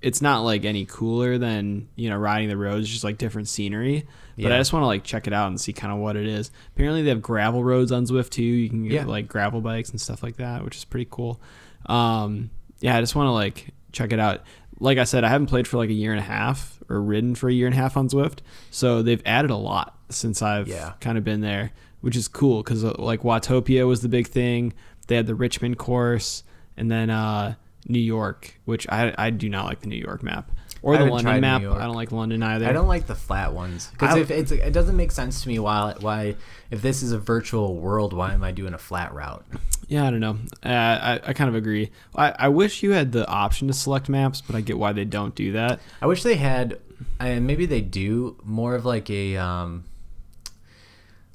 it's 0.00 0.20
not 0.22 0.40
like 0.42 0.64
any 0.66 0.84
cooler 0.84 1.38
than 1.38 1.88
you 1.96 2.10
know 2.10 2.16
riding 2.18 2.48
the 2.50 2.56
roads. 2.58 2.88
Just 2.90 3.04
like 3.04 3.16
different 3.18 3.48
scenery. 3.48 4.06
But 4.36 4.42
Yeah. 4.44 4.54
I 4.54 4.58
just 4.58 4.72
want 4.72 4.82
to 4.82 4.86
like 4.86 5.02
check 5.02 5.26
it 5.26 5.32
out 5.32 5.48
and 5.48 5.58
see 5.60 5.72
kind 5.72 5.92
of 5.92 5.98
what 5.98 6.14
it 6.16 6.26
is. 6.26 6.50
Apparently, 6.74 7.02
they 7.02 7.08
have 7.08 7.22
gravel 7.22 7.64
roads 7.64 7.90
on 7.90 8.04
Zwift 8.04 8.30
too. 8.30 8.42
You 8.42 8.68
can 8.68 8.82
get 8.84 8.92
Yeah. 8.92 9.04
like 9.06 9.26
gravel 9.28 9.60
bikes 9.62 9.90
and 9.90 10.00
stuff 10.00 10.22
like 10.22 10.36
that, 10.36 10.62
which 10.64 10.76
is 10.76 10.84
pretty 10.84 11.08
cool. 11.10 11.40
Um, 11.86 12.50
yeah, 12.80 12.96
I 12.96 13.00
just 13.00 13.14
want 13.14 13.28
to 13.28 13.32
like 13.32 13.68
check 13.92 14.12
it 14.12 14.18
out. 14.20 14.42
Like 14.78 14.98
I 14.98 15.04
said, 15.04 15.24
I 15.24 15.28
haven't 15.28 15.46
played 15.46 15.66
for 15.66 15.78
like 15.78 15.88
a 15.90 15.94
year 15.94 16.10
and 16.12 16.20
a 16.20 16.24
half 16.24 16.82
or 16.88 17.00
ridden 17.00 17.34
for 17.34 17.48
a 17.48 17.52
year 17.52 17.66
and 17.66 17.74
a 17.74 17.78
half 17.78 17.96
on 17.96 18.08
Zwift, 18.08 18.40
so 18.70 19.02
they've 19.02 19.22
added 19.24 19.50
a 19.50 19.56
lot 19.56 19.96
since 20.10 20.42
I've 20.42 20.68
Yeah. 20.68 20.92
kind 21.00 21.16
of 21.16 21.24
been 21.24 21.40
there, 21.40 21.70
which 22.04 22.16
is 22.16 22.28
cool 22.28 22.62
because 22.62 22.84
like 22.84 23.22
Watopia 23.22 23.86
was 23.88 24.02
the 24.02 24.10
big 24.10 24.26
thing. 24.26 24.74
They 25.06 25.16
had 25.16 25.26
the 25.26 25.34
Richmond 25.34 25.78
course, 25.78 26.44
and 26.76 26.90
then 26.90 27.08
uh, 27.08 27.54
New 27.88 27.98
York, 27.98 28.60
which 28.66 28.86
I 28.90 29.14
I 29.16 29.30
do 29.30 29.48
not 29.48 29.64
like 29.64 29.80
the 29.80 29.88
New 29.88 29.96
York 29.96 30.22
map 30.22 30.50
or 30.82 30.98
the 30.98 31.06
London 31.06 31.40
map. 31.40 31.62
I 31.62 31.84
don't 31.84 31.94
like 31.94 32.12
London 32.12 32.42
either. 32.42 32.66
I 32.66 32.72
don't 32.72 32.86
like 32.86 33.06
the 33.06 33.14
flat 33.14 33.54
ones 33.54 33.88
because 33.92 34.18
if 34.18 34.30
it's 34.30 34.52
it 34.52 34.72
doesn't 34.72 34.98
make 34.98 35.12
sense 35.12 35.42
to 35.42 35.48
me 35.48 35.58
why 35.58 35.94
why 36.00 36.36
if 36.70 36.82
this 36.82 37.02
is 37.02 37.12
a 37.12 37.18
virtual 37.18 37.76
world 37.76 38.12
why 38.12 38.34
am 38.34 38.44
I 38.44 38.52
doing 38.52 38.74
a 38.74 38.78
flat 38.78 39.14
route? 39.14 39.46
Yeah, 39.88 40.06
I 40.06 40.10
don't 40.10 40.20
know. 40.20 40.38
Uh, 40.62 40.68
I 40.68 41.20
I 41.24 41.32
kind 41.32 41.48
of 41.48 41.54
agree. 41.54 41.90
I, 42.14 42.34
I 42.38 42.48
wish 42.48 42.82
you 42.82 42.92
had 42.92 43.12
the 43.12 43.26
option 43.26 43.66
to 43.68 43.74
select 43.74 44.10
maps, 44.10 44.42
but 44.42 44.54
I 44.56 44.60
get 44.60 44.78
why 44.78 44.92
they 44.92 45.06
don't 45.06 45.34
do 45.34 45.52
that. 45.52 45.80
I 46.02 46.06
wish 46.06 46.22
they 46.22 46.36
had, 46.36 46.78
and 47.18 47.46
maybe 47.46 47.64
they 47.64 47.80
do 47.80 48.36
more 48.44 48.74
of 48.74 48.84
like 48.84 49.08
a 49.08 49.38
um, 49.38 49.84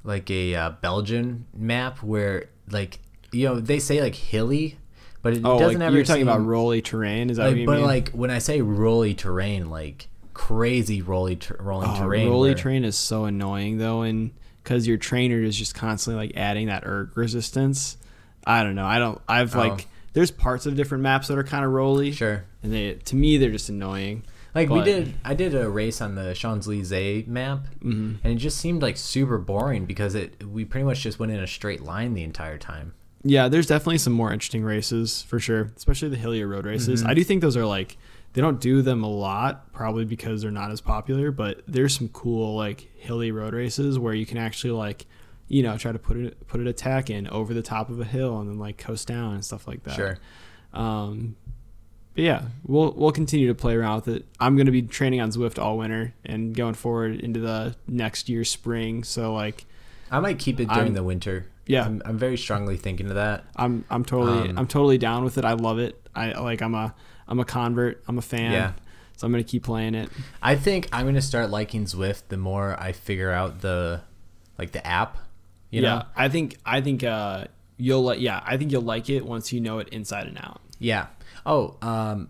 like 0.03 0.29
a 0.31 0.55
uh, 0.55 0.69
Belgian 0.81 1.45
map 1.55 2.01
where 2.03 2.49
like 2.69 2.99
you 3.31 3.47
know 3.47 3.59
they 3.59 3.79
say 3.79 4.01
like 4.01 4.15
hilly, 4.15 4.77
but 5.21 5.33
it 5.33 5.41
Oh, 5.45 5.59
doesn't 5.59 5.79
like 5.79 5.88
ever. 5.88 5.95
you're 5.95 6.05
talking 6.05 6.23
about 6.23 6.38
seem- 6.38 6.47
rolly 6.47 6.81
terrain. 6.81 7.29
Is 7.29 7.38
that 7.38 7.43
like, 7.45 7.51
what 7.53 7.59
you 7.59 7.65
but 7.65 7.77
mean? 7.77 7.85
like 7.85 8.09
when 8.12 8.31
I 8.31 8.39
say 8.39 8.62
rolly 8.62 9.13
terrain, 9.13 9.69
like 9.69 10.07
crazy 10.33 11.01
rolly 11.01 11.35
ter- 11.35 11.57
rolling 11.59 11.89
Oh, 11.91 11.99
terrain. 11.99 12.29
rolly 12.29 12.49
where- 12.51 12.57
terrain 12.57 12.83
is 12.85 12.95
so 12.97 13.25
annoying 13.25 13.77
though, 13.77 14.01
and 14.03 14.31
because 14.63 14.88
your 14.88 14.97
trainer 14.97 15.41
is 15.41 15.55
just 15.57 15.75
constantly 15.75 16.27
like 16.27 16.38
adding 16.38 16.67
that 16.67 16.83
erg 16.85 17.15
resistance. 17.17 17.97
I 18.45 18.63
don't 18.63 18.75
know. 18.75 18.85
I 18.85 18.99
don't. 18.99 19.21
I've 19.27 19.55
Oh. 19.55 19.59
like. 19.59 19.88
There's 20.13 20.31
parts 20.31 20.65
of 20.65 20.75
different 20.75 21.03
maps 21.03 21.27
that 21.27 21.38
are 21.38 21.43
kind 21.43 21.63
of 21.63 21.71
rolly. 21.71 22.12
Sure. 22.12 22.43
And 22.63 22.73
they, 22.73 22.93
to 22.95 23.15
me, 23.15 23.38
they're 23.38 23.51
just 23.51 23.69
annoying. 23.69 24.23
Like 24.55 24.69
we 24.69 24.81
did, 24.83 25.13
I 25.23 25.33
did 25.35 25.53
a 25.55 25.69
race 25.69 26.01
on 26.01 26.15
the 26.15 26.33
Champs 26.33 26.67
Elysees 26.67 27.27
map, 27.27 27.65
Mm-hmm. 27.81 28.15
and 28.23 28.33
it 28.33 28.38
just 28.38 28.57
seemed 28.57 28.81
like 28.81 28.97
super 28.97 29.38
boring 29.38 29.85
because 29.85 30.15
it 30.15 30.43
we 30.45 30.65
pretty 30.65 30.85
much 30.85 31.01
just 31.01 31.19
went 31.19 31.31
in 31.31 31.39
a 31.39 31.47
straight 31.47 31.81
line 31.81 32.13
the 32.13 32.23
entire 32.23 32.57
time. 32.57 32.93
Yeah, 33.23 33.47
there's 33.49 33.67
definitely 33.67 33.97
some 33.97 34.13
more 34.13 34.31
interesting 34.31 34.63
races 34.63 35.21
for 35.23 35.39
sure, 35.39 35.71
especially 35.75 36.09
the 36.09 36.15
hillier 36.17 36.47
road 36.47 36.65
races. 36.65 37.01
Mm-hmm. 37.01 37.09
I 37.09 37.13
do 37.13 37.23
think 37.23 37.41
those 37.41 37.57
are 37.57 37.65
like 37.65 37.97
they 38.33 38.41
don't 38.41 38.59
do 38.62 38.81
them 38.81 39.03
a 39.03 39.09
lot, 39.09 39.73
probably 39.73 40.05
because 40.05 40.41
they're 40.41 40.51
not 40.51 40.71
as 40.71 40.81
popular. 40.81 41.29
But 41.31 41.62
there's 41.67 41.95
some 41.97 42.07
cool 42.09 42.55
like 42.55 42.88
hilly 42.97 43.31
road 43.31 43.53
races 43.53 43.99
where 43.99 44.13
you 44.13 44.25
can 44.25 44.38
actually 44.38 44.71
like, 44.71 45.05
you 45.47 45.63
know, 45.63 45.77
try 45.77 45.91
to 45.91 45.99
put 45.99 46.15
it 46.17 46.47
put 46.47 46.59
an 46.62 46.67
attack 46.67 47.09
in 47.09 47.27
over 47.27 47.53
the 47.53 47.62
top 47.62 47.89
of 47.89 47.99
a 47.99 48.05
hill 48.05 48.39
and 48.39 48.49
then 48.49 48.57
like 48.57 48.77
coast 48.77 49.07
down 49.07 49.33
and 49.33 49.43
stuff 49.45 49.67
like 49.67 49.83
that. 49.83 49.95
Sure. 49.95 50.17
Um, 50.73 51.35
but 52.15 52.24
yeah, 52.24 52.43
we'll 52.65 52.91
we'll 52.93 53.12
continue 53.12 53.48
to 53.48 53.56
play 53.56 53.76
around 53.76 54.06
with 54.06 54.15
it. 54.15 54.26
I'm 54.39 54.58
gonna 54.58 54.72
be 54.72 54.82
training 54.82 55.22
on 55.22 55.32
Zwift 55.32 55.60
all 55.60 55.78
winter 55.78 56.13
and 56.26 56.56
going 56.56 56.74
forward 56.74 57.19
into 57.19 57.39
the 57.39 57.76
next 57.88 58.30
year's 58.30 58.50
spring. 58.50 59.04
So 59.04 59.34
like, 59.34 59.65
I 60.12 60.19
might 60.19 60.39
keep 60.39 60.60
it 60.60 60.67
during 60.67 60.84
I'm- 60.86 60.93
the 60.93 61.04
winter. 61.04 61.45
Yeah. 61.65 61.86
I'm, 61.86 62.02
I'm 62.04 62.17
very 62.17 62.36
strongly 62.36 62.78
thinking 62.78 63.10
of 63.10 63.15
that. 63.15 63.43
I'm 63.56 63.86
I'm 63.91 64.04
totally 64.04 64.50
Um, 64.50 64.58
I'm 64.58 64.65
totally 64.65 64.98
down 64.98 65.24
with 65.24 65.38
it. 65.38 65.45
I 65.45 65.54
love 65.54 65.78
it. 65.78 66.02
I 66.15 66.32
like 66.32 66.63
I'm 66.63 66.74
a 66.74 66.95
I'm 67.28 67.39
a 67.39 67.45
convert. 67.45 68.04
I'm 68.08 68.17
a 68.17 68.24
fan. 68.24 68.52
Yeah. 68.52 68.72
So 69.17 69.28
I'm 69.28 69.32
gonna 69.32 69.43
keep 69.43 69.63
playing 69.65 69.93
it. 69.93 70.10
I 70.41 70.56
think 70.56 70.89
I'm 70.91 71.06
gonna 71.06 71.22
start 71.22 71.52
liking 71.52 71.86
Zwift 71.86 72.24
the 72.30 72.38
more 72.38 72.76
I 72.82 72.91
figure 72.91 73.30
out 73.32 73.62
the 73.62 74.02
like 74.58 74.72
the 74.72 74.86
app. 74.86 75.19
You 75.69 75.84
yeah. 75.84 75.89
know? 75.89 76.04
I 76.15 76.28
think 76.28 76.58
I 76.65 76.82
think 76.82 77.04
uh 77.04 77.45
you'll 77.78 78.02
like 78.02 78.19
yeah 78.19 78.41
I 78.43 78.58
think 78.58 78.72
you'll 78.72 78.82
like 78.82 79.08
it 79.12 79.24
once 79.24 79.54
you 79.54 79.62
know 79.62 79.78
it 79.78 79.89
inside 79.89 80.26
and 80.26 80.39
out. 80.39 80.62
Yeah. 80.80 81.06
Oh, 81.49 81.75
um, 81.81 82.29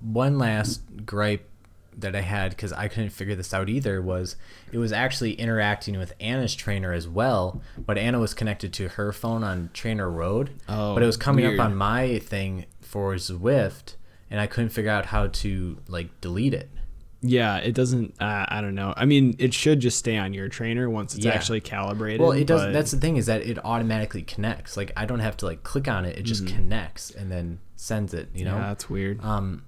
one 0.00 0.38
last 0.38 0.82
gripe 1.06 1.48
that 1.96 2.14
I 2.16 2.20
had 2.20 2.50
because 2.50 2.72
I 2.72 2.88
couldn't 2.88 3.10
figure 3.10 3.34
this 3.34 3.52
out 3.52 3.68
either 3.68 4.00
was 4.00 4.36
it 4.72 4.78
was 4.78 4.92
actually 4.92 5.32
interacting 5.34 5.98
with 5.98 6.12
Anna's 6.20 6.54
trainer 6.54 6.92
as 6.92 7.06
well, 7.08 7.60
but 7.78 7.98
Anna 7.98 8.18
was 8.18 8.32
connected 8.34 8.72
to 8.74 8.88
her 8.88 9.12
phone 9.12 9.42
on 9.44 9.70
Trainer 9.74 10.10
Road, 10.10 10.50
Oh, 10.68 10.94
but 10.94 11.02
it 11.02 11.06
was 11.06 11.16
coming 11.16 11.44
weird. 11.46 11.58
up 11.60 11.66
on 11.66 11.74
my 11.76 12.18
thing 12.18 12.66
for 12.80 13.14
Zwift, 13.14 13.96
and 14.30 14.40
I 14.40 14.46
couldn't 14.46 14.70
figure 14.70 14.90
out 14.90 15.06
how 15.06 15.26
to 15.28 15.78
like 15.88 16.20
delete 16.20 16.54
it. 16.54 16.68
Yeah, 17.24 17.58
it 17.58 17.72
doesn't. 17.74 18.14
Uh, 18.20 18.44
I 18.48 18.60
don't 18.60 18.74
know. 18.74 18.92
I 18.96 19.04
mean, 19.04 19.36
it 19.38 19.54
should 19.54 19.78
just 19.78 19.96
stay 19.96 20.16
on 20.18 20.34
your 20.34 20.48
trainer 20.48 20.90
once 20.90 21.14
it's 21.14 21.24
Yeah. 21.24 21.32
actually 21.32 21.60
calibrated. 21.60 22.20
Well, 22.20 22.32
it 22.32 22.46
does. 22.46 22.62
but- 22.62 22.72
That's 22.72 22.90
the 22.90 22.98
thing 22.98 23.16
is 23.16 23.26
that 23.26 23.42
it 23.42 23.64
automatically 23.64 24.22
connects. 24.22 24.76
Like 24.76 24.90
I 24.96 25.06
don't 25.06 25.20
have 25.20 25.36
to 25.38 25.46
like 25.46 25.62
click 25.62 25.86
on 25.88 26.04
it; 26.04 26.18
it 26.18 26.22
just 26.22 26.46
connects 26.46 27.10
and 27.12 27.30
then 27.30 27.60
sends 27.76 28.12
it. 28.12 28.28
You 28.34 28.44
know. 28.44 28.52
Mm-hmm. 28.52 28.60
yeah, 28.62 28.68
that's 28.68 28.90
weird. 28.90 29.24
Um, 29.24 29.64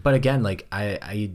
but 0.00 0.14
again, 0.14 0.42
like 0.44 0.66
I, 0.70 0.98
I 1.02 1.30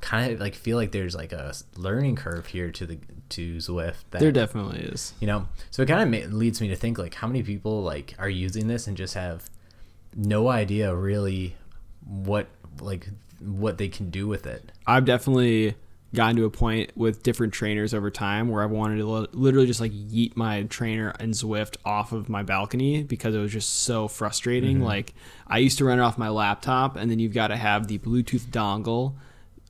kind 0.00 0.32
of 0.32 0.40
like 0.40 0.54
feel 0.54 0.76
like 0.78 0.90
there's 0.92 1.14
like 1.14 1.32
a 1.32 1.52
learning 1.76 2.16
curve 2.16 2.46
here 2.46 2.70
to 2.72 2.86
the 2.86 2.98
to 3.30 3.56
Zwift. 3.56 4.04
That, 4.10 4.20
there 4.20 4.32
definitely 4.32 4.80
is. 4.80 5.12
you 5.20 5.26
know, 5.26 5.48
so 5.70 5.82
it 5.82 5.86
kind 5.86 6.02
of 6.02 6.08
ma- 6.30 6.34
leads 6.36 6.60
me 6.62 6.68
to 6.68 6.76
think 6.76 6.96
like 6.98 7.14
how 7.14 7.26
many 7.26 7.42
people 7.42 7.82
like 7.82 8.14
are 8.18 8.28
using 8.30 8.68
this 8.68 8.86
and 8.86 8.96
just 8.96 9.14
have 9.14 9.50
no 10.16 10.48
idea 10.48 10.94
really 10.94 11.56
what 12.06 12.46
like 12.80 13.08
what 13.44 13.78
they 13.78 13.88
can 13.88 14.10
do 14.10 14.26
with 14.26 14.46
it. 14.46 14.72
I've 14.86 15.04
definitely 15.04 15.74
gotten 16.14 16.36
to 16.36 16.44
a 16.44 16.50
point 16.50 16.90
with 16.94 17.22
different 17.22 17.54
trainers 17.54 17.94
over 17.94 18.10
time 18.10 18.48
where 18.48 18.62
I've 18.62 18.70
wanted 18.70 18.98
to 18.98 19.28
literally 19.32 19.66
just 19.66 19.80
like 19.80 19.92
yeet 19.92 20.36
my 20.36 20.64
trainer 20.64 21.14
and 21.18 21.32
Zwift 21.32 21.76
off 21.84 22.12
of 22.12 22.28
my 22.28 22.42
balcony 22.42 23.02
because 23.02 23.34
it 23.34 23.38
was 23.38 23.52
just 23.52 23.84
so 23.84 24.08
frustrating. 24.08 24.76
Mm-hmm. 24.76 24.86
Like 24.86 25.14
I 25.46 25.58
used 25.58 25.78
to 25.78 25.84
run 25.84 25.98
it 25.98 26.02
off 26.02 26.18
my 26.18 26.28
laptop, 26.28 26.96
and 26.96 27.10
then 27.10 27.18
you've 27.18 27.32
got 27.32 27.48
to 27.48 27.56
have 27.56 27.88
the 27.88 27.98
Bluetooth 27.98 28.46
dongle, 28.48 29.14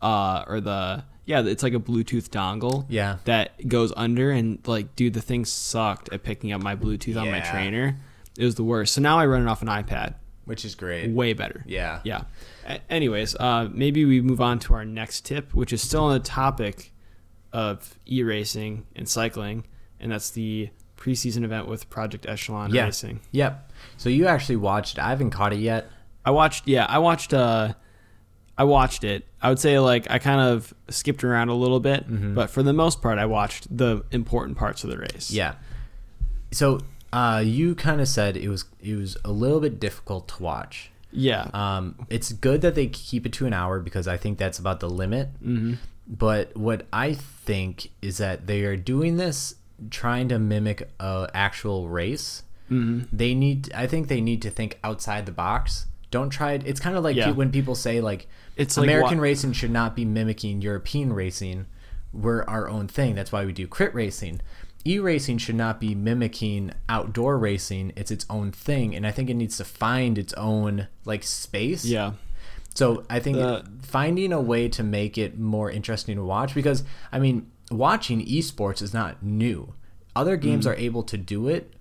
uh, 0.00 0.44
or 0.46 0.60
the 0.60 1.04
yeah, 1.24 1.42
it's 1.42 1.62
like 1.62 1.74
a 1.74 1.78
Bluetooth 1.78 2.28
dongle. 2.28 2.86
Yeah. 2.88 3.18
that 3.24 3.68
goes 3.68 3.92
under 3.96 4.30
and 4.32 4.58
like, 4.66 4.96
dude, 4.96 5.14
the 5.14 5.22
thing 5.22 5.44
sucked 5.44 6.12
at 6.12 6.24
picking 6.24 6.52
up 6.52 6.60
my 6.60 6.74
Bluetooth 6.74 7.20
on 7.20 7.30
my 7.30 7.40
trainer. 7.40 7.96
It 8.36 8.44
was 8.44 8.56
the 8.56 8.64
worst. 8.64 8.94
So 8.94 9.00
now 9.00 9.18
I 9.18 9.26
run 9.26 9.42
it 9.42 9.48
off 9.48 9.62
an 9.62 9.68
iPad. 9.68 10.14
Which 10.44 10.64
is 10.64 10.74
great. 10.74 11.10
Way 11.10 11.32
better. 11.34 11.62
Yeah. 11.66 12.00
Yeah. 12.04 12.22
A- 12.66 12.80
anyways, 12.90 13.36
uh, 13.36 13.68
maybe 13.72 14.04
we 14.04 14.20
move 14.20 14.40
on 14.40 14.58
to 14.60 14.74
our 14.74 14.84
next 14.84 15.24
tip, 15.24 15.54
which 15.54 15.72
is 15.72 15.80
still 15.82 16.04
on 16.04 16.14
the 16.14 16.20
topic 16.20 16.92
of 17.52 17.94
e-racing 18.06 18.86
and 18.96 19.08
cycling, 19.08 19.64
and 20.00 20.10
that's 20.10 20.30
the 20.30 20.70
preseason 20.96 21.44
event 21.44 21.68
with 21.68 21.88
Project 21.90 22.26
Echelon 22.28 22.72
Yeah. 22.74 22.84
Racing. 22.84 23.20
Yep. 23.32 23.72
So 23.98 24.08
you 24.08 24.26
actually 24.26 24.56
watched. 24.56 24.98
I 24.98 25.10
haven't 25.10 25.30
caught 25.30 25.52
it 25.52 25.58
yet. 25.60 25.88
I 26.24 26.30
watched. 26.30 26.66
Yeah, 26.66 26.86
I 26.88 26.98
watched. 26.98 27.34
Uh, 27.34 27.74
I 28.56 28.64
watched 28.64 29.02
it. 29.04 29.26
I 29.40 29.48
would 29.48 29.58
say 29.58 29.78
like 29.78 30.08
I 30.10 30.18
kind 30.18 30.40
of 30.40 30.72
skipped 30.88 31.24
around 31.24 31.48
a 31.48 31.54
little 31.54 31.80
bit, 31.80 32.04
but 32.34 32.50
for 32.50 32.62
the 32.62 32.72
most 32.72 33.00
part, 33.02 33.18
I 33.18 33.26
watched 33.26 33.76
the 33.76 34.04
important 34.12 34.56
parts 34.58 34.84
of 34.84 34.90
the 34.90 34.98
race. 34.98 35.30
Yeah. 35.30 35.54
So 36.52 36.80
uh, 37.12 37.42
you 37.44 37.74
kind 37.74 38.00
of 38.00 38.08
said 38.08 38.36
it 38.36 38.48
was 38.48 38.64
it 38.80 38.96
was 38.96 39.16
a 39.24 39.30
little 39.32 39.60
bit 39.60 39.78
difficult 39.80 40.28
to 40.28 40.42
watch. 40.42 40.90
Yeah. 41.12 41.48
Um, 41.52 42.06
it's 42.08 42.32
good 42.32 42.62
that 42.62 42.74
they 42.74 42.86
keep 42.86 43.26
it 43.26 43.32
to 43.34 43.46
an 43.46 43.52
hour 43.52 43.80
because 43.80 44.08
I 44.08 44.16
think 44.16 44.38
that's 44.38 44.58
about 44.58 44.80
the 44.80 44.88
limit. 44.88 45.28
mm-hmm. 45.42 45.74
But 46.06 46.56
what 46.56 46.86
I 46.92 47.14
think 47.14 47.90
is 48.00 48.18
that 48.18 48.46
they 48.46 48.64
are 48.64 48.76
doing 48.76 49.18
this 49.18 49.54
trying 49.90 50.28
to 50.30 50.38
mimic 50.38 50.88
a 50.98 51.28
actual 51.34 51.88
race. 51.88 52.42
Mm-hmm. 52.70 53.14
They 53.16 53.34
need. 53.34 53.70
I 53.74 53.86
think 53.86 54.08
they 54.08 54.20
need 54.20 54.42
to 54.42 54.50
think 54.50 54.78
outside 54.82 55.26
the 55.26 55.32
box. 55.32 55.86
Don't 56.10 56.30
try 56.30 56.52
it. 56.52 56.66
It's 56.66 56.80
kind 56.80 56.96
of 56.96 57.04
like 57.04 57.16
Yeah. 57.16 57.30
when 57.30 57.50
people 57.52 57.74
say 57.74 58.00
like 58.00 58.26
It's 58.56 58.76
like 58.76 58.84
American 58.84 59.18
wa- 59.18 59.24
racing 59.24 59.52
should 59.52 59.70
not 59.70 59.94
be 59.94 60.04
mimicking 60.04 60.60
European 60.62 61.12
racing, 61.12 61.66
we're 62.12 62.42
our 62.44 62.68
own 62.68 62.88
thing. 62.88 63.14
That's 63.14 63.32
why 63.32 63.44
we 63.44 63.52
do 63.52 63.66
crit 63.66 63.94
racing. 63.94 64.40
E 64.84 64.98
racing 64.98 65.38
should 65.38 65.54
not 65.54 65.78
be 65.80 65.94
mimicking 65.94 66.72
outdoor 66.88 67.38
racing. 67.38 67.92
It's 67.96 68.10
its 68.10 68.26
own 68.28 68.50
thing, 68.52 68.94
and 68.94 69.06
I 69.06 69.10
think 69.12 69.30
it 69.30 69.34
needs 69.34 69.56
to 69.58 69.64
find 69.64 70.18
its 70.18 70.32
own 70.34 70.88
like 71.04 71.22
space. 71.22 71.84
Yeah. 71.84 72.12
So 72.74 73.04
I 73.10 73.20
think 73.20 73.36
The- 73.36 73.64
finding 73.82 74.32
a 74.32 74.40
way 74.40 74.68
to 74.70 74.82
make 74.82 75.18
it 75.18 75.38
more 75.38 75.70
interesting 75.70 76.16
to 76.16 76.24
watch 76.24 76.54
because 76.54 76.84
I 77.12 77.18
mean 77.18 77.46
watching 77.70 78.24
esports 78.26 78.82
is 78.82 78.92
not 78.94 79.22
new. 79.22 79.74
Other 80.16 80.36
games 80.36 80.66
are 80.66 80.74
able 80.74 81.02
to 81.04 81.16
do 81.16 81.48
it. 81.48 81.72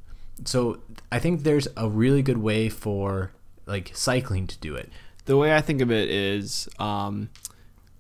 So 0.46 0.80
I 1.12 1.20
think 1.20 1.44
there's 1.44 1.68
a 1.78 1.90
really 1.90 2.22
good 2.22 2.38
way 2.40 2.70
for 2.70 3.32
like 3.66 3.92
cycling 3.94 4.48
to 4.48 4.58
do 4.60 4.76
it. 4.76 4.90
the 5.26 5.38
way 5.38 5.56
I 5.56 5.62
think 5.62 5.82
of 5.82 5.92
it 5.92 6.10
is, 6.10 6.68
um, 6.80 7.30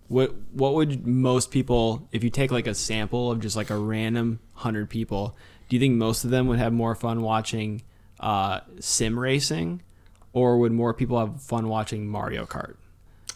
what 0.07 0.35
what 0.51 0.73
would 0.73 1.05
most 1.07 1.51
people, 1.51 2.07
if 2.11 2.23
you 2.23 2.29
take 2.29 2.51
like 2.51 2.67
a 2.67 2.73
sample 2.73 3.31
of 3.31 3.39
just 3.39 3.55
like 3.55 3.69
a 3.69 3.77
random 3.77 4.39
hundred 4.61 4.89
people, 4.89 5.35
do 5.69 5.75
you 5.75 5.79
think 5.79 5.95
most 5.95 6.23
of 6.23 6.29
them 6.31 6.47
would 6.47 6.59
have 6.59 6.73
more 6.73 6.95
fun 6.95 7.21
watching 7.21 7.81
uh, 8.19 8.61
sim 8.79 9.17
racing, 9.19 9.81
or 10.33 10.57
would 10.59 10.71
more 10.71 10.93
people 10.93 11.19
have 11.19 11.41
fun 11.41 11.67
watching 11.67 12.07
Mario 12.07 12.45
Kart? 12.45 12.75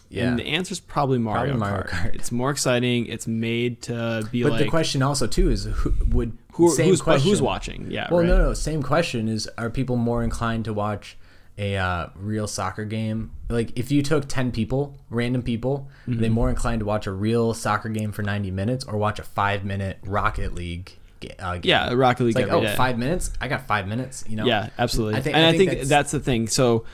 Yeah. 0.08 0.28
And 0.28 0.38
the 0.38 0.46
answer 0.46 0.72
is 0.72 0.78
probably 0.80 1.18
Mario, 1.18 1.56
Probably 1.56 1.58
Mario 1.58 1.82
Kart. 1.82 1.88
Kart. 1.88 2.14
It's 2.14 2.30
more 2.30 2.50
exciting. 2.50 3.06
It's 3.06 3.26
made 3.26 3.82
to 3.82 4.26
be 4.30 4.44
But 4.44 4.52
like 4.52 4.64
the 4.64 4.68
question 4.70 5.02
also 5.02 5.26
too 5.26 5.50
is 5.50 5.64
who 5.64 5.92
would 6.10 6.38
who, 6.52 6.70
same 6.70 6.88
who's, 6.90 7.02
question. 7.02 7.28
who's 7.28 7.42
watching? 7.42 7.90
Yeah. 7.90 8.06
Well, 8.10 8.20
right. 8.20 8.28
no, 8.28 8.38
no. 8.38 8.54
Same 8.54 8.82
question 8.84 9.28
is: 9.28 9.48
Are 9.58 9.68
people 9.68 9.96
more 9.96 10.22
inclined 10.22 10.64
to 10.66 10.72
watch 10.72 11.18
a 11.58 11.76
uh, 11.76 12.06
real 12.14 12.46
soccer 12.46 12.84
game? 12.84 13.32
Like, 13.48 13.76
if 13.76 13.90
you 13.90 14.00
took 14.02 14.28
ten 14.28 14.52
people, 14.52 14.94
random 15.10 15.42
people, 15.42 15.88
are 16.06 16.10
Mm-hmm. 16.12 16.20
they 16.20 16.28
more 16.28 16.50
inclined 16.50 16.80
to 16.80 16.86
watch 16.86 17.06
a 17.08 17.12
real 17.12 17.52
soccer 17.52 17.88
game 17.88 18.12
for 18.12 18.22
ninety 18.22 18.52
minutes 18.52 18.84
or 18.84 18.96
watch 18.96 19.18
a 19.18 19.22
five-minute 19.24 19.98
Rocket 20.04 20.54
League? 20.54 20.92
Uh, 21.38 21.54
game? 21.54 21.62
Yeah, 21.64 21.92
Rocket 21.92 22.24
League 22.24 22.36
It's 22.36 22.46
like, 22.48 22.52
oh, 22.52 22.62
day. 22.62 22.74
five 22.76 22.98
minutes. 22.98 23.32
I 23.40 23.48
got 23.48 23.66
five 23.66 23.86
minutes. 23.88 24.24
You 24.28 24.36
know. 24.36 24.46
Yeah, 24.46 24.70
absolutely. 24.78 25.16
I 25.18 25.20
think- 25.22 25.36
and 25.36 25.44
I 25.44 25.48
I 25.48 25.52
think 25.52 25.58
think, 25.58 25.70
that's- 25.72 25.88
that's, 25.88 26.10
the 26.12 26.20
thing. 26.20 26.48
So 26.48 26.84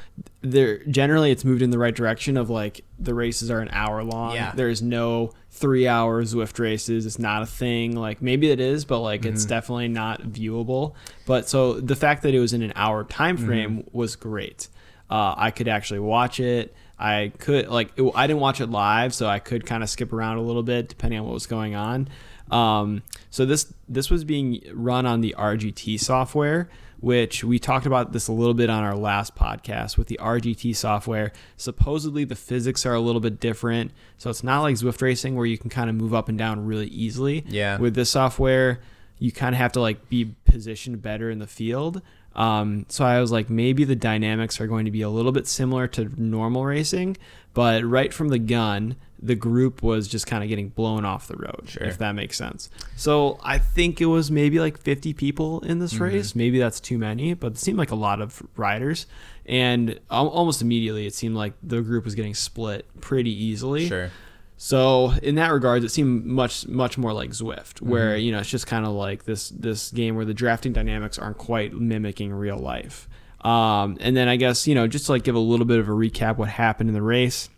there 0.41 0.85
generally 0.85 1.31
it's 1.31 1.45
moved 1.45 1.63
in 1.63 1.71
the 1.71 1.79
right 1.79 1.95
direction 1.95 2.37
of 2.37 2.51
like 2.51 2.85
the 2.99 3.15
races 3.15 3.51
are 3.51 3.61
an 3.61 3.69
hour 3.73 4.03
long. 4.03 4.35
Yeah. 4.35 4.53
There's 4.55 4.83
no 4.83 5.33
three 5.51 5.87
hour 5.87 6.23
Zwift 6.25 6.59
races. 6.59 7.07
It's 7.07 7.19
not 7.19 7.43
a 7.43 7.47
thing. 7.47 7.95
Like 7.97 8.21
maybe 8.23 8.51
it 8.51 8.61
is, 8.61 8.85
but 8.85 9.01
like 9.01 9.23
Mm-hmm. 9.23 9.35
it's 9.35 9.45
definitely 9.45 9.89
not 9.89 10.23
viewable. 10.23 10.95
But 11.27 11.49
so 11.49 11.75
the 11.75 11.97
fact 11.97 12.23
that 12.23 12.35
it 12.35 12.41
was 12.41 12.53
in 12.53 12.63
an 12.63 12.73
hour 12.75 13.05
time 13.05 13.37
Mm-hmm. 13.37 13.47
frame 13.47 13.85
was 13.93 14.17
great. 14.17 14.69
Uh, 15.11 15.35
I 15.37 15.51
could 15.51 15.69
actually 15.69 16.01
watch 16.01 16.41
it. 16.41 16.75
I 16.99 17.33
could 17.39 17.69
like 17.69 17.93
it, 17.97 18.13
I 18.15 18.27
didn't 18.27 18.41
watch 18.41 18.61
it 18.61 18.71
live, 18.71 19.13
so 19.13 19.27
I 19.27 19.41
could 19.41 19.67
kind 19.67 19.83
of 19.83 19.91
skip 19.91 20.13
around 20.13 20.39
a 20.39 20.43
little 20.43 20.63
bit 20.63 20.89
depending 20.89 21.19
on 21.21 21.27
what 21.27 21.35
was 21.35 21.47
going 21.47 21.75
on. 21.75 22.09
Um, 22.51 23.03
so 23.31 23.47
this 23.47 23.73
this 23.89 24.11
was 24.11 24.25
being 24.25 24.63
run 24.73 25.07
on 25.07 25.21
the 25.21 25.35
RGT 25.39 26.01
software, 26.01 26.69
which 27.01 27.45
we 27.45 27.59
talked 27.59 27.87
about 27.87 28.13
this 28.13 28.29
a 28.29 28.33
little 28.33 28.55
bit 28.55 28.71
on 28.71 28.85
our 28.85 28.95
last 28.95 29.35
podcast 29.35 29.97
with 29.97 30.09
the 30.09 30.19
RGT 30.23 30.77
software. 30.77 31.33
Supposedly 31.57 32.25
the 32.25 32.37
physics 32.37 32.85
are 32.85 32.95
a 32.95 33.01
little 33.01 33.21
bit 33.21 33.41
different, 33.41 33.93
so 34.19 34.31
it's 34.31 34.45
not 34.45 34.63
like 34.63 34.77
Zwift 34.77 35.01
racing 35.03 35.35
where 35.35 35.47
you 35.47 35.59
can 35.59 35.71
kind 35.71 35.89
of 35.89 35.97
move 35.97 36.15
up 36.15 36.29
and 36.29 36.37
down 36.37 36.67
really 36.67 36.89
easily. 36.89 37.45
Yeah. 37.49 37.79
With 37.79 37.95
this 37.95 38.11
software, 38.11 38.81
you 39.19 39.33
kind 39.33 39.55
of 39.55 39.59
have 39.59 39.73
to 39.73 39.81
like 39.81 40.09
be 40.09 40.35
positioned 40.45 41.01
better 41.01 41.31
in 41.31 41.39
the 41.39 41.47
field. 41.47 42.03
Um, 42.35 42.87
so 42.89 43.05
I 43.05 43.21
was 43.21 43.31
like, 43.31 43.51
maybe 43.51 43.85
the 43.85 43.97
dynamics 43.97 44.61
are 44.61 44.67
going 44.67 44.85
to 44.87 44.91
be 44.91 45.03
a 45.03 45.09
little 45.09 45.33
bit 45.33 45.47
similar 45.47 45.87
to 45.89 46.11
normal 46.21 46.65
racing, 46.65 47.17
but 47.55 47.85
right 47.85 48.13
from 48.13 48.29
the 48.29 48.39
gun, 48.39 48.97
the 49.23 49.35
group 49.37 49.83
was 49.83 50.09
just 50.09 50.27
kind 50.27 50.43
of 50.43 50.49
getting 50.49 50.69
blown 50.69 51.05
off 51.05 51.29
the 51.29 51.37
road, 51.37 51.63
Sure. 51.67 51.85
if 51.87 51.99
that 51.99 52.13
makes 52.17 52.37
sense. 52.37 52.69
So 52.97 53.39
I 53.43 53.59
think 53.59 54.01
it 54.01 54.07
was 54.07 54.31
maybe 54.31 54.59
like 54.59 54.79
50 54.81 55.13
people 55.15 55.61
in 55.61 55.79
this 55.79 55.95
Mm-hmm. 55.95 56.03
race. 56.03 56.35
Maybe 56.35 56.59
that's 56.59 56.81
too 56.81 56.99
many, 56.99 57.35
but 57.35 57.53
it 57.53 57.59
seemed 57.59 57.79
like 57.79 57.93
a 57.93 57.95
lot 57.97 58.21
of 58.21 58.43
riders. 58.57 59.07
And 59.47 59.99
almost 60.11 60.61
immediately, 60.63 61.07
it 61.07 61.15
seemed 61.15 61.37
like 61.37 61.55
the 61.63 61.81
group 61.83 62.05
was 62.05 62.15
getting 62.15 62.35
split 62.35 62.85
pretty 63.01 63.31
easily. 63.31 63.89
Sure. 63.89 64.11
So 64.57 65.13
in 65.23 65.35
that 65.37 65.49
regard, 65.53 65.83
it 65.83 65.91
seemed 65.91 66.25
much 66.25 66.69
much 66.69 66.97
more 66.97 67.13
like 67.13 67.31
Zwift, 67.31 67.81
where 67.83 68.17
you 68.17 68.31
know 68.31 68.39
it's 68.39 68.49
just 68.51 68.67
kind 68.69 68.87
of 68.87 68.93
like 68.93 69.25
this 69.25 69.49
this 69.49 69.91
game 69.91 70.15
where 70.15 70.25
the 70.25 70.35
drafting 70.35 70.73
dynamics 70.73 71.19
aren't 71.19 71.39
quite 71.39 71.73
mimicking 71.75 72.33
real 72.33 72.59
life. 72.59 73.09
Um, 73.41 73.97
and 74.01 74.17
then 74.17 74.29
I 74.29 74.37
guess 74.37 74.69
you 74.69 74.77
know 74.77 74.87
just 74.87 75.07
to 75.07 75.13
like 75.13 75.25
give 75.25 75.35
a 75.35 75.41
little 75.41 75.67
bit 75.67 75.81
of 75.81 75.89
a 75.89 75.93
recap 75.93 76.37
what 76.37 76.49
happened 76.49 76.89
in 76.89 76.95
the 76.95 77.03
race. 77.03 77.49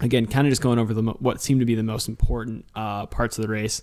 Again, 0.00 0.26
kind 0.26 0.46
of 0.46 0.50
just 0.50 0.62
going 0.62 0.78
over 0.78 0.94
the 0.94 1.02
what 1.02 1.40
seemed 1.40 1.60
to 1.60 1.66
be 1.66 1.74
the 1.74 1.82
most 1.82 2.08
important 2.08 2.64
uh, 2.74 3.06
parts 3.06 3.38
of 3.38 3.42
the 3.42 3.48
race. 3.48 3.82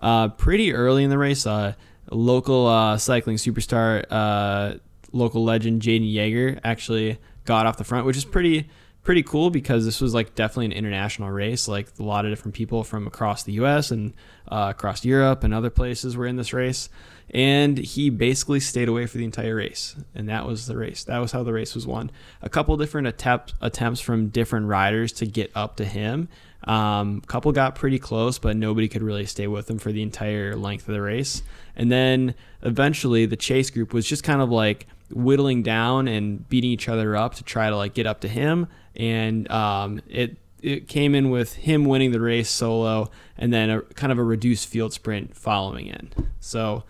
Uh, 0.00 0.28
pretty 0.28 0.72
early 0.72 1.02
in 1.02 1.10
the 1.10 1.18
race, 1.18 1.46
uh, 1.46 1.74
local 2.10 2.66
uh, 2.66 2.98
cycling 2.98 3.36
superstar, 3.36 4.04
uh, 4.10 4.74
local 5.12 5.44
legend 5.44 5.82
Jaden 5.82 6.12
Yeager 6.12 6.60
actually 6.62 7.18
got 7.44 7.66
off 7.66 7.78
the 7.78 7.84
front, 7.84 8.06
which 8.06 8.16
is 8.16 8.24
pretty 8.24 8.68
pretty 9.02 9.22
cool 9.22 9.50
because 9.50 9.84
this 9.84 10.00
was 10.00 10.12
like 10.12 10.34
definitely 10.34 10.66
an 10.66 10.72
international 10.72 11.30
race. 11.30 11.68
Like 11.68 11.88
a 11.98 12.02
lot 12.02 12.24
of 12.24 12.32
different 12.32 12.54
people 12.54 12.84
from 12.84 13.06
across 13.06 13.44
the 13.44 13.52
U.S. 13.52 13.90
and 13.90 14.12
uh, 14.48 14.72
across 14.76 15.04
Europe 15.04 15.44
and 15.44 15.54
other 15.54 15.70
places 15.70 16.16
were 16.16 16.26
in 16.26 16.36
this 16.36 16.52
race, 16.52 16.88
and 17.30 17.78
he 17.78 18.08
basically 18.10 18.60
stayed 18.60 18.88
away 18.88 19.06
for 19.06 19.18
the 19.18 19.24
entire 19.24 19.56
race, 19.56 19.96
and 20.14 20.28
that 20.28 20.46
was 20.46 20.66
the 20.66 20.76
race. 20.76 21.04
That 21.04 21.18
was 21.18 21.32
how 21.32 21.42
the 21.42 21.52
race 21.52 21.74
was 21.74 21.86
won. 21.86 22.10
A 22.42 22.48
couple 22.48 22.76
different 22.76 23.08
attempt, 23.08 23.54
attempts 23.60 24.00
from 24.00 24.28
different 24.28 24.66
riders 24.66 25.12
to 25.14 25.26
get 25.26 25.50
up 25.54 25.76
to 25.76 25.84
him. 25.84 26.28
Um, 26.64 27.20
couple 27.22 27.52
got 27.52 27.74
pretty 27.74 27.98
close, 27.98 28.38
but 28.38 28.56
nobody 28.56 28.88
could 28.88 29.02
really 29.02 29.26
stay 29.26 29.46
with 29.46 29.70
him 29.70 29.78
for 29.78 29.92
the 29.92 30.02
entire 30.02 30.56
length 30.56 30.88
of 30.88 30.94
the 30.94 31.02
race. 31.02 31.42
And 31.76 31.90
then 31.90 32.34
eventually, 32.62 33.26
the 33.26 33.36
chase 33.36 33.70
group 33.70 33.92
was 33.92 34.06
just 34.06 34.24
kind 34.24 34.40
of 34.40 34.50
like 34.50 34.86
whittling 35.10 35.62
down 35.62 36.08
and 36.08 36.48
beating 36.48 36.70
each 36.70 36.88
other 36.88 37.16
up 37.16 37.34
to 37.36 37.44
try 37.44 37.70
to 37.70 37.76
like 37.76 37.94
get 37.94 38.06
up 38.06 38.20
to 38.20 38.28
him. 38.28 38.66
And 38.96 39.50
um, 39.50 40.00
it 40.08 40.36
it 40.62 40.88
came 40.88 41.14
in 41.14 41.30
with 41.30 41.54
him 41.54 41.84
winning 41.84 42.12
the 42.12 42.20
race 42.20 42.50
solo, 42.50 43.10
and 43.36 43.52
then 43.52 43.70
a 43.70 43.82
kind 43.82 44.10
of 44.10 44.18
a 44.18 44.24
reduced 44.24 44.68
field 44.68 44.92
sprint 44.92 45.36
following 45.36 45.86
in. 45.86 46.10
So 46.40 46.84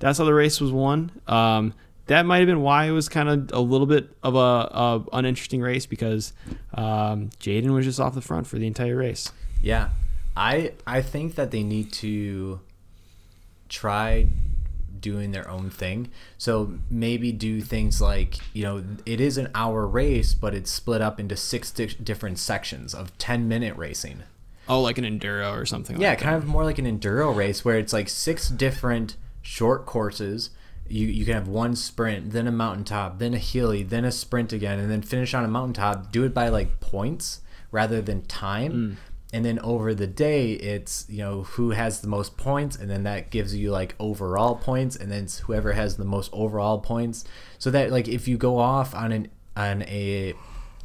that's 0.00 0.18
how 0.18 0.24
the 0.24 0.34
race 0.34 0.60
was 0.60 0.72
won. 0.72 1.12
Um, 1.28 1.74
that 2.06 2.26
might 2.26 2.38
have 2.38 2.48
been 2.48 2.62
why 2.62 2.86
it 2.86 2.90
was 2.90 3.08
kind 3.08 3.28
of 3.28 3.52
a 3.52 3.60
little 3.60 3.86
bit 3.86 4.10
of 4.24 4.34
a, 4.34 4.38
a 4.38 5.04
uninteresting 5.12 5.60
race 5.60 5.86
because 5.86 6.32
um, 6.74 7.30
Jaden 7.38 7.70
was 7.72 7.84
just 7.84 8.00
off 8.00 8.16
the 8.16 8.20
front 8.20 8.48
for 8.48 8.58
the 8.58 8.66
entire 8.66 8.96
race. 8.96 9.30
Yeah, 9.62 9.90
I 10.36 10.72
I 10.86 11.02
think 11.02 11.36
that 11.36 11.52
they 11.52 11.62
need 11.62 11.92
to 11.94 12.60
try 13.68 14.26
doing 15.00 15.30
their 15.30 15.48
own 15.48 15.70
thing. 15.70 16.10
So 16.36 16.78
maybe 16.90 17.30
do 17.32 17.60
things 17.60 18.00
like 18.00 18.38
you 18.54 18.64
know 18.64 18.84
it 19.06 19.20
is 19.20 19.38
an 19.38 19.48
hour 19.54 19.86
race, 19.86 20.34
but 20.34 20.54
it's 20.54 20.70
split 20.70 21.00
up 21.00 21.20
into 21.20 21.36
six 21.36 21.70
di- 21.70 21.86
different 21.86 22.38
sections 22.38 22.94
of 22.94 23.16
ten 23.18 23.46
minute 23.48 23.76
racing. 23.76 24.24
Oh, 24.68 24.80
like 24.80 24.98
an 24.98 25.04
enduro 25.04 25.56
or 25.56 25.66
something. 25.66 26.00
Yeah, 26.00 26.10
like 26.10 26.20
kind 26.20 26.36
of 26.36 26.46
more 26.46 26.64
like 26.64 26.78
an 26.78 26.86
enduro 26.86 27.34
race 27.34 27.64
where 27.64 27.78
it's 27.78 27.92
like 27.92 28.08
six 28.08 28.48
different 28.48 29.16
short 29.42 29.86
courses. 29.86 30.50
You, 30.88 31.06
you 31.06 31.24
can 31.24 31.34
have 31.34 31.48
one 31.48 31.76
sprint, 31.76 32.32
then 32.32 32.46
a 32.46 32.52
mountaintop, 32.52 33.18
then 33.18 33.34
a 33.34 33.38
hilly, 33.38 33.82
then 33.82 34.04
a 34.04 34.10
sprint 34.10 34.52
again, 34.52 34.80
and 34.80 34.90
then 34.90 35.02
finish 35.02 35.34
on 35.34 35.44
a 35.44 35.48
mountaintop. 35.48 36.10
Do 36.10 36.24
it 36.24 36.34
by 36.34 36.48
like 36.48 36.80
points 36.80 37.42
rather 37.70 38.02
than 38.02 38.22
time. 38.22 38.72
Mm. 38.72 38.96
And 39.32 39.44
then 39.44 39.60
over 39.60 39.94
the 39.94 40.08
day, 40.08 40.52
it's 40.54 41.06
you 41.08 41.18
know 41.18 41.44
who 41.44 41.70
has 41.70 42.00
the 42.00 42.08
most 42.08 42.36
points, 42.36 42.74
and 42.76 42.90
then 42.90 43.04
that 43.04 43.30
gives 43.30 43.54
you 43.54 43.70
like 43.70 43.94
overall 44.00 44.56
points, 44.56 44.96
and 44.96 45.12
then 45.12 45.24
it's 45.24 45.38
whoever 45.38 45.72
has 45.72 45.96
the 45.96 46.04
most 46.04 46.30
overall 46.32 46.78
points. 46.78 47.24
So 47.58 47.70
that 47.70 47.92
like 47.92 48.08
if 48.08 48.26
you 48.26 48.36
go 48.36 48.58
off 48.58 48.92
on 48.92 49.12
an 49.12 49.28
on 49.56 49.82
a 49.82 50.34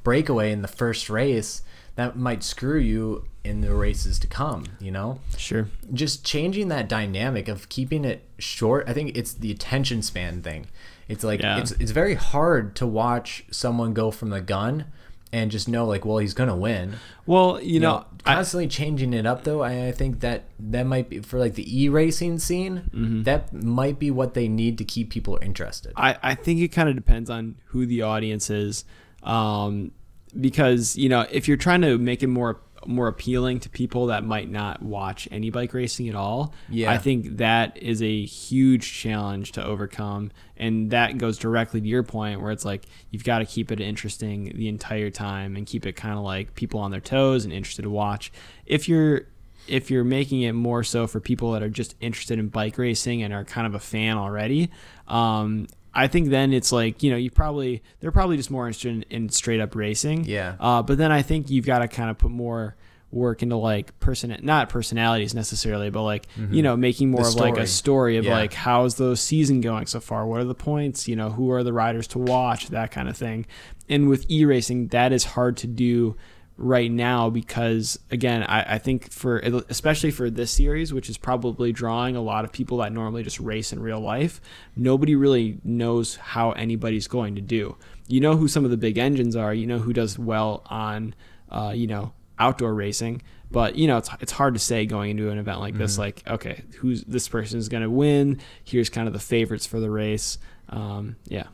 breakaway 0.03 0.51
in 0.51 0.61
the 0.61 0.67
first 0.67 1.09
race, 1.09 1.63
that 1.95 2.17
might 2.17 2.43
screw 2.43 2.77
you 2.79 3.25
in 3.43 3.61
the 3.61 3.73
races 3.73 4.17
to 4.19 4.27
come. 4.27 4.65
You 4.79 4.91
know. 4.91 5.19
Sure. 5.37 5.69
just 5.93 6.25
changing 6.25 6.67
that 6.69 6.89
dynamic 6.89 7.47
of 7.47 7.69
keeping 7.69 8.03
it 8.05 8.27
short 8.37 8.87
i 8.89 8.93
think 8.93 9.15
it's 9.15 9.33
the 9.33 9.49
attention 9.51 10.01
span 10.01 10.41
thing 10.41 10.65
it's 11.07 11.23
like 11.23 11.41
Yeah. 11.41 11.59
it's 11.59 11.71
it's 11.73 11.91
very 11.91 12.15
hard 12.15 12.75
to 12.77 12.85
watch 12.87 13.45
someone 13.51 13.93
go 13.93 14.11
from 14.11 14.29
the 14.29 14.41
gun 14.41 14.85
and 15.31 15.49
just 15.51 15.69
know 15.69 15.85
like 15.85 16.03
well 16.05 16.17
he's 16.17 16.33
gonna 16.33 16.55
win 16.55 16.95
Well, 17.25 17.61
you, 17.61 17.75
you 17.75 17.79
know, 17.79 17.99
know 17.99 18.05
I, 18.25 18.33
constantly 18.35 18.67
changing 18.67 19.13
it 19.13 19.25
up 19.25 19.43
though 19.45 19.61
I, 19.61 19.87
I 19.87 19.91
think 19.93 20.19
that 20.21 20.45
that 20.59 20.85
might 20.85 21.09
be 21.09 21.19
for 21.19 21.39
like 21.39 21.53
the 21.55 21.83
e-racing 21.83 22.39
scene 22.39 22.89
Mm-hmm. 22.93 23.23
that 23.23 23.53
might 23.53 23.99
be 23.99 24.11
what 24.11 24.33
they 24.33 24.47
need 24.49 24.77
to 24.79 24.83
keep 24.83 25.09
people 25.11 25.37
interested 25.41 25.93
I, 25.95 26.17
I 26.23 26.35
think 26.35 26.59
it 26.61 26.69
kind 26.69 26.89
of 26.89 26.95
depends 26.95 27.29
on 27.29 27.55
who 27.67 27.85
the 27.85 28.01
audience 28.01 28.49
is, 28.49 28.83
um, 29.23 29.91
because 30.39 30.95
you 30.97 31.09
know 31.09 31.25
if 31.31 31.47
you're 31.47 31.57
trying 31.57 31.81
to 31.81 31.97
make 31.97 32.23
it 32.23 32.27
more 32.27 32.59
more 32.87 33.07
appealing 33.07 33.59
to 33.59 33.67
people 33.67 34.05
that 34.07 34.23
might 34.23 34.47
not 34.47 34.79
watch 34.79 35.27
any 35.31 35.49
bike 35.49 35.73
racing 35.73 36.07
at 36.07 36.13
all, 36.13 36.53
Yeah. 36.69 36.91
I 36.91 36.99
think 36.99 37.37
that 37.37 37.75
is 37.81 37.99
a 38.03 38.25
huge 38.25 38.93
challenge 38.93 39.53
to 39.53 39.65
overcome, 39.65 40.31
and 40.55 40.91
that 40.91 41.17
goes 41.17 41.39
directly 41.39 41.81
to 41.81 41.87
your 41.87 42.03
point 42.03 42.41
where 42.41 42.51
it's 42.51 42.63
like 42.63 42.85
you've 43.09 43.23
got 43.23 43.39
to 43.39 43.45
keep 43.45 43.71
it 43.71 43.79
interesting 43.79 44.51
the 44.55 44.67
entire 44.67 45.09
time 45.09 45.55
and 45.55 45.65
keep 45.65 45.87
it 45.87 45.93
kind 45.93 46.15
of 46.15 46.23
like 46.23 46.53
people 46.53 46.79
on 46.79 46.91
their 46.91 47.01
toes 47.01 47.43
and 47.43 47.51
interested 47.51 47.81
to 47.83 47.89
watch. 47.89 48.31
If 48.67 48.87
you're 48.87 49.21
if 49.67 49.89
you're 49.89 50.03
making 50.03 50.43
it 50.43 50.51
more 50.53 50.83
so 50.83 51.07
for 51.07 51.19
people 51.19 51.53
that 51.53 51.63
are 51.63 51.69
just 51.69 51.95
interested 52.01 52.37
in 52.37 52.49
bike 52.49 52.77
racing 52.77 53.23
and 53.23 53.33
are 53.33 53.43
kind 53.43 53.65
of 53.65 53.73
a 53.73 53.79
fan 53.79 54.15
already, 54.15 54.69
um, 55.07 55.65
I 55.95 56.07
think 56.07 56.29
then 56.29 56.51
it's 56.53 56.71
like 56.71 57.01
you 57.03 57.09
know 57.11 57.17
you 57.17 57.31
probably 57.31 57.81
they're 58.01 58.11
probably 58.11 58.37
just 58.37 58.51
more 58.51 58.67
interested 58.67 58.91
in, 58.93 59.23
in 59.23 59.29
straight 59.29 59.61
up 59.61 59.75
racing. 59.75 60.25
Yeah. 60.25 60.55
Uh, 60.59 60.81
but 60.83 60.97
then 60.97 61.11
I 61.11 61.21
think 61.21 61.49
you've 61.49 61.65
got 61.65 61.79
to 61.79 61.87
kind 61.87 62.09
of 62.09 62.17
put 62.17 62.31
more 62.31 62.75
work 63.11 63.41
into 63.41 63.55
like 63.55 63.97
person 64.01 64.35
not 64.41 64.67
personalities 64.67 65.33
necessarily, 65.33 65.89
but 65.89 66.01
like 66.03 66.27
you 66.51 66.61
know 66.61 66.75
making 66.75 67.11
more 67.11 67.23
The 67.23 67.29
of 67.29 67.35
like 67.35 67.53
a 67.57 67.65
story. 67.65 67.67
story 67.67 68.17
of 68.17 68.25
Yeah. 68.25 68.33
like 68.33 68.53
how's 68.53 68.95
the 68.95 69.15
season 69.15 69.61
going 69.61 69.85
so 69.85 69.99
far? 70.01 70.27
What 70.27 70.41
are 70.41 70.43
the 70.43 70.53
points? 70.55 71.07
You 71.07 71.15
know, 71.15 71.29
who 71.29 71.49
are 71.51 71.63
the 71.63 71.71
riders 71.71 72.07
to 72.07 72.19
watch? 72.19 72.67
That 72.69 72.91
kind 72.91 73.07
of 73.07 73.15
thing. 73.15 73.45
And 73.87 74.09
with 74.09 74.29
e 74.29 74.43
racing, 74.43 74.87
that 74.87 75.13
is 75.13 75.23
hard 75.23 75.55
to 75.57 75.67
do 75.67 76.17
right 76.57 76.89
now 76.89 77.29
because 77.29 77.99
again 78.11 78.41
I, 78.43 78.75
I 78.75 78.77
think 78.77 79.11
for 79.11 79.39
especially 79.69 80.11
for 80.11 80.29
this 80.29 80.51
series 80.51 80.93
which 80.93 81.09
is 81.09 81.17
probably 81.17 81.73
drawing 81.73 82.15
a 82.15 82.21
lot 82.21 82.45
of 82.45 82.53
people 82.53 82.77
that 82.77 82.93
normally 82.93 83.23
just 83.23 83.41
race 83.41 83.73
in 83.73 83.81
real 83.81 83.99
life 83.99 84.39
nobody 84.75 85.15
really 85.15 85.59
knows 85.63 86.15
how 86.15 86.51
anybody's 86.51 87.07
going 87.07 87.35
to 87.35 87.41
do. 87.41 87.75
You 88.07 88.21
know 88.21 88.35
who 88.35 88.47
some 88.47 88.65
of 88.65 88.71
the 88.71 88.77
big 88.77 88.97
engines 88.97 89.35
are. 89.35 89.53
You 89.53 89.67
know 89.67 89.79
who 89.79 89.93
does 89.93 90.17
well 90.19 90.63
on 90.67 91.15
uh, 91.49 91.73
you 91.75 91.87
know 91.87 92.13
outdoor 92.39 92.73
racing. 92.73 93.21
But 93.51 93.75
you 93.75 93.87
know 93.87 93.97
it's, 93.97 94.09
it's 94.19 94.31
hard 94.31 94.53
to 94.55 94.59
say 94.59 94.85
going 94.85 95.11
into 95.11 95.29
an 95.29 95.37
event 95.37 95.59
like 95.59 95.77
this 95.77 95.97
like 95.97 96.23
okay 96.27 96.63
who's 96.77 97.03
this 97.03 97.27
person 97.27 97.59
is 97.59 97.69
going 97.69 97.83
to 97.83 97.89
win. 97.89 98.39
Here's 98.63 98.89
kind 98.89 99.07
of 99.07 99.13
the 99.13 99.19
favorites 99.19 99.65
for 99.65 99.79
the 99.79 99.89
race. 99.89 100.37
Um, 100.69 101.15
yeah. 101.27 101.47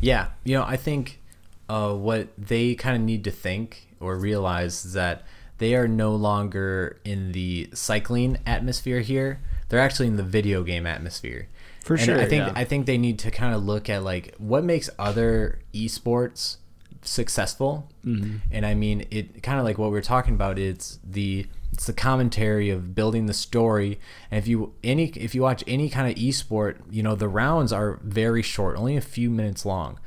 Yeah, 0.00 0.28
you 0.44 0.54
know, 0.54 0.64
I 0.64 0.76
think 0.76 1.20
uh, 1.68 1.94
what 1.94 2.28
they 2.36 2.74
kind 2.74 2.96
of 2.96 3.02
need 3.02 3.24
to 3.24 3.30
think 3.30 3.88
or 4.04 4.16
realize 4.16 4.92
that 4.92 5.22
they 5.58 5.74
are 5.74 5.88
no 5.88 6.14
longer 6.14 7.00
in 7.04 7.32
the 7.32 7.68
cycling 7.72 8.38
atmosphere 8.46 9.00
here. 9.00 9.40
They're 9.68 9.80
actually 9.80 10.08
in 10.08 10.16
the 10.16 10.22
video 10.22 10.62
game 10.62 10.86
atmosphere. 10.86 11.48
For 11.80 11.94
and 11.94 12.02
sure, 12.02 12.20
I 12.20 12.26
think 12.26 12.46
yeah. 12.46 12.52
I 12.54 12.64
think 12.64 12.86
they 12.86 12.98
need 12.98 13.18
to 13.20 13.30
kind 13.30 13.54
of 13.54 13.64
look 13.64 13.90
at 13.90 14.02
like 14.02 14.34
what 14.38 14.64
makes 14.64 14.88
other 14.98 15.60
esports 15.72 16.56
successful. 17.02 17.90
Mm-hmm. 18.04 18.36
And 18.50 18.66
I 18.66 18.74
mean, 18.74 19.06
it 19.10 19.42
kind 19.42 19.58
of 19.58 19.64
like 19.64 19.78
what 19.78 19.90
we 19.90 19.98
are 19.98 20.02
talking 20.02 20.34
about. 20.34 20.58
It's 20.58 20.98
the 21.04 21.46
it's 21.72 21.86
the 21.86 21.92
commentary 21.92 22.70
of 22.70 22.94
building 22.94 23.26
the 23.26 23.34
story. 23.34 23.98
And 24.30 24.38
if 24.38 24.46
you 24.46 24.74
any 24.82 25.08
if 25.08 25.34
you 25.34 25.42
watch 25.42 25.62
any 25.66 25.90
kind 25.90 26.10
of 26.10 26.16
esport, 26.16 26.76
you 26.90 27.02
know 27.02 27.14
the 27.14 27.28
rounds 27.28 27.72
are 27.72 27.98
very 28.02 28.42
short, 28.42 28.76
only 28.76 28.96
a 28.96 29.02
few 29.02 29.28
minutes 29.28 29.66
long, 29.66 29.98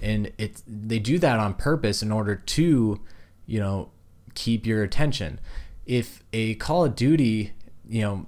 and 0.00 0.32
it's 0.38 0.62
they 0.66 0.98
do 0.98 1.18
that 1.18 1.38
on 1.38 1.54
purpose 1.54 2.02
in 2.02 2.12
order 2.12 2.36
to, 2.36 3.00
you 3.48 3.58
know, 3.58 3.88
keep 4.34 4.66
your 4.66 4.84
attention. 4.84 5.40
If 5.86 6.22
a 6.32 6.54
Call 6.56 6.84
of 6.84 6.94
Duty, 6.94 7.54
you 7.88 8.02
know, 8.02 8.26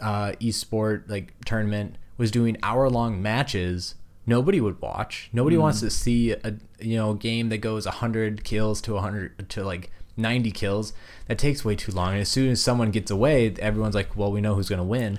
uh, 0.00 0.32
esport 0.40 1.10
like 1.10 1.34
tournament 1.44 1.96
was 2.16 2.30
doing 2.30 2.56
hour 2.62 2.88
long 2.88 3.20
matches, 3.20 3.96
nobody 4.26 4.60
would 4.60 4.80
watch. 4.80 5.28
Nobody 5.32 5.58
wants 5.58 5.80
to 5.80 5.90
see 5.90 6.30
a 6.30 6.54
you 6.78 6.96
know 6.96 7.14
game 7.14 7.48
that 7.50 7.58
goes 7.58 7.84
100 7.84 8.44
kills 8.44 8.80
to 8.82 8.94
100 8.94 9.48
to 9.50 9.64
like 9.64 9.90
90 10.16 10.52
kills. 10.52 10.92
That 11.26 11.38
takes 11.38 11.64
way 11.64 11.74
too 11.74 11.92
long. 11.92 12.12
And 12.12 12.20
as 12.20 12.28
soon 12.28 12.50
as 12.50 12.62
someone 12.62 12.92
gets 12.92 13.10
away, 13.10 13.52
everyone's 13.58 13.96
like, 13.96 14.16
"Well, 14.16 14.30
we 14.30 14.40
know 14.40 14.54
who's 14.54 14.68
going 14.68 14.78
to 14.78 14.84
win." 14.84 15.18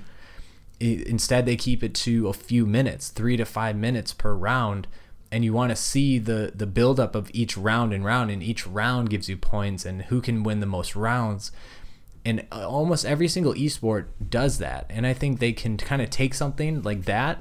Instead, 0.80 1.46
they 1.46 1.54
keep 1.56 1.84
it 1.84 1.94
to 1.94 2.26
a 2.26 2.32
few 2.32 2.66
minutes, 2.66 3.10
3 3.10 3.36
to 3.36 3.44
5 3.44 3.76
minutes 3.76 4.12
per 4.12 4.34
round. 4.34 4.88
And 5.32 5.44
you 5.44 5.52
want 5.52 5.70
to 5.70 5.76
see 5.76 6.18
the 6.18 6.52
the 6.54 6.66
buildup 6.66 7.16
of 7.16 7.30
each 7.32 7.56
round 7.56 7.92
and 7.92 8.04
round, 8.04 8.30
and 8.30 8.42
each 8.42 8.66
round 8.66 9.10
gives 9.10 9.28
you 9.28 9.36
points 9.36 9.84
and 9.84 10.02
who 10.02 10.20
can 10.20 10.44
win 10.44 10.60
the 10.60 10.66
most 10.66 10.94
rounds 10.94 11.50
and 12.24 12.46
uh, 12.52 12.68
almost 12.68 13.04
every 13.04 13.26
single 13.26 13.52
esport 13.54 14.04
does 14.28 14.58
that 14.58 14.86
and 14.88 15.04
i 15.04 15.12
think 15.12 15.40
they 15.40 15.52
can 15.52 15.76
kind 15.76 16.00
of 16.00 16.08
take 16.08 16.34
something 16.34 16.80
like 16.82 17.04
that 17.06 17.38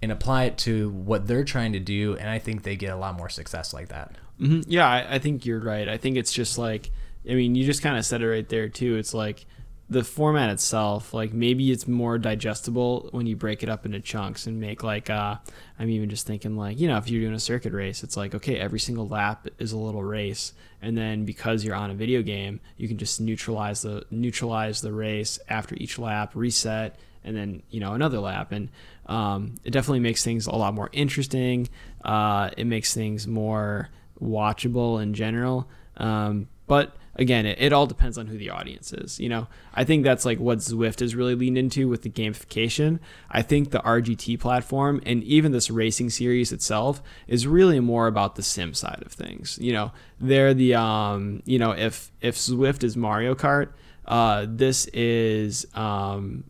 and 0.00 0.12
apply 0.12 0.44
it 0.44 0.56
to 0.56 0.90
what 0.90 1.26
they're 1.26 1.42
trying 1.42 1.72
to 1.72 1.80
do 1.80 2.16
and 2.18 2.30
i 2.30 2.38
think 2.38 2.62
they 2.62 2.76
get 2.76 2.92
a 2.92 2.96
lot 2.96 3.16
more 3.16 3.28
success 3.28 3.74
like 3.74 3.88
that 3.88 4.14
hmm 4.38 4.60
Yeah, 4.68 4.88
I, 4.88 5.16
I 5.16 5.18
think 5.18 5.44
you're 5.44 5.58
right. 5.60 5.88
I 5.88 5.96
think 5.98 6.16
it's 6.16 6.32
just 6.32 6.56
like, 6.58 6.90
I 7.28 7.34
mean, 7.34 7.54
you 7.54 7.64
just 7.64 7.82
kind 7.82 7.96
of 7.96 8.04
said 8.04 8.22
it 8.22 8.28
right 8.28 8.48
there 8.48 8.68
too. 8.68 8.96
It's 8.96 9.12
like 9.14 9.44
the 9.92 10.04
format 10.04 10.50
itself, 10.50 11.14
like 11.14 11.32
maybe 11.32 11.70
it's 11.70 11.86
more 11.86 12.18
digestible 12.18 13.08
when 13.12 13.26
you 13.26 13.36
break 13.36 13.62
it 13.62 13.68
up 13.68 13.86
into 13.86 14.00
chunks 14.00 14.46
and 14.46 14.60
make 14.60 14.82
like, 14.82 15.10
uh, 15.10 15.36
I'm 15.78 15.90
even 15.90 16.08
just 16.08 16.26
thinking 16.26 16.56
like, 16.56 16.78
you 16.80 16.88
know, 16.88 16.96
if 16.96 17.08
you're 17.08 17.20
doing 17.20 17.34
a 17.34 17.40
circuit 17.40 17.72
race, 17.72 18.02
it's 18.02 18.16
like, 18.16 18.34
okay, 18.34 18.58
every 18.58 18.80
single 18.80 19.06
lap 19.06 19.48
is 19.58 19.72
a 19.72 19.78
little 19.78 20.02
race. 20.02 20.52
And 20.80 20.96
then 20.96 21.24
because 21.24 21.64
you're 21.64 21.76
on 21.76 21.90
a 21.90 21.94
video 21.94 22.22
game, 22.22 22.60
you 22.76 22.88
can 22.88 22.98
just 22.98 23.20
neutralize 23.20 23.82
the, 23.82 24.04
neutralize 24.10 24.80
the 24.80 24.92
race 24.92 25.38
after 25.48 25.76
each 25.76 25.98
lap, 25.98 26.32
reset, 26.34 26.96
and 27.22 27.36
then, 27.36 27.62
you 27.70 27.80
know, 27.80 27.92
another 27.92 28.18
lap. 28.18 28.50
And, 28.52 28.68
um, 29.06 29.54
it 29.64 29.70
definitely 29.70 30.00
makes 30.00 30.24
things 30.24 30.46
a 30.46 30.54
lot 30.54 30.74
more 30.74 30.90
interesting. 30.92 31.68
Uh, 32.04 32.50
it 32.56 32.64
makes 32.66 32.94
things 32.94 33.26
more, 33.26 33.90
watchable 34.22 35.02
in 35.02 35.14
general. 35.14 35.68
Um, 35.96 36.48
but 36.66 36.96
again, 37.16 37.44
it, 37.46 37.58
it 37.60 37.72
all 37.72 37.86
depends 37.86 38.16
on 38.18 38.26
who 38.26 38.38
the 38.38 38.50
audience 38.50 38.92
is. 38.92 39.20
You 39.20 39.28
know, 39.28 39.46
I 39.74 39.84
think 39.84 40.04
that's 40.04 40.24
like 40.24 40.38
what 40.38 40.58
Zwift 40.58 41.02
is 41.02 41.14
really 41.14 41.34
leaned 41.34 41.58
into 41.58 41.88
with 41.88 42.02
the 42.02 42.10
gamification. 42.10 42.98
I 43.30 43.42
think 43.42 43.70
the 43.70 43.80
RGT 43.80 44.40
platform 44.40 45.00
and 45.04 45.22
even 45.24 45.52
this 45.52 45.70
racing 45.70 46.10
series 46.10 46.52
itself 46.52 47.02
is 47.26 47.46
really 47.46 47.80
more 47.80 48.06
about 48.06 48.36
the 48.36 48.42
sim 48.42 48.74
side 48.74 49.02
of 49.04 49.12
things. 49.12 49.58
You 49.60 49.72
know, 49.72 49.92
they're 50.20 50.54
the 50.54 50.74
um, 50.74 51.42
you 51.44 51.58
know, 51.58 51.72
if 51.72 52.10
if 52.20 52.36
Zwift 52.36 52.82
is 52.84 52.96
Mario 52.96 53.34
Kart, 53.34 53.68
uh, 54.06 54.46
this 54.48 54.86
is 54.86 55.66
um, 55.74 56.44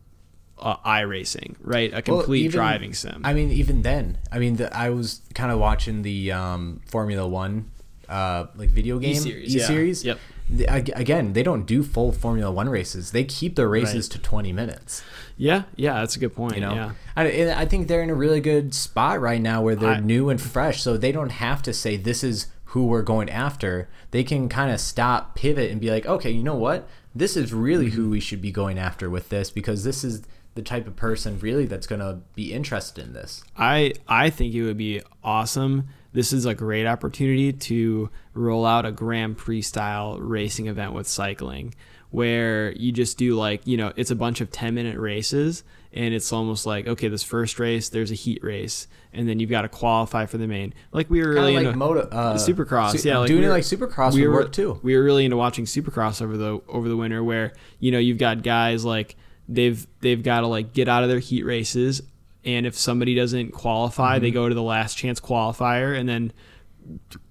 uh, 0.59 0.77
iRacing, 0.77 1.55
right? 1.61 1.91
A 1.91 1.95
Well, 2.07 2.19
complete 2.21 2.39
even- 2.45 2.51
driving 2.51 2.93
sim. 2.93 3.21
i 3.25 3.33
mean 3.33 3.51
even 3.51 3.81
then 3.81 4.17
i 4.31 4.39
mean 4.39 4.55
the, 4.55 4.73
i 4.75 4.89
was 4.89 5.21
kind 5.33 5.51
of 5.51 5.59
watching 5.59 6.03
the 6.03 6.31
um, 6.31 6.79
formula 6.85 7.27
one 7.27 7.69
uh, 8.07 8.45
like 8.55 8.69
video 8.69 8.97
game 8.99 9.11
E-series, 9.11 9.53
yeah. 9.55 9.63
e-series 9.63 10.05
Yep. 10.05 10.19
Again 10.67 11.33
they 11.33 11.43
don't 11.43 11.65
do 11.65 11.83
full 11.83 12.11
formula 12.11 12.51
one 12.51 12.69
races 12.69 13.11
they 13.11 13.23
keep 13.23 13.55
their 13.55 13.67
races 13.69 14.05
Right. 14.07 14.11
to 14.11 14.19
20 14.19 14.53
minutes 14.53 15.03
yeah, 15.35 15.63
yeah, 15.75 15.95
that's 15.95 16.15
a 16.15 16.19
good 16.19 16.35
point. 16.35 16.55
you 16.55 16.61
know 16.61 16.73
yeah. 16.75 16.91
I, 17.15 17.51
I 17.53 17.65
think 17.65 17.87
they're 17.87 18.03
in 18.03 18.09
a 18.11 18.15
really 18.15 18.39
good 18.41 18.75
spot 18.75 19.19
right 19.19 19.41
now 19.41 19.61
where 19.61 19.75
they're 19.75 19.93
I- 19.95 19.99
new 19.99 20.29
and 20.29 20.39
fresh 20.39 20.81
so 20.81 20.95
they 20.97 21.11
don't 21.11 21.31
have 21.31 21.61
to 21.63 21.73
say 21.73 21.97
this 21.97 22.23
is 22.23 22.47
who 22.65 22.85
we're 22.87 23.01
going 23.03 23.29
after 23.29 23.87
they 24.11 24.23
can 24.23 24.49
kind 24.49 24.71
of 24.71 24.79
stop 24.79 25.35
pivot 25.35 25.71
and 25.71 25.79
be 25.81 25.89
like 25.91 26.05
okay 26.05 26.29
you 26.31 26.43
know 26.43 26.55
what 26.55 26.87
this 27.15 27.35
is 27.37 27.53
really 27.53 27.87
Mm-hmm. 27.87 27.95
who 27.95 28.09
we 28.09 28.19
should 28.19 28.41
be 28.41 28.51
going 28.51 28.77
after 28.77 29.09
with 29.09 29.29
this 29.29 29.49
because 29.49 29.83
this 29.83 30.03
is 30.03 30.23
the 30.55 30.61
type 30.61 30.85
of 30.87 30.95
person 30.95 31.39
really 31.39 31.65
that's 31.65 31.87
going 31.87 31.99
to 32.01 32.19
be 32.35 32.53
interested 32.53 33.03
in 33.05 33.13
this 33.13 33.43
I 33.57 33.93
I 34.07 34.29
think 34.29 34.53
it 34.53 34.63
would 34.63 34.77
be 34.77 35.01
awesome. 35.23 35.87
This 36.13 36.31
is 36.31 36.45
a 36.45 36.53
great 36.53 36.85
opportunity 36.85 37.51
to 37.51 38.09
roll 38.33 38.65
out 38.65 38.85
a 38.85 38.91
Grand 38.91 39.37
Prix 39.37 39.63
style 39.63 40.19
racing 40.19 40.67
event 40.67 40.93
with 40.93 41.07
cycling 41.07 41.73
where 42.11 42.71
you 42.73 42.91
just 42.91 43.17
do 43.17 43.35
like, 43.35 43.65
you 43.65 43.75
know, 43.75 43.91
it's 43.95 44.11
a 44.11 44.15
bunch 44.15 44.39
of 44.39 44.51
10 44.51 44.75
minute 44.75 44.99
races 44.99 45.63
and 45.91 46.13
it's 46.13 46.31
almost 46.31 46.65
like, 46.67 46.87
okay, 46.87 47.07
this 47.07 47.23
first 47.23 47.59
race, 47.59 47.89
there's 47.89 48.11
a 48.11 48.15
heat 48.15 48.43
race 48.43 48.87
and 49.13 49.27
then 49.27 49.39
you've 49.39 49.49
got 49.49 49.63
to 49.63 49.69
qualify 49.69 50.27
for 50.27 50.37
the 50.37 50.47
main. 50.47 50.73
Like 50.91 51.09
we 51.09 51.23
were 51.23 51.33
really 51.33 51.55
kind 51.55 51.67
of 51.67 51.73
into 51.73 51.85
like 51.85 51.95
moto 51.95 52.09
uh, 52.09 52.35
Supercross, 52.35 52.99
su- 52.99 53.07
yeah, 53.09 53.17
like 53.17 53.27
doing 53.27 53.41
we 53.41 53.47
it 53.47 53.49
like 53.49 53.63
supercross 53.63 54.13
we 54.13 54.21
would 54.21 54.27
were, 54.27 54.41
work 54.41 54.51
too 54.51 54.79
We 54.83 54.95
were 54.95 55.03
really 55.03 55.25
into 55.25 55.37
watching 55.37 55.65
Supercross 55.65 56.21
over 56.21 56.37
the 56.37 56.61
over 56.67 56.87
the 56.87 56.97
winter, 56.97 57.23
where 57.23 57.53
you 57.79 57.91
know 57.91 57.99
you've 57.99 58.17
got 58.17 58.43
guys 58.43 58.83
like 58.85 59.15
they've 59.47 59.85
they've 60.01 60.21
got 60.21 60.41
to 60.41 60.47
like 60.47 60.73
get 60.73 60.87
out 60.87 61.03
of 61.03 61.09
their 61.09 61.19
heat 61.19 61.43
races, 61.43 62.01
and 62.45 62.65
if 62.65 62.77
somebody 62.77 63.15
doesn't 63.15 63.51
qualify, 63.51 64.15
Mm-hmm. 64.15 64.23
they 64.23 64.31
go 64.31 64.49
to 64.49 64.55
the 64.55 64.63
last 64.63 64.97
chance 64.97 65.19
qualifier, 65.19 65.97
and 65.97 66.07
then 66.09 66.31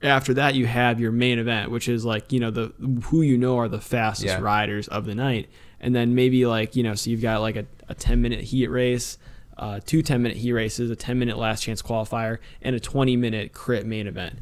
after 0.03 0.33
that 0.35 0.55
you 0.55 0.67
have 0.67 0.99
your 1.01 1.13
main 1.13 1.39
event, 1.39 1.71
which 1.71 1.89
is 1.89 2.05
like 2.05 2.33
you 2.33 2.41
know 2.41 2.51
the 2.51 2.73
who 3.05 3.23
you 3.23 3.37
know 3.37 3.59
are 3.59 3.69
the 3.69 3.81
fastest 3.81 4.27
Yeah. 4.27 4.41
riders 4.41 4.89
of 4.89 5.05
the 5.05 5.15
night, 5.15 5.49
and 5.81 5.95
then 5.95 6.15
maybe 6.15 6.47
like 6.47 6.75
you 6.77 6.83
know 6.83 6.95
so 6.95 7.11
you've 7.11 7.23
got 7.23 7.41
like 7.41 7.57
a, 7.57 7.67
a 7.89 7.95
10 7.95 8.21
minute 8.23 8.41
heat 8.41 8.69
race. 8.69 9.19
Uh, 9.55 9.79
two 9.85 10.01
10 10.01 10.23
minute 10.23 10.39
heat 10.39 10.53
races, 10.53 10.91
a 10.91 10.97
10 10.97 11.19
minute 11.19 11.37
last 11.37 11.63
chance 11.63 11.83
qualifier, 11.83 12.39
and 12.63 12.75
a 12.75 12.81
20 12.81 13.17
minute 13.19 13.53
crit 13.53 13.85
main 13.85 14.07
event 14.07 14.39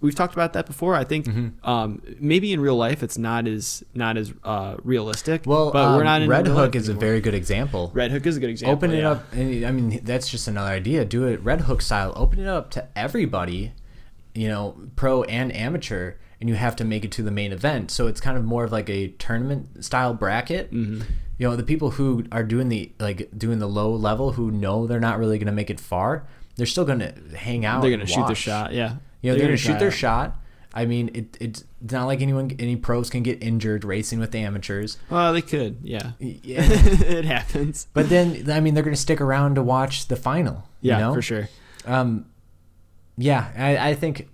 we've 0.00 0.14
talked 0.14 0.34
about 0.34 0.52
that 0.52 0.66
before. 0.66 0.94
I 0.94 1.04
think 1.04 1.26
Mm-hmm. 1.26 1.68
um, 1.68 2.02
maybe 2.20 2.52
in 2.52 2.60
real 2.60 2.76
life 2.76 3.02
it's 3.02 3.16
not 3.18 3.48
as 3.48 3.82
not 3.94 4.16
as 4.16 4.32
uh, 4.44 4.76
realistic. 4.84 5.42
well 5.46 5.70
but 5.72 5.92
we're 5.94 5.98
um, 6.00 6.04
not 6.04 6.22
in 6.22 6.28
red 6.28 6.46
hook 6.46 6.74
is 6.74 6.88
a 6.88 6.94
very 6.94 7.20
good 7.20 7.34
example 7.34 7.90
Red 7.94 8.10
Hook 8.12 8.26
is 8.26 8.36
a 8.36 8.40
good 8.40 8.50
example. 8.50 8.74
open 8.76 8.92
it 8.92 9.00
yeah. 9.00 9.10
up 9.10 9.24
i 9.32 9.70
mean 9.72 10.00
that's 10.04 10.28
just 10.28 10.46
another 10.48 10.70
idea 10.70 11.04
do 11.04 11.24
it 11.24 11.40
red 11.42 11.62
hook 11.62 11.80
style 11.82 12.12
open 12.16 12.38
it 12.40 12.46
up 12.46 12.70
to 12.72 12.86
everybody 12.96 13.72
you 14.34 14.48
know 14.48 14.76
pro 14.96 15.22
and 15.24 15.54
amateur 15.54 16.14
and 16.40 16.48
you 16.50 16.54
have 16.56 16.76
to 16.76 16.84
make 16.84 17.04
it 17.04 17.10
to 17.12 17.22
the 17.22 17.30
main 17.30 17.52
event 17.52 17.90
so 17.90 18.06
it's 18.06 18.20
kind 18.20 18.36
of 18.36 18.44
more 18.44 18.64
of 18.64 18.72
like 18.72 18.88
a 18.90 19.08
tournament 19.18 19.82
style 19.84 20.12
bracket 20.14 20.70
Mm-hmm. 20.72 21.00
you 21.38 21.48
know 21.48 21.56
the 21.56 21.62
people 21.62 21.92
who 21.92 22.24
are 22.30 22.44
doing 22.44 22.68
the 22.68 22.92
like 23.00 23.28
doing 23.36 23.58
the 23.58 23.68
low 23.68 23.90
level 23.94 24.32
who 24.32 24.50
know 24.50 24.86
they're 24.86 25.00
not 25.00 25.18
really 25.18 25.38
going 25.38 25.46
to 25.46 25.52
make 25.52 25.70
it 25.70 25.80
far 25.80 26.26
they're 26.56 26.66
still 26.66 26.84
going 26.84 27.00
to 27.00 27.12
hang 27.36 27.64
out 27.66 27.82
They're 27.82 27.90
gonna 27.90 28.06
shoot 28.06 28.26
their 28.26 28.34
shot. 28.34 28.72
Yeah, 28.72 28.96
you 29.26 29.32
know 29.32 29.38
they're, 29.38 29.48
going 29.48 29.56
to 29.56 29.62
shoot 29.62 29.78
their 29.78 29.88
it. 29.88 29.92
shot 29.92 30.36
I 30.76 30.84
mean, 30.84 31.10
it, 31.14 31.38
it's 31.40 31.64
not 31.80 32.04
like 32.04 32.20
anyone, 32.20 32.54
any 32.58 32.76
pros 32.76 33.08
can 33.08 33.22
get 33.22 33.42
injured 33.42 33.82
racing 33.82 34.20
with 34.20 34.30
the 34.30 34.40
amateurs. 34.40 34.98
Well, 35.08 35.32
they 35.32 35.40
could. 35.40 35.78
Yeah. 35.82 36.10
Yeah. 36.20 36.60
it 36.60 37.24
happens. 37.24 37.88
but 37.94 38.10
then, 38.10 38.50
I 38.50 38.60
mean, 38.60 38.74
they're 38.74 38.84
going 38.84 38.94
to 38.94 39.00
stick 39.00 39.22
around 39.22 39.54
to 39.54 39.62
watch 39.62 40.08
the 40.08 40.16
final. 40.16 40.68
Yeah, 40.82 40.98
you 40.98 41.04
know? 41.04 41.14
for 41.14 41.22
sure. 41.22 41.48
Um, 41.86 42.26
yeah, 43.16 43.50
I, 43.56 43.90
I 43.90 43.94
think, 43.94 44.28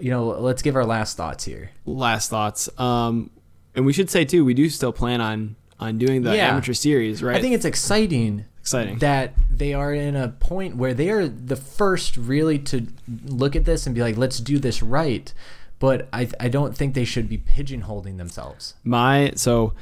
you 0.00 0.10
know, 0.10 0.26
let's 0.26 0.62
give 0.62 0.74
our 0.74 0.84
last 0.84 1.16
thoughts 1.16 1.44
here. 1.44 1.70
Last 1.86 2.28
thoughts. 2.28 2.68
Um, 2.76 3.30
and 3.76 3.86
we 3.86 3.92
should 3.92 4.10
say 4.10 4.24
too, 4.24 4.44
we 4.44 4.52
do 4.52 4.68
still 4.68 4.92
plan 4.92 5.20
on 5.20 5.54
on 5.78 5.98
doing 5.98 6.22
the 6.22 6.34
Yeah. 6.34 6.48
amateur 6.48 6.72
series, 6.72 7.22
right? 7.22 7.36
I 7.36 7.40
think 7.40 7.54
it's 7.54 7.64
exciting 7.64 8.46
exciting. 8.64 8.98
that 8.98 9.34
they 9.50 9.74
are 9.74 9.92
in 9.92 10.16
a 10.16 10.28
point 10.28 10.76
where 10.76 10.94
they 10.94 11.10
are 11.10 11.28
the 11.28 11.54
first 11.54 12.16
really 12.16 12.58
to 12.58 12.86
look 13.26 13.54
at 13.54 13.66
this 13.66 13.84
and 13.84 13.94
be 13.94 14.00
like, 14.00 14.16
let's 14.16 14.38
do 14.38 14.58
this 14.58 14.82
right. 14.82 15.34
But 15.78 16.08
I, 16.14 16.30
I 16.40 16.48
don't 16.48 16.74
think 16.74 16.94
they 16.94 17.04
should 17.04 17.28
be 17.28 17.36
pigeonholing 17.36 18.16
themselves. 18.16 18.74
my 18.82 19.32
so 19.36 19.74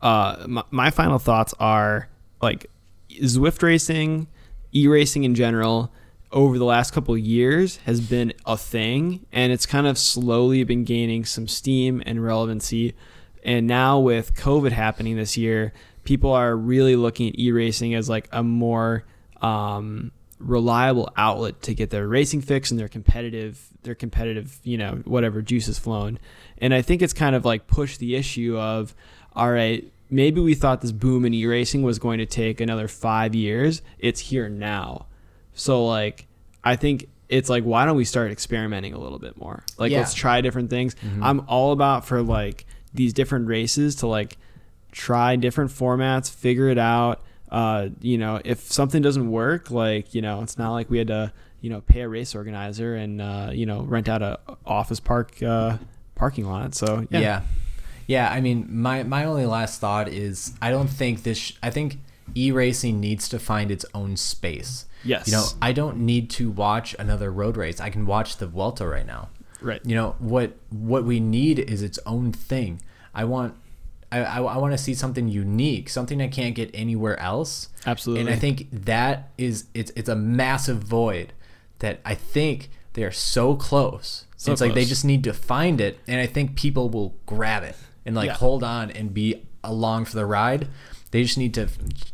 uh 0.00 0.44
my, 0.46 0.62
my 0.70 0.90
final 0.90 1.18
thoughts 1.18 1.52
are 1.58 2.08
like 2.40 2.70
Zwift 3.10 3.62
racing, 3.64 4.28
e-racing 4.72 5.24
in 5.24 5.34
general 5.34 5.92
over 6.30 6.56
the 6.56 6.64
last 6.64 6.92
couple 6.92 7.14
of 7.14 7.20
years 7.20 7.78
has 7.78 8.00
been 8.00 8.32
a 8.46 8.56
thing 8.56 9.26
and 9.32 9.52
it's 9.52 9.66
kind 9.66 9.88
of 9.88 9.98
slowly 9.98 10.62
been 10.62 10.84
gaining 10.84 11.24
some 11.24 11.48
steam 11.48 12.00
and 12.06 12.22
relevancy 12.22 12.94
and 13.42 13.66
now 13.66 13.98
with 13.98 14.32
covid 14.34 14.70
happening 14.70 15.16
this 15.16 15.36
year 15.36 15.72
people 16.10 16.32
are 16.32 16.56
really 16.56 16.96
looking 16.96 17.28
at 17.28 17.38
e-racing 17.38 17.94
as 17.94 18.08
like 18.08 18.28
a 18.32 18.42
more 18.42 19.04
um, 19.42 20.10
reliable 20.40 21.08
outlet 21.16 21.62
to 21.62 21.72
get 21.72 21.90
their 21.90 22.08
racing 22.08 22.40
fix 22.40 22.72
and 22.72 22.80
their 22.80 22.88
competitive 22.88 23.68
their 23.84 23.94
competitive 23.94 24.58
you 24.64 24.76
know 24.76 25.00
whatever 25.04 25.40
juices 25.40 25.78
flowing. 25.78 26.18
And 26.58 26.74
i 26.74 26.82
think 26.82 27.00
it's 27.00 27.12
kind 27.12 27.36
of 27.36 27.44
like 27.44 27.68
push 27.68 27.96
the 27.98 28.16
issue 28.16 28.58
of 28.58 28.92
all 29.36 29.52
right 29.52 29.88
maybe 30.10 30.40
we 30.40 30.54
thought 30.56 30.80
this 30.80 30.90
boom 30.90 31.24
in 31.24 31.32
e-racing 31.32 31.84
was 31.84 32.00
going 32.00 32.18
to 32.18 32.26
take 32.26 32.60
another 32.60 32.88
five 32.88 33.32
years. 33.32 33.80
It's 34.00 34.18
here 34.18 34.48
now. 34.48 35.06
So 35.54 35.86
like 35.86 36.26
i 36.64 36.74
think 36.74 37.06
it's 37.28 37.48
like 37.48 37.62
why 37.62 37.84
don't 37.84 37.96
we 37.96 38.04
start 38.04 38.32
experimenting 38.32 38.94
a 38.94 38.98
little 38.98 39.20
bit 39.20 39.36
more? 39.36 39.62
Like 39.78 39.92
Yeah. 39.92 39.98
let's 39.98 40.14
try 40.14 40.40
different 40.40 40.70
things. 40.70 40.96
I'm 41.22 41.44
all 41.46 41.70
about 41.70 42.04
for 42.04 42.20
like 42.20 42.66
these 42.92 43.12
different 43.12 43.46
races 43.46 43.94
to 44.02 44.08
like 44.08 44.36
try 44.92 45.36
different 45.36 45.70
formats 45.70 46.30
figure 46.30 46.68
it 46.68 46.78
out 46.78 47.22
uh, 47.50 47.88
you 48.00 48.16
know 48.18 48.40
if 48.44 48.60
something 48.72 49.02
doesn't 49.02 49.30
work 49.30 49.70
like 49.70 50.14
you 50.14 50.22
know 50.22 50.42
it's 50.42 50.56
not 50.58 50.72
like 50.72 50.88
we 50.90 50.98
had 50.98 51.08
to 51.08 51.32
you 51.60 51.68
know 51.70 51.80
pay 51.82 52.02
a 52.02 52.08
race 52.08 52.34
organizer 52.34 52.94
and 52.94 53.20
uh, 53.20 53.50
you 53.52 53.66
know 53.66 53.82
rent 53.82 54.08
out 54.08 54.22
a 54.22 54.38
office 54.64 55.00
park 55.00 55.42
uh, 55.42 55.76
parking 56.14 56.46
lot 56.46 56.74
so 56.74 57.06
yeah, 57.10 57.20
Yeah. 57.20 57.42
yeah. 58.06 58.30
I 58.30 58.40
mean, 58.40 58.66
my, 58.70 59.02
my 59.04 59.24
only 59.24 59.46
last 59.46 59.80
thought 59.80 60.08
is 60.08 60.52
I 60.60 60.70
don't 60.70 60.88
think 60.88 61.22
this, 61.22 61.38
sh- 61.38 61.52
I 61.62 61.70
think 61.70 61.98
e 62.34 62.52
racing 62.52 63.00
needs 63.00 63.28
to 63.30 63.38
find 63.38 63.70
its 63.70 63.84
own 63.94 64.16
space. 64.16 64.86
yes 65.04 65.26
You 65.26 65.32
know, 65.34 65.44
I 65.62 65.72
don't 65.72 65.98
need 65.98 66.28
to 66.30 66.50
watch 66.50 66.94
another 66.98 67.32
road 67.32 67.56
race. 67.56 67.80
I 67.80 67.90
can 67.90 68.06
watch 68.06 68.36
the 68.36 68.46
Vuelta 68.46 68.86
right 68.86 69.06
now. 69.06 69.28
right 69.60 69.80
You 69.84 69.94
know 69.96 70.14
what? 70.18 70.52
What 70.70 71.04
we 71.04 71.20
need 71.20 71.58
is 71.58 71.82
its 71.82 71.98
own 72.06 72.32
thing. 72.32 72.80
I 73.14 73.24
want, 73.24 73.54
I, 74.12 74.18
I, 74.20 74.38
I 74.42 74.56
want 74.58 74.72
to 74.72 74.78
see 74.78 74.94
something 74.94 75.28
unique, 75.28 75.88
something 75.88 76.20
I 76.20 76.28
can't 76.28 76.54
get 76.54 76.70
anywhere 76.74 77.18
else. 77.20 77.68
absolutely 77.86 78.22
And 78.26 78.30
I 78.30 78.36
think 78.38 78.68
that 78.86 79.30
is 79.38 79.66
it's 79.74 79.92
it's 79.96 80.08
a 80.08 80.16
massive 80.16 80.78
void 80.78 81.32
that 81.78 82.00
I 82.04 82.14
think 82.14 82.70
they 82.94 83.04
are 83.04 83.12
so 83.12 83.54
close. 83.54 84.26
So 84.36 84.52
it's 84.52 84.60
like 84.60 84.74
they 84.74 84.84
just 84.86 85.04
need 85.04 85.22
to 85.24 85.32
find 85.34 85.80
it, 85.80 85.98
and 86.08 86.20
I 86.20 86.26
think 86.26 86.56
people 86.56 86.88
will 86.88 87.14
grab 87.26 87.62
it 87.62 87.76
and 88.06 88.16
like 88.16 88.28
Yeah. 88.28 88.34
hold 88.34 88.64
on 88.64 88.90
and 88.90 89.12
be 89.14 89.46
along 89.62 90.06
for 90.06 90.16
the 90.16 90.24
ride. 90.26 90.68
They 91.10 91.22
just 91.22 91.36
need 91.38 91.54
to 91.54 91.68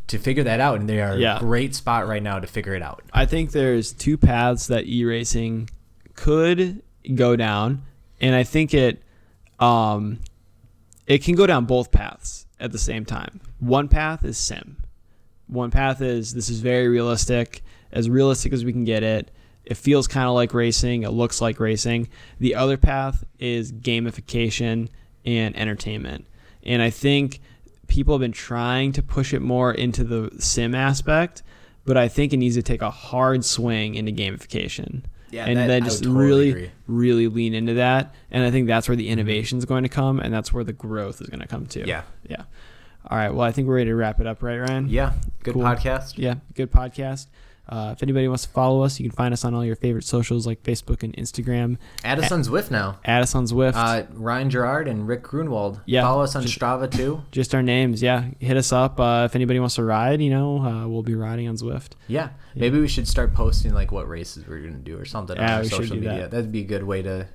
to 0.09 0.18
figure 0.18 0.42
that 0.44 0.59
out, 0.61 0.80
and 0.80 0.88
they 0.88 1.01
are 1.01 1.16
Yeah. 1.16 1.36
a 1.36 1.40
great 1.40 1.74
spot 1.74 2.07
right 2.09 2.22
now 2.22 2.38
to 2.40 2.47
figure 2.47 2.74
it 2.74 2.82
out. 2.82 3.03
I 3.12 3.26
think 3.26 3.53
there's 3.53 3.92
two 3.92 4.16
paths 4.18 4.66
that 4.66 4.86
e-racing 4.86 5.70
could 6.14 6.82
go 7.14 7.36
down, 7.36 7.82
and 8.20 8.34
I 8.34 8.42
think 8.42 8.74
it 8.74 9.03
um, 9.61 10.18
it 11.07 11.23
can 11.23 11.35
go 11.35 11.47
down 11.47 11.65
both 11.65 11.91
paths 11.91 12.47
at 12.59 12.73
the 12.73 12.79
same 12.79 13.05
time. 13.05 13.41
One 13.59 13.89
path 13.89 14.25
is 14.25 14.37
sim. 14.39 14.83
One 15.47 15.71
path 15.71 16.01
is 16.01 16.35
this 16.35 16.49
is 16.49 16.61
very 16.61 16.89
realistic, 16.89 17.63
as 17.93 18.11
realistic 18.11 18.53
as 18.53 18.65
we 18.65 18.73
can 18.73 18.85
get 18.85 19.03
it. 19.03 19.31
It 19.65 19.77
feels 19.77 20.07
kind 20.07 20.29
of 20.29 20.35
like 20.35 20.55
racing. 20.55 21.03
It 21.03 21.11
looks 21.11 21.41
like 21.41 21.61
racing. 21.61 22.09
The 22.39 22.55
other 22.55 22.77
path 22.77 23.25
is 23.39 23.73
gamification 23.73 24.89
and 25.25 25.57
entertainment. 25.57 26.27
And 26.63 26.83
I 26.83 26.91
think 26.91 27.41
people 27.87 28.15
have 28.15 28.21
been 28.21 28.33
trying 28.33 28.93
to 28.93 29.03
push 29.03 29.33
it 29.33 29.41
more 29.41 29.73
into 29.73 30.05
the 30.05 30.31
sim 30.41 30.75
aspect, 30.75 31.43
but 31.85 31.97
I 31.97 32.09
think 32.09 32.33
it 32.33 32.39
needs 32.39 32.57
to 32.57 32.63
take 32.63 32.83
a 32.83 32.91
hard 32.91 33.45
swing 33.45 33.95
into 33.95 34.13
gamification. 34.13 35.05
Yeah, 35.31 35.47
and 35.47 35.57
that- 35.59 35.66
then 35.66 35.85
just 35.85 36.05
totally 36.05 36.24
really, 36.27 36.49
agree. 36.51 36.70
really 36.87 37.29
lean 37.29 37.55
into 37.55 37.74
that. 37.74 38.14
And 38.31 38.45
I 38.45 38.51
think 38.51 38.66
that's 38.68 38.89
where 38.89 38.97
the 38.97 39.09
innovation 39.09 39.59
is 39.59 39.64
going 39.64 39.83
to 39.83 39.89
come, 39.89 40.20
and 40.20 40.33
that's 40.33 40.53
where 40.53 40.64
the 40.64 40.72
growth 40.72 41.20
is 41.20 41.29
going 41.29 41.41
to 41.41 41.49
come 41.49 41.66
to. 41.66 41.87
Yeah. 41.87 42.03
Yeah. 42.29 42.43
All 43.09 43.16
right. 43.18 43.31
Well, 43.33 43.47
I 43.47 43.53
think 43.53 43.68
we're 43.68 43.77
ready 43.77 43.91
to 43.91 43.95
wrap 43.97 44.20
it 44.20 44.27
up, 44.27 44.43
right, 44.43 44.59
Ryan? 44.59 44.89
Yeah, 44.89 45.12
good 45.43 45.55
Cool. 45.55 45.62
podcast. 45.62 46.14
Yeah, 46.18 46.37
good 46.55 46.70
podcast. 46.72 47.27
Uh, 47.69 47.91
if 47.97 48.03
anybody 48.03 48.29
wants 48.29 48.45
to 48.45 48.49
follow 48.51 48.83
us, 48.83 49.01
you 49.01 49.09
can 49.09 49.17
find 49.17 49.33
us 49.35 49.45
on 49.45 49.53
all 49.55 49.64
your 49.64 49.75
favorite 49.75 50.05
socials 50.05 50.47
like 50.47 50.62
Facebook 50.62 51.03
and 51.03 51.12
Instagram. 51.17 51.79
Add 52.05 52.21
us 52.21 52.31
on 52.31 52.43
Zwift 52.43 52.71
now. 52.71 52.99
Add 53.05 53.23
us 53.23 53.35
on 53.35 53.45
Zwift. 53.45 53.73
Uh, 53.75 54.05
Ryan 54.14 54.51
Gerard 54.51 54.87
and 54.87 55.09
Rick 55.09 55.25
Grunwald. 55.25 55.81
Yeah, 55.85 56.03
follow 56.03 56.23
us 56.23 56.37
on 56.37 56.43
just- 56.43 56.59
Strava 56.59 56.89
too. 56.91 57.23
Just 57.33 57.55
our 57.55 57.62
names. 57.62 58.03
Yeah, 58.03 58.27
hit 58.39 58.57
us 58.57 58.73
up. 58.73 59.01
Uh, 59.01 59.23
if 59.29 59.35
anybody 59.35 59.59
wants 59.59 59.75
to 59.77 59.83
ride, 59.85 60.21
you 60.23 60.31
know, 60.31 60.59
uh, 60.62 60.87
we'll 60.87 61.03
be 61.03 61.14
riding 61.17 61.49
on 61.49 61.57
Zwift. 61.57 61.93
Yeah, 62.07 62.29
maybe 62.55 62.79
we 62.79 62.87
should 62.89 63.09
start 63.09 63.35
posting 63.35 63.75
like 63.75 63.91
what 63.91 64.09
races 64.09 64.47
we're 64.47 64.61
gonna 64.61 64.75
do 64.79 64.97
or 64.99 65.05
something 65.05 65.37
Yeah, 65.37 65.45
on 65.45 65.51
our 65.51 65.62
we 65.62 65.69
should 65.69 65.77
social 65.79 65.97
do 65.97 66.03
that. 66.03 66.11
media. 66.12 66.29
That'd 66.29 66.53
be 66.53 66.61
a 66.61 66.64
good 66.64 66.85
way 66.85 67.03
to 67.03 67.27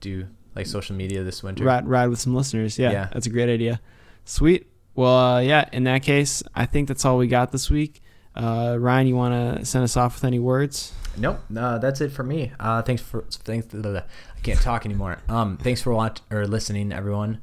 do 0.00 0.26
like 0.54 0.66
social 0.66 0.94
media 0.94 1.22
this 1.24 1.42
winter. 1.42 1.64
Ride, 1.64 1.88
ride 1.88 2.08
with 2.08 2.20
some 2.20 2.34
listeners. 2.34 2.78
Yeah, 2.78 2.92
Yeah. 2.92 3.08
that's 3.12 3.26
a 3.26 3.30
great 3.30 3.48
idea. 3.48 3.80
Sweet. 4.24 4.66
Well, 4.94 5.16
uh, 5.16 5.40
yeah. 5.40 5.68
In 5.72 5.84
that 5.84 6.02
case, 6.02 6.42
I 6.54 6.66
think 6.66 6.88
that's 6.88 7.04
all 7.06 7.16
we 7.16 7.26
got 7.26 7.50
this 7.52 7.70
week. 7.70 8.01
Uh, 8.34 8.76
Ryan, 8.78 9.06
you 9.06 9.16
want 9.16 9.58
to 9.58 9.64
send 9.64 9.84
us 9.84 9.96
off 9.96 10.16
with 10.16 10.24
any 10.24 10.38
words? 10.38 10.92
Nope, 11.16 11.40
uh, 11.54 11.78
that's 11.78 12.00
it 12.00 12.10
for 12.10 12.22
me. 12.22 12.52
Uh, 12.58 12.82
thanks 12.82 13.02
for 13.02 13.22
thanks. 13.28 13.74
I 13.74 14.02
can't 14.42 14.60
talk 14.60 14.86
anymore. 14.86 15.18
Um, 15.28 15.58
thanks 15.58 15.82
for 15.82 15.92
watching 15.92 16.24
or 16.30 16.46
listening, 16.46 16.92
everyone. 16.92 17.40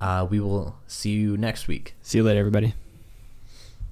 Uh, 0.00 0.26
we 0.28 0.40
will 0.40 0.76
see 0.88 1.10
you 1.10 1.36
next 1.36 1.68
week. 1.68 1.94
See 2.02 2.18
you 2.18 2.24
later, 2.24 2.40
everybody. 2.40 2.74